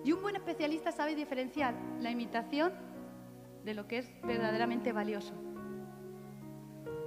Y 0.03 0.11
un 0.11 0.21
buen 0.21 0.35
especialista 0.35 0.91
sabe 0.91 1.15
diferenciar 1.15 1.73
la 2.01 2.11
imitación 2.11 2.71
de 3.65 3.73
lo 3.73 3.87
que 3.87 3.97
es 3.97 4.11
verdaderamente 4.21 4.93
valioso. 4.93 5.33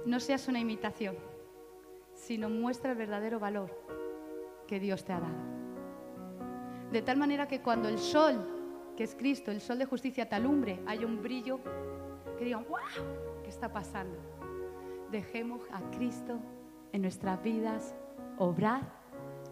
No 0.05 0.19
seas 0.19 0.49
una 0.49 0.59
imitación 0.59 1.15
sino 2.25 2.49
muestra 2.49 2.91
el 2.91 2.97
verdadero 2.97 3.39
valor 3.39 3.69
que 4.67 4.79
Dios 4.79 5.05
te 5.05 5.13
ha 5.13 5.19
dado. 5.19 5.55
De 6.91 7.03
tal 7.03 7.17
manera 7.17 7.47
que 7.47 7.61
cuando 7.61 7.87
el 7.87 7.99
sol, 7.99 8.93
que 8.97 9.03
es 9.03 9.13
Cristo, 9.13 9.51
el 9.51 9.61
sol 9.61 9.77
de 9.77 9.85
justicia 9.85 10.27
te 10.27 10.33
alumbre, 10.33 10.81
haya 10.87 11.05
un 11.05 11.21
brillo 11.21 11.59
que 12.37 12.45
digan, 12.45 12.65
¡wow! 12.67 12.79
¿Qué 13.43 13.49
está 13.49 13.71
pasando? 13.71 14.17
Dejemos 15.11 15.61
a 15.71 15.81
Cristo 15.91 16.39
en 16.93 17.03
nuestras 17.03 17.43
vidas 17.43 17.93
obrar 18.39 18.81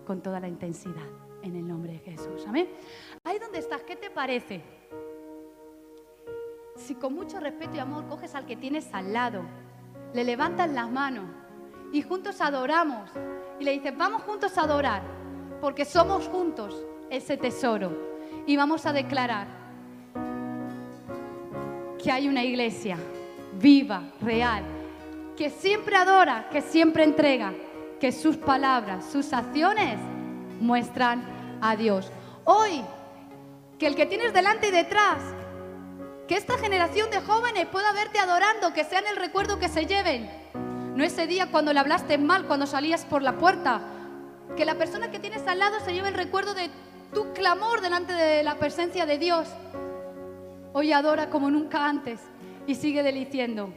con 0.06 0.24
toda 0.24 0.40
la 0.40 0.48
intensidad 0.48 1.08
en 1.44 1.56
el 1.56 1.68
nombre 1.68 1.94
de 1.94 2.00
Jesús. 2.00 2.44
Amén. 2.48 2.70
Ahí 3.24 3.38
donde 3.38 3.60
estás, 3.60 3.84
¿qué 3.84 3.96
te 3.96 4.10
parece? 4.10 4.64
Si 6.76 6.96
con 6.96 7.14
mucho 7.14 7.40
respeto 7.40 7.76
y 7.76 7.80
amor 7.80 8.08
coges 8.08 8.34
al 8.34 8.48
que 8.48 8.56
tienes 8.56 8.92
al 8.96 9.14
lado, 9.14 9.44
le 10.14 10.24
levantas 10.24 10.72
las 10.72 10.90
manos 10.90 11.43
y 11.94 12.02
juntos 12.02 12.42
adoramos. 12.42 13.10
Y 13.60 13.64
le 13.64 13.72
dices, 13.72 13.96
vamos 13.96 14.24
juntos 14.24 14.58
a 14.58 14.64
adorar. 14.64 15.02
porque 15.62 15.86
somos 15.86 16.28
juntos 16.28 16.76
ese 17.10 17.38
tesoro. 17.38 17.90
Y 18.46 18.58
vamos 18.58 18.86
a 18.86 18.92
declarar 18.92 19.48
que 22.04 22.12
hay 22.12 22.28
una 22.28 22.44
iglesia 22.44 22.98
viva, 23.54 24.04
real, 24.20 24.66
que 25.38 25.50
siempre 25.50 25.96
adora, 25.96 26.50
que 26.52 26.62
siempre 26.62 27.06
entrega, 27.06 27.54
que 27.98 28.12
sus 28.12 28.36
palabras, 28.36 29.06
sus 29.10 29.32
acciones 29.32 29.98
muestran 30.60 31.24
a 31.62 31.78
Dios. 31.78 32.12
Hoy, 32.44 32.84
que 33.80 33.88
el 33.88 33.96
que 33.96 34.06
tienes 34.06 34.34
delante 34.34 34.68
y 34.68 34.72
detrás, 34.72 35.20
que 36.28 36.36
esta 36.36 36.58
generación 36.58 37.10
de 37.10 37.22
jóvenes 37.22 37.68
pueda 37.68 37.94
verte 37.94 38.20
adorando, 38.20 38.74
que 38.74 38.84
sean 38.84 39.06
el 39.08 39.16
recuerdo 39.16 39.60
que 39.60 39.70
se 39.70 39.86
lleven. 39.86 40.43
No 40.96 41.04
ese 41.04 41.26
día 41.26 41.48
cuando 41.50 41.74
le 41.74 41.80
hablaste 41.80 42.20
mal, 42.20 42.46
cuando 42.46 42.68
salías 42.68 43.06
por 43.06 43.24
la 43.24 43.38
puerta. 43.38 43.82
Que 44.56 44.66
la 44.66 44.76
persona 44.76 45.10
que 45.10 45.18
tienes 45.18 45.48
al 45.48 45.58
lado 45.58 45.80
se 45.80 45.94
lleve 45.94 46.10
el 46.10 46.14
recuerdo 46.14 46.54
de 46.54 46.70
tu 47.14 47.34
clamor 47.34 47.82
delante 47.82 48.14
de 48.14 48.44
la 48.44 48.56
presencia 48.56 49.06
de 49.08 49.18
Dios. 49.18 49.48
Hoy 50.74 50.92
adora 50.92 51.30
como 51.30 51.50
nunca 51.50 51.88
antes 51.88 52.20
y 52.68 52.76
sigue 52.76 53.04
diciendo, 53.12 53.74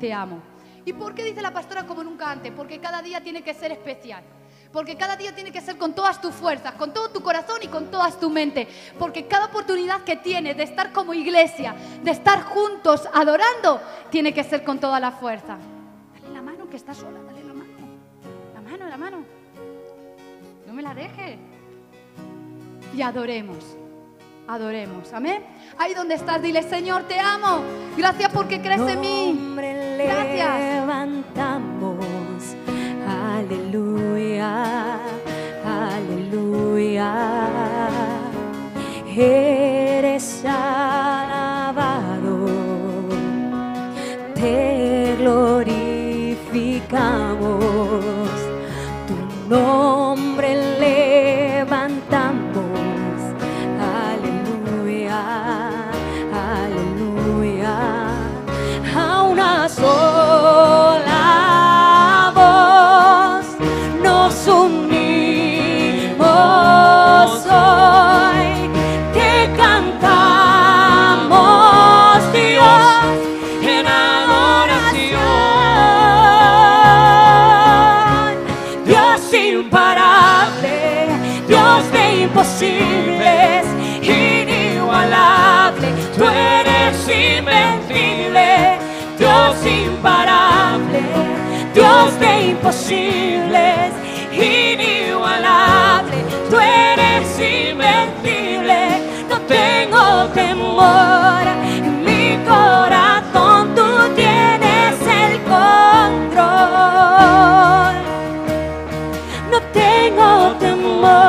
te 0.00 0.12
amo. 0.12 0.42
¿Y 0.84 0.92
por 0.92 1.14
qué 1.14 1.22
dice 1.22 1.40
la 1.40 1.52
pastora 1.52 1.86
como 1.86 2.02
nunca 2.02 2.30
antes? 2.30 2.52
Porque 2.52 2.80
cada 2.80 3.00
día 3.00 3.20
tiene 3.20 3.42
que 3.42 3.54
ser 3.54 3.70
especial. 3.70 4.24
Porque 4.72 4.96
cada 4.96 5.16
día 5.16 5.34
tiene 5.34 5.52
que 5.52 5.60
ser 5.60 5.78
con 5.78 5.94
todas 5.94 6.20
tus 6.20 6.34
fuerzas, 6.34 6.74
con 6.74 6.92
todo 6.92 7.10
tu 7.10 7.22
corazón 7.22 7.58
y 7.62 7.68
con 7.68 7.92
toda 7.92 8.10
tu 8.10 8.28
mente. 8.28 8.66
Porque 8.98 9.26
cada 9.26 9.46
oportunidad 9.46 10.02
que 10.02 10.16
tienes 10.16 10.56
de 10.56 10.64
estar 10.64 10.92
como 10.92 11.14
iglesia, 11.14 11.76
de 12.02 12.10
estar 12.10 12.42
juntos 12.42 13.08
adorando, 13.14 13.80
tiene 14.10 14.34
que 14.34 14.42
ser 14.42 14.64
con 14.64 14.80
toda 14.80 14.98
la 14.98 15.12
fuerza. 15.12 15.58
Que 16.76 16.80
está 16.80 16.92
sola, 16.92 17.20
dale 17.26 17.42
la 17.42 17.54
mano. 17.54 17.72
La 18.52 18.60
mano, 18.60 18.86
la 18.86 18.98
mano. 18.98 19.24
No 20.66 20.74
me 20.74 20.82
la 20.82 20.92
deje. 20.92 21.38
Y 22.94 23.00
adoremos. 23.00 23.78
Adoremos. 24.46 25.10
Amén. 25.14 25.42
Ahí 25.78 25.94
donde 25.94 26.16
estás, 26.16 26.42
dile, 26.42 26.62
Señor, 26.62 27.04
te 27.04 27.18
amo. 27.18 27.62
Gracias 27.96 28.30
porque 28.30 28.60
crees 28.60 28.82
en 28.82 29.00
mí. 29.00 29.54
Gracias. 29.56 30.82
Levantamos. 30.82 31.96
Aleluya. 33.08 34.98
Aleluya. 35.64 37.14
Eres 39.16 39.65
imposibles, 82.62 83.66
inigualable, 84.02 85.88
tú 86.16 86.24
eres 86.24 86.96
invencible, 87.06 88.78
Dios 89.18 89.56
imparable, 89.66 91.02
Dios 91.74 92.18
de 92.18 92.46
imposibles, 92.52 93.92
inigualable, 94.32 96.16
tú 96.48 96.58
eres 96.58 97.26
invencible, 97.38 99.02
no 99.28 99.38
tengo 99.42 100.28
temor, 100.32 101.46
en 101.76 102.04
mi 102.04 102.38
corazón 102.46 103.74
tú 103.74 104.14
tienes 104.14 104.94
el 105.02 105.42
control. 105.42 105.66
No 109.50 109.60
tengo 109.72 110.54
temor, 110.58 111.25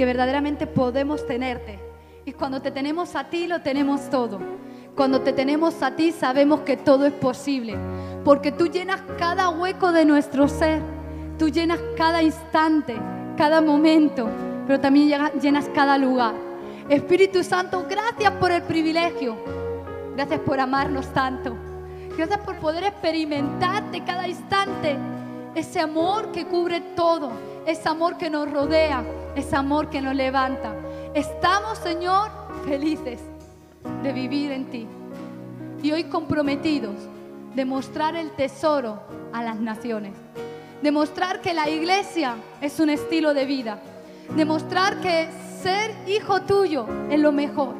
porque 0.00 0.14
verdaderamente 0.14 0.66
podemos 0.66 1.26
tenerte. 1.26 1.78
Y 2.24 2.32
cuando 2.32 2.62
te 2.62 2.70
tenemos 2.70 3.14
a 3.14 3.24
ti, 3.24 3.46
lo 3.46 3.60
tenemos 3.60 4.08
todo. 4.08 4.40
Cuando 4.96 5.20
te 5.20 5.34
tenemos 5.34 5.82
a 5.82 5.94
ti, 5.94 6.10
sabemos 6.10 6.60
que 6.60 6.78
todo 6.78 7.04
es 7.04 7.12
posible. 7.12 7.76
Porque 8.24 8.50
tú 8.50 8.68
llenas 8.68 9.02
cada 9.18 9.50
hueco 9.50 9.92
de 9.92 10.06
nuestro 10.06 10.48
ser. 10.48 10.80
Tú 11.38 11.50
llenas 11.50 11.78
cada 11.98 12.22
instante, 12.22 12.96
cada 13.36 13.60
momento, 13.60 14.26
pero 14.66 14.80
también 14.80 15.20
llenas 15.38 15.68
cada 15.74 15.98
lugar. 15.98 16.32
Espíritu 16.88 17.44
Santo, 17.44 17.84
gracias 17.86 18.32
por 18.40 18.52
el 18.52 18.62
privilegio. 18.62 19.36
Gracias 20.16 20.40
por 20.40 20.60
amarnos 20.60 21.12
tanto. 21.12 21.54
Gracias 22.16 22.40
por 22.40 22.56
poder 22.56 22.84
experimentarte 22.84 24.02
cada 24.04 24.26
instante. 24.26 24.96
Ese 25.54 25.78
amor 25.78 26.32
que 26.32 26.46
cubre 26.46 26.80
todo. 26.96 27.49
Ese 27.66 27.88
amor 27.88 28.16
que 28.16 28.30
nos 28.30 28.50
rodea. 28.50 29.04
Ese 29.36 29.56
amor 29.56 29.90
que 29.90 30.00
nos 30.00 30.14
levanta. 30.14 30.74
Estamos, 31.14 31.78
Señor, 31.78 32.30
felices 32.64 33.20
de 34.02 34.12
vivir 34.12 34.52
en 34.52 34.70
ti. 34.70 34.86
Y 35.82 35.92
hoy 35.92 36.04
comprometidos 36.04 36.94
de 37.54 37.64
mostrar 37.64 38.16
el 38.16 38.30
tesoro 38.32 39.00
a 39.32 39.42
las 39.42 39.58
naciones. 39.60 40.14
Demostrar 40.82 41.40
que 41.40 41.52
la 41.52 41.68
iglesia 41.68 42.36
es 42.60 42.80
un 42.80 42.90
estilo 42.90 43.34
de 43.34 43.44
vida. 43.44 43.78
Demostrar 44.34 45.00
que 45.00 45.28
ser 45.62 45.94
hijo 46.08 46.42
tuyo 46.42 46.86
es 47.10 47.20
lo 47.20 47.32
mejor. 47.32 47.74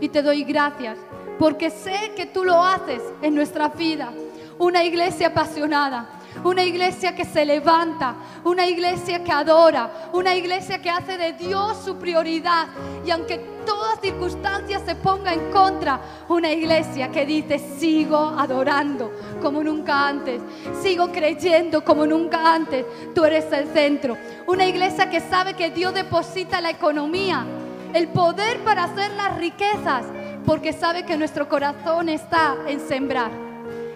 Y 0.00 0.08
te 0.08 0.22
doy 0.22 0.44
gracias 0.44 0.96
porque 1.38 1.70
sé 1.70 2.12
que 2.16 2.26
tú 2.26 2.44
lo 2.44 2.62
haces 2.64 3.02
en 3.22 3.34
nuestra 3.34 3.68
vida. 3.68 4.12
Una 4.58 4.84
iglesia 4.84 5.28
apasionada, 5.28 6.17
una 6.44 6.64
iglesia 6.64 7.14
que 7.14 7.24
se 7.24 7.44
levanta, 7.44 8.14
una 8.44 8.66
iglesia 8.66 9.22
que 9.22 9.32
adora, 9.32 10.10
una 10.12 10.34
iglesia 10.34 10.80
que 10.80 10.90
hace 10.90 11.18
de 11.18 11.32
Dios 11.32 11.78
su 11.84 11.96
prioridad. 11.96 12.68
Y 13.04 13.10
aunque 13.10 13.38
toda 13.66 13.96
circunstancia 14.00 14.80
se 14.80 14.94
ponga 14.94 15.32
en 15.32 15.50
contra, 15.50 16.00
una 16.28 16.50
iglesia 16.52 17.10
que 17.10 17.26
dice, 17.26 17.58
sigo 17.58 18.16
adorando 18.16 19.12
como 19.42 19.62
nunca 19.62 20.08
antes, 20.08 20.40
sigo 20.82 21.10
creyendo 21.12 21.84
como 21.84 22.06
nunca 22.06 22.54
antes, 22.54 22.84
tú 23.14 23.24
eres 23.24 23.50
el 23.52 23.68
centro. 23.68 24.16
Una 24.46 24.66
iglesia 24.66 25.10
que 25.10 25.20
sabe 25.20 25.54
que 25.54 25.70
Dios 25.70 25.94
deposita 25.94 26.60
la 26.60 26.70
economía, 26.70 27.44
el 27.92 28.08
poder 28.08 28.62
para 28.64 28.84
hacer 28.84 29.10
las 29.12 29.36
riquezas, 29.36 30.06
porque 30.46 30.72
sabe 30.72 31.04
que 31.04 31.16
nuestro 31.16 31.48
corazón 31.48 32.08
está 32.08 32.56
en 32.66 32.80
sembrar, 32.80 33.30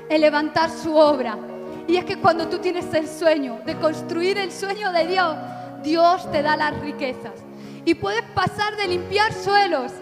en 0.09 0.21
levantar 0.21 0.71
su 0.71 0.95
obra. 0.95 1.39
Y 1.87 1.97
es 1.97 2.05
que 2.05 2.17
cuando 2.17 2.49
tú 2.49 2.59
tienes 2.59 2.93
el 2.95 3.09
sueño 3.09 3.61
de 3.67 3.77
construir 3.77 4.39
el 4.39 4.53
sueño 4.53 4.93
de 4.93 5.07
Dios, 5.07 5.37
Dios 5.83 6.31
te 6.31 6.43
da 6.43 6.57
las 6.57 6.79
riquezas. 6.81 7.33
Y 7.85 7.95
puedes 7.95 8.23
pasar 8.35 8.77
de 8.77 8.87
limpiar 8.87 9.33
suelos 9.33 9.93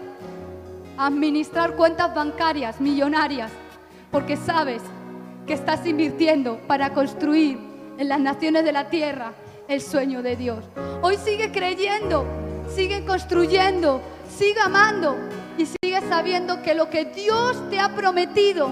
a 0.97 1.07
administrar 1.07 1.75
cuentas 1.75 2.13
bancarias 2.13 2.79
millonarias, 2.79 3.51
porque 4.11 4.37
sabes 4.37 4.81
que 5.47 5.53
estás 5.53 5.85
invirtiendo 5.87 6.59
para 6.67 6.93
construir 6.93 7.57
en 7.97 8.07
las 8.07 8.19
naciones 8.19 8.63
de 8.63 8.71
la 8.71 8.89
tierra 8.89 9.33
el 9.67 9.81
sueño 9.81 10.21
de 10.21 10.35
Dios. 10.35 10.63
Hoy 11.01 11.17
sigue 11.17 11.51
creyendo, 11.51 12.25
sigue 12.73 13.03
construyendo, 13.05 14.01
sigue 14.29 14.59
amando 14.59 15.17
y 15.57 15.65
sigue 15.65 16.01
sabiendo 16.07 16.61
que 16.61 16.75
lo 16.75 16.89
que 16.89 17.05
Dios 17.05 17.57
te 17.71 17.79
ha 17.79 17.95
prometido, 17.95 18.69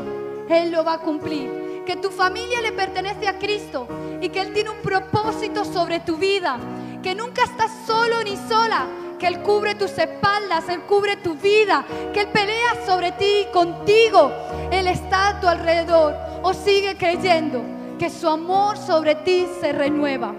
Él 0.49 0.71
lo 0.71 0.83
va 0.83 0.93
a 0.93 0.99
cumplir 0.99 1.58
que 1.89 1.95
tu 1.95 2.11
familia 2.11 2.61
le 2.61 2.71
pertenece 2.71 3.27
a 3.27 3.39
Cristo 3.39 3.87
y 4.21 4.29
que 4.29 4.41
Él 4.41 4.53
tiene 4.53 4.69
un 4.69 4.77
propósito 4.77 5.65
sobre 5.65 5.99
tu 5.99 6.17
vida, 6.17 6.59
que 7.01 7.15
nunca 7.15 7.43
estás 7.43 7.71
solo 7.87 8.21
ni 8.23 8.37
sola, 8.37 8.85
que 9.17 9.25
Él 9.25 9.41
cubre 9.41 9.73
tus 9.73 9.97
espaldas, 9.97 10.69
Él 10.69 10.81
cubre 10.81 11.17
tu 11.17 11.33
vida, 11.33 11.83
que 12.13 12.21
Él 12.21 12.27
pelea 12.27 12.85
sobre 12.85 13.13
ti 13.13 13.25
y 13.41 13.51
contigo, 13.51 14.31
Él 14.69 14.85
está 14.85 15.29
a 15.29 15.39
tu 15.41 15.47
alrededor 15.47 16.15
o 16.43 16.53
sigue 16.53 16.95
creyendo 16.95 17.63
que 17.97 18.11
su 18.11 18.27
amor 18.29 18.77
sobre 18.77 19.15
ti 19.15 19.47
se 19.59 19.71
renueva, 19.71 20.35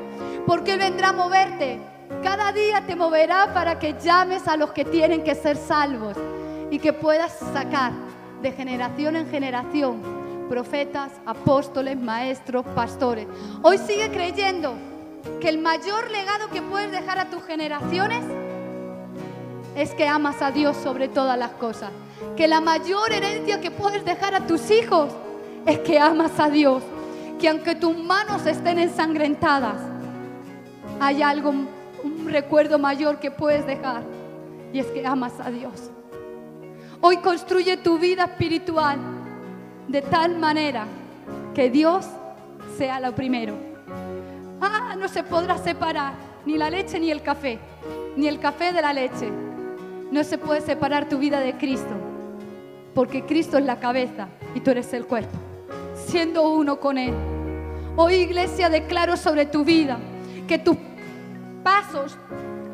porque 0.47 0.75
Él 0.75 0.79
vendrá 0.79 1.09
a 1.09 1.15
moverte, 1.15 1.81
cada 2.23 2.53
día 2.53 2.85
te 2.87 2.95
moverá 2.95 3.53
para 3.53 3.77
que 3.81 3.97
llames 4.01 4.47
a 4.47 4.57
los 4.57 4.71
que 4.71 4.85
tienen 4.85 5.25
que 5.25 5.35
ser 5.35 5.57
salvos 5.57 6.17
y 6.71 6.79
que 6.79 6.93
puedas 6.93 7.37
sacar 7.53 7.91
de 8.41 8.53
generación 8.53 9.17
en 9.17 9.29
generación 9.29 10.20
profetas, 10.51 11.13
apóstoles, 11.27 11.97
maestros, 11.97 12.67
pastores. 12.75 13.29
Hoy 13.63 13.79
sigue 13.79 14.11
creyendo 14.11 14.75
que 15.41 15.49
el 15.49 15.59
mayor 15.59 16.11
legado 16.11 16.51
que 16.51 16.61
puedes 16.61 16.91
dejar 16.91 17.21
a 17.21 17.31
tus 17.31 17.45
generaciones 17.45 18.25
es 19.77 19.95
que 19.95 20.09
amas 20.09 20.43
a 20.43 20.51
Dios 20.51 20.77
sobre 20.77 21.07
todas 21.07 21.39
las 21.39 21.53
cosas. 21.53 21.93
Que 22.37 22.49
la 22.49 22.61
mayor 22.61 23.13
herencia 23.13 23.61
que 23.61 23.71
puedes 23.71 24.05
dejar 24.05 24.35
a 24.35 24.49
tus 24.49 24.73
hijos 24.73 25.11
es 25.67 25.79
que 25.79 26.01
amas 26.01 26.33
a 26.41 26.51
Dios. 26.51 26.83
Que 27.39 27.49
aunque 27.49 27.77
tus 27.77 27.97
manos 27.97 28.45
estén 28.45 28.81
ensangrentadas, 28.81 29.81
hay 30.99 31.23
algo, 31.23 31.51
un 31.51 32.27
recuerdo 32.27 32.77
mayor 32.81 33.21
que 33.21 33.31
puedes 33.31 33.65
dejar. 33.67 34.03
Y 34.73 34.81
es 34.81 34.87
que 34.87 35.07
amas 35.07 35.35
a 35.39 35.49
Dios. 35.49 35.93
Hoy 37.01 37.19
construye 37.19 37.77
tu 37.77 38.01
vida 38.01 38.25
espiritual 38.25 39.20
de 39.91 40.03
tal 40.03 40.39
manera 40.39 40.87
que 41.53 41.69
Dios 41.69 42.07
sea 42.79 43.01
lo 43.01 43.13
primero. 43.13 43.55
Ah, 44.61 44.95
no 44.97 45.09
se 45.09 45.25
podrá 45.25 45.59
separar 45.59 46.13
ni 46.47 46.57
la 46.57 46.71
leche 46.71 47.01
ni 47.01 47.11
el 47.11 47.23
café, 47.23 47.59
ni 48.17 48.29
el 48.29 48.39
café 48.39 48.73
de 48.73 48.83
la 48.83 48.93
leche. 48.93 49.29
No 50.13 50.23
se 50.23 50.39
puede 50.39 50.61
separar 50.61 51.09
tu 51.09 51.19
vida 51.19 51.41
de 51.41 51.57
Cristo, 51.57 51.95
porque 52.95 53.25
Cristo 53.25 53.59
es 53.59 53.65
la 53.65 53.81
cabeza 53.81 54.29
y 54.55 54.61
tú 54.61 54.71
eres 54.71 54.93
el 54.93 55.07
cuerpo, 55.07 55.37
siendo 55.95 56.49
uno 56.51 56.79
con 56.79 56.97
Él. 56.97 57.15
Hoy 57.97 58.15
iglesia 58.15 58.69
declaro 58.69 59.17
sobre 59.17 59.47
tu 59.47 59.65
vida 59.65 59.99
que 60.47 60.59
tus 60.59 60.77
pasos 61.65 62.17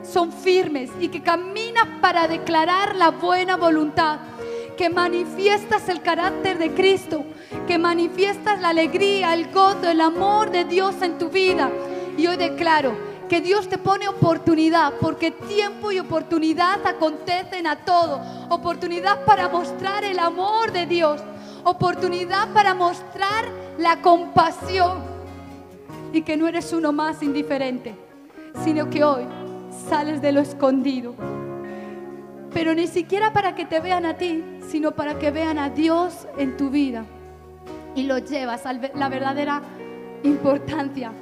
son 0.02 0.32
firmes 0.32 0.90
y 1.00 1.08
que 1.08 1.22
caminas 1.22 1.86
para 2.02 2.28
declarar 2.28 2.94
la 2.94 3.10
buena 3.10 3.56
voluntad 3.56 4.18
que 4.76 4.90
manifiestas 4.90 5.88
el 5.88 6.02
carácter 6.02 6.58
de 6.58 6.72
Cristo, 6.72 7.24
que 7.66 7.78
manifiestas 7.78 8.60
la 8.60 8.68
alegría, 8.68 9.34
el 9.34 9.50
gozo, 9.50 9.88
el 9.88 10.00
amor 10.00 10.50
de 10.50 10.64
Dios 10.64 11.00
en 11.02 11.18
tu 11.18 11.30
vida. 11.30 11.70
Y 12.16 12.26
hoy 12.26 12.36
declaro 12.36 12.92
que 13.28 13.40
Dios 13.40 13.68
te 13.68 13.78
pone 13.78 14.06
oportunidad, 14.06 14.94
porque 15.00 15.30
tiempo 15.30 15.90
y 15.90 15.98
oportunidad 15.98 16.86
acontecen 16.86 17.66
a 17.66 17.84
todo. 17.84 18.20
Oportunidad 18.50 19.24
para 19.24 19.48
mostrar 19.48 20.04
el 20.04 20.18
amor 20.18 20.72
de 20.72 20.86
Dios, 20.86 21.20
oportunidad 21.64 22.52
para 22.52 22.74
mostrar 22.74 23.46
la 23.78 24.00
compasión 24.02 24.98
y 26.12 26.22
que 26.22 26.36
no 26.36 26.46
eres 26.46 26.72
uno 26.72 26.92
más 26.92 27.22
indiferente, 27.22 27.94
sino 28.64 28.88
que 28.88 29.02
hoy 29.02 29.24
sales 29.88 30.22
de 30.22 30.32
lo 30.32 30.40
escondido 30.40 31.14
pero 32.56 32.72
ni 32.72 32.86
siquiera 32.86 33.34
para 33.34 33.54
que 33.54 33.66
te 33.66 33.80
vean 33.80 34.06
a 34.06 34.14
ti, 34.14 34.42
sino 34.68 34.92
para 34.92 35.18
que 35.18 35.30
vean 35.30 35.58
a 35.58 35.70
Dios 35.70 36.26
en 36.38 36.56
tu 36.56 36.70
vida. 36.70 37.04
Y 37.94 38.04
lo 38.04 38.18
llevas 38.18 38.66
a 38.66 38.72
la 38.72 39.08
verdadera 39.08 39.62
importancia, 40.22 41.12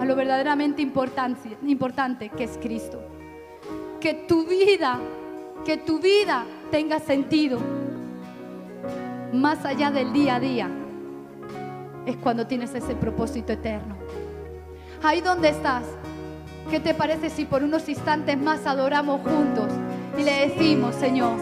a 0.00 0.04
lo 0.04 0.16
verdaderamente 0.16 0.82
importante 0.82 2.28
que 2.30 2.44
es 2.44 2.58
Cristo. 2.58 3.00
Que 4.00 4.14
tu 4.14 4.46
vida, 4.46 4.98
que 5.64 5.76
tu 5.76 6.00
vida 6.00 6.44
tenga 6.70 6.98
sentido 6.98 7.60
más 9.32 9.64
allá 9.64 9.90
del 9.90 10.12
día 10.12 10.36
a 10.36 10.40
día. 10.40 10.70
Es 12.06 12.16
cuando 12.16 12.46
tienes 12.46 12.74
ese 12.74 12.94
propósito 12.94 13.52
eterno. 13.52 13.96
Ahí 15.02 15.20
donde 15.20 15.50
estás, 15.50 15.84
¿qué 16.70 16.80
te 16.80 16.94
parece 16.94 17.30
si 17.30 17.44
por 17.44 17.62
unos 17.62 17.88
instantes 17.88 18.38
más 18.38 18.66
adoramos 18.66 19.20
juntos? 19.20 19.70
y 20.18 20.22
le 20.22 20.48
decimos, 20.48 20.94
Señor, 20.94 21.36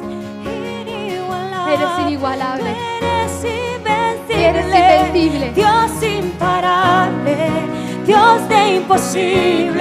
eres 1.68 1.98
inigualable, 2.06 2.70
eres 3.00 3.44
invencible, 3.44 4.48
eres 4.48 4.66
invencible. 4.66 5.52
Dios 5.52 6.02
imparable, 6.02 7.36
Dios 8.06 8.48
de 8.48 8.74
imposible, 8.76 9.72